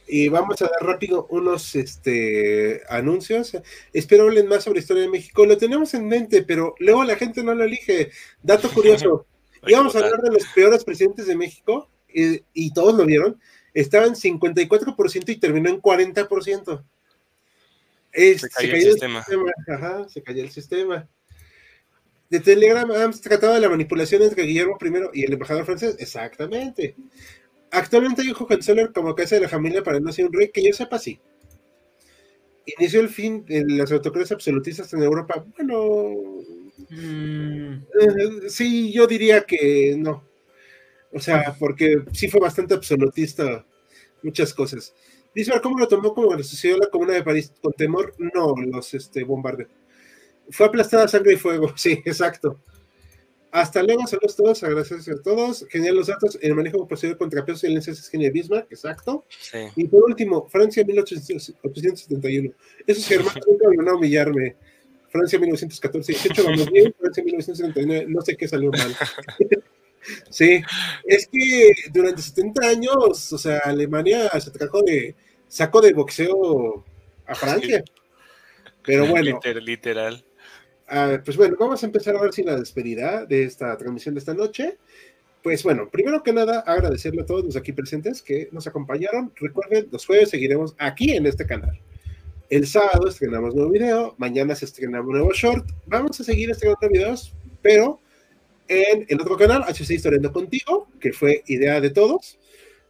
Y 0.08 0.28
vamos 0.28 0.60
a 0.64 0.66
dar 0.66 0.82
rápido 0.82 1.28
unos 1.30 1.76
este, 1.76 2.82
anuncios. 2.90 3.56
Espero 3.94 4.24
hablen 4.24 4.48
más 4.48 4.64
sobre 4.64 4.80
historia 4.80 5.04
de 5.04 5.10
México. 5.10 5.46
Lo 5.46 5.56
tenemos 5.58 5.94
en 5.94 6.08
mente, 6.08 6.42
pero 6.42 6.74
luego 6.80 7.04
la 7.04 7.16
gente 7.16 7.44
no 7.44 7.54
lo 7.54 7.64
elige. 7.64 8.10
Dato 8.42 8.72
curioso. 8.72 9.28
Íbamos 9.68 9.96
a 9.96 10.00
hablar 10.00 10.20
de 10.24 10.32
los 10.32 10.46
peores 10.56 10.84
presidentes 10.84 11.28
de 11.28 11.36
México 11.36 11.90
y, 12.12 12.42
y 12.56 12.74
todos 12.74 12.96
lo 12.96 13.06
vieron. 13.06 13.40
Estaba 13.74 14.06
en 14.06 14.16
54% 14.16 15.32
y 15.32 15.38
terminó 15.38 15.70
en 15.70 15.82
40%. 15.82 16.84
Es- 18.12 18.42
Se 18.42 18.50
cayó 18.50 18.74
el 18.76 18.82
sistema. 18.92 19.26
Ajá, 19.68 20.08
se 20.10 20.22
cayó 20.22 20.44
el 20.44 20.52
sistema. 20.52 21.08
De 22.30 22.40
Telegram 22.40 22.90
Arms 22.92 23.22
trataba 23.22 23.56
de 23.56 23.62
la 23.62 23.70
manipulación 23.70 24.22
entre 24.24 24.44
Guillermo 24.44 24.78
I 24.82 25.20
y 25.22 25.24
el 25.26 25.34
embajador 25.34 25.66
francés. 25.66 25.96
Exactamente. 26.00 26.96
Actualmente 27.72 28.22
hay 28.22 28.30
un 28.30 28.36
Hohenzollern 28.40 28.94
como 28.94 29.16
cabeza 29.16 29.36
de 29.36 29.42
la 29.42 29.50
familia 29.50 29.84
para 29.84 30.00
no 30.00 30.12
ser 30.12 30.26
un 30.28 30.34
rey, 30.34 30.50
que 30.52 30.64
yo 30.64 30.74
sepa 30.74 31.00
sí. 31.00 31.20
Inició 32.78 33.02
el 33.02 33.10
fin 33.10 33.44
de 33.46 33.66
las 33.68 33.92
autocracias 33.92 34.32
absolutistas 34.34 34.94
en 34.94 35.04
Europa. 35.04 35.44
Bueno, 35.58 36.14
Mm, 36.90 37.74
eh, 38.00 38.50
sí, 38.50 38.92
yo 38.92 39.06
diría 39.08 39.44
que 39.46 39.96
no. 39.98 40.24
O 41.14 41.20
sea, 41.20 41.56
porque 41.60 42.04
sí 42.12 42.28
fue 42.28 42.40
bastante 42.40 42.74
absolutista 42.74 43.66
muchas 44.24 44.54
cosas. 44.54 44.94
Dice, 45.36 45.52
¿cómo 45.62 45.80
lo 45.80 45.88
tomó 45.88 46.14
como 46.14 46.36
le 46.36 46.44
sucedió 46.44 46.78
la 46.78 46.90
Comuna 46.90 47.14
de 47.14 47.24
París? 47.24 47.54
¿Con 47.62 47.74
temor? 47.74 48.14
No, 48.18 48.56
los 48.56 48.94
este, 48.94 49.24
bombardeos. 49.24 49.70
Fue 50.50 50.66
aplastada 50.68 51.08
sangre 51.08 51.34
y 51.34 51.38
fuego, 51.38 51.74
sí, 51.76 52.02
exacto. 52.06 52.60
Hasta 53.52 53.84
luego, 53.84 54.08
saludos 54.08 54.34
a 54.34 54.38
todos, 54.38 54.62
gracias 54.64 55.10
a 55.10 55.22
todos. 55.22 55.68
Genial 55.70 55.96
los 55.96 56.08
datos, 56.08 56.40
el 56.42 56.56
manejo 56.56 56.88
posterior 56.88 57.20
contra 57.20 57.46
pesos 57.46 57.64
y 57.64 57.68
silencios 57.68 58.00
es 58.00 58.10
genio 58.10 58.28
de 58.28 58.32
Bismarck, 58.32 58.72
exacto. 58.72 59.26
Sí. 59.40 59.60
Y 59.76 59.88
por 59.88 60.04
último, 60.06 60.48
Francia 60.50 60.84
1871. 60.84 62.52
Esos 62.88 63.08
germanos 63.08 63.40
nunca 63.48 63.68
van 63.78 63.88
a 63.88 63.96
humillarme. 63.96 64.56
Francia 65.10 65.38
1914, 65.38 66.12
18 66.14 66.44
vamos 66.44 66.72
bien, 66.72 66.96
Francia 66.98 67.24
1979, 67.24 68.06
no 68.10 68.22
sé 68.22 68.36
qué 68.36 68.48
salió 68.48 68.72
mal. 68.72 68.96
sí, 70.30 70.62
es 71.06 71.28
que 71.28 71.72
durante 71.92 72.22
70 72.22 72.68
años, 72.68 73.34
o 73.34 73.38
sea, 73.38 73.60
Alemania 73.60 74.30
se 74.40 74.52
trajo 74.52 74.82
de, 74.82 75.16
sacó 75.48 75.82
de 75.82 75.94
boxeo 75.94 76.84
a 77.26 77.36
Francia. 77.36 77.84
Pero 78.86 79.08
bueno, 79.08 79.40
Liter- 79.40 79.62
literal. 79.64 80.24
Ah, 80.88 81.20
pues 81.24 81.38
bueno, 81.38 81.56
vamos 81.60 81.82
a 81.82 81.86
empezar 81.86 82.16
ahora 82.16 82.32
sí 82.32 82.44
la 82.44 82.58
despedida 82.58 83.26
de 83.26 83.44
esta 83.44 83.76
transmisión 83.78 84.14
de 84.16 84.20
esta 84.20 84.34
noche. 84.34 84.78
Pues 85.42 85.64
bueno, 85.64 85.90
primero 85.90 86.24
que 86.24 86.32
nada, 86.34 86.60
agradecerle 86.60 87.22
a 87.22 87.26
todos 87.26 87.44
los 87.44 87.56
aquí 87.56 87.72
presentes 87.74 88.22
que 88.22 88.50
nos 88.52 88.68
acompañaron. 88.68 89.32
Recuerden, 89.36 89.88
los 89.92 90.06
jueves 90.06 90.30
seguiremos 90.30 90.76
aquí 90.78 91.12
en 91.14 91.26
este 91.26 91.46
canal. 91.46 91.80
El 92.50 92.68
sábado 92.68 93.08
estrenamos 93.08 93.56
nuevo 93.56 93.72
video, 93.72 94.16
mañana 94.18 94.56
se 94.56 94.66
estrena 94.66 95.02
un 95.02 95.10
nuevo 95.10 95.32
short. 95.34 95.66
Vamos 95.88 96.20
a 96.20 96.24
seguir 96.24 96.52
estrenando 96.52 96.88
videos, 96.90 97.34
pero 97.62 98.00
en 98.68 99.06
el 99.08 99.22
otro 99.22 99.38
canal, 99.38 99.64
HC 99.64 99.92
Historiando 99.92 100.32
Contigo, 100.32 100.88
que 101.00 101.14
fue 101.14 101.44
idea 101.48 101.82
de 101.82 101.90
todos, 101.90 102.40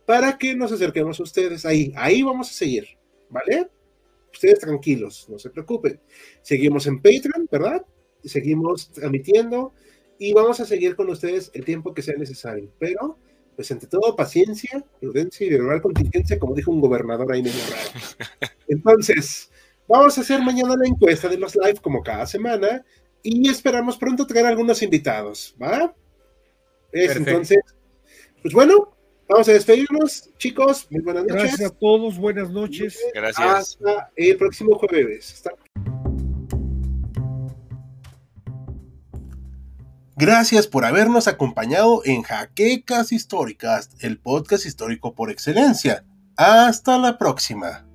para 0.05 0.37
que 0.37 0.55
nos 0.55 0.71
acerquemos 0.71 1.19
a 1.19 1.23
ustedes. 1.23 1.65
Ahí, 1.65 1.93
ahí 1.95 2.23
vamos 2.23 2.49
a 2.49 2.53
seguir, 2.53 2.87
¿vale? 3.29 3.69
Ustedes 4.31 4.59
tranquilos, 4.59 5.27
no 5.29 5.39
se 5.39 5.49
preocupen. 5.49 5.99
Seguimos 6.41 6.87
en 6.87 6.97
Patreon, 6.97 7.47
¿verdad? 7.51 7.85
Seguimos 8.23 8.91
transmitiendo 8.91 9.73
y 10.17 10.33
vamos 10.33 10.59
a 10.59 10.65
seguir 10.65 10.95
con 10.95 11.09
ustedes 11.09 11.51
el 11.53 11.65
tiempo 11.65 11.93
que 11.93 12.01
sea 12.01 12.15
necesario. 12.15 12.71
Pero, 12.79 13.17
pues, 13.55 13.69
entre 13.71 13.87
todo, 13.87 14.15
paciencia, 14.15 14.83
prudencia 14.99 15.45
y 15.45 15.49
verbal 15.49 15.81
contingencia, 15.81 16.39
como 16.39 16.55
dijo 16.55 16.71
un 16.71 16.81
gobernador 16.81 17.31
ahí 17.31 17.43
medio 17.43 17.61
raro. 17.69 18.51
Entonces, 18.67 19.51
vamos 19.87 20.17
a 20.17 20.21
hacer 20.21 20.41
mañana 20.41 20.75
la 20.77 20.87
encuesta 20.87 21.27
de 21.27 21.37
los 21.37 21.55
live 21.55 21.79
como 21.81 22.01
cada 22.01 22.25
semana 22.25 22.83
y 23.23 23.49
esperamos 23.49 23.97
pronto 23.97 24.27
traer 24.27 24.45
algunos 24.45 24.81
invitados, 24.83 25.55
¿va? 25.61 25.95
Es, 26.91 27.15
entonces, 27.15 27.59
pues 28.41 28.53
bueno, 28.53 28.95
vamos 29.27 29.47
a 29.47 29.53
despedirnos, 29.53 30.29
chicos. 30.37 30.85
Muy 30.91 31.01
buenas 31.01 31.23
noches. 31.25 31.43
Gracias 31.43 31.71
a 31.71 31.73
todos, 31.75 32.17
buenas 32.17 32.51
noches. 32.51 32.99
Gracias. 33.15 33.47
Hasta 33.47 34.11
el 34.15 34.37
próximo 34.37 34.77
jueves. 34.77 35.33
Hasta- 35.33 35.51
Gracias 40.15 40.67
por 40.67 40.85
habernos 40.85 41.27
acompañado 41.27 42.01
en 42.05 42.21
Jaquecas 42.21 43.11
Históricas, 43.11 43.89
el 43.99 44.19
podcast 44.19 44.65
histórico 44.65 45.15
por 45.15 45.31
excelencia. 45.31 46.05
Hasta 46.37 46.99
la 46.99 47.17
próxima. 47.17 47.87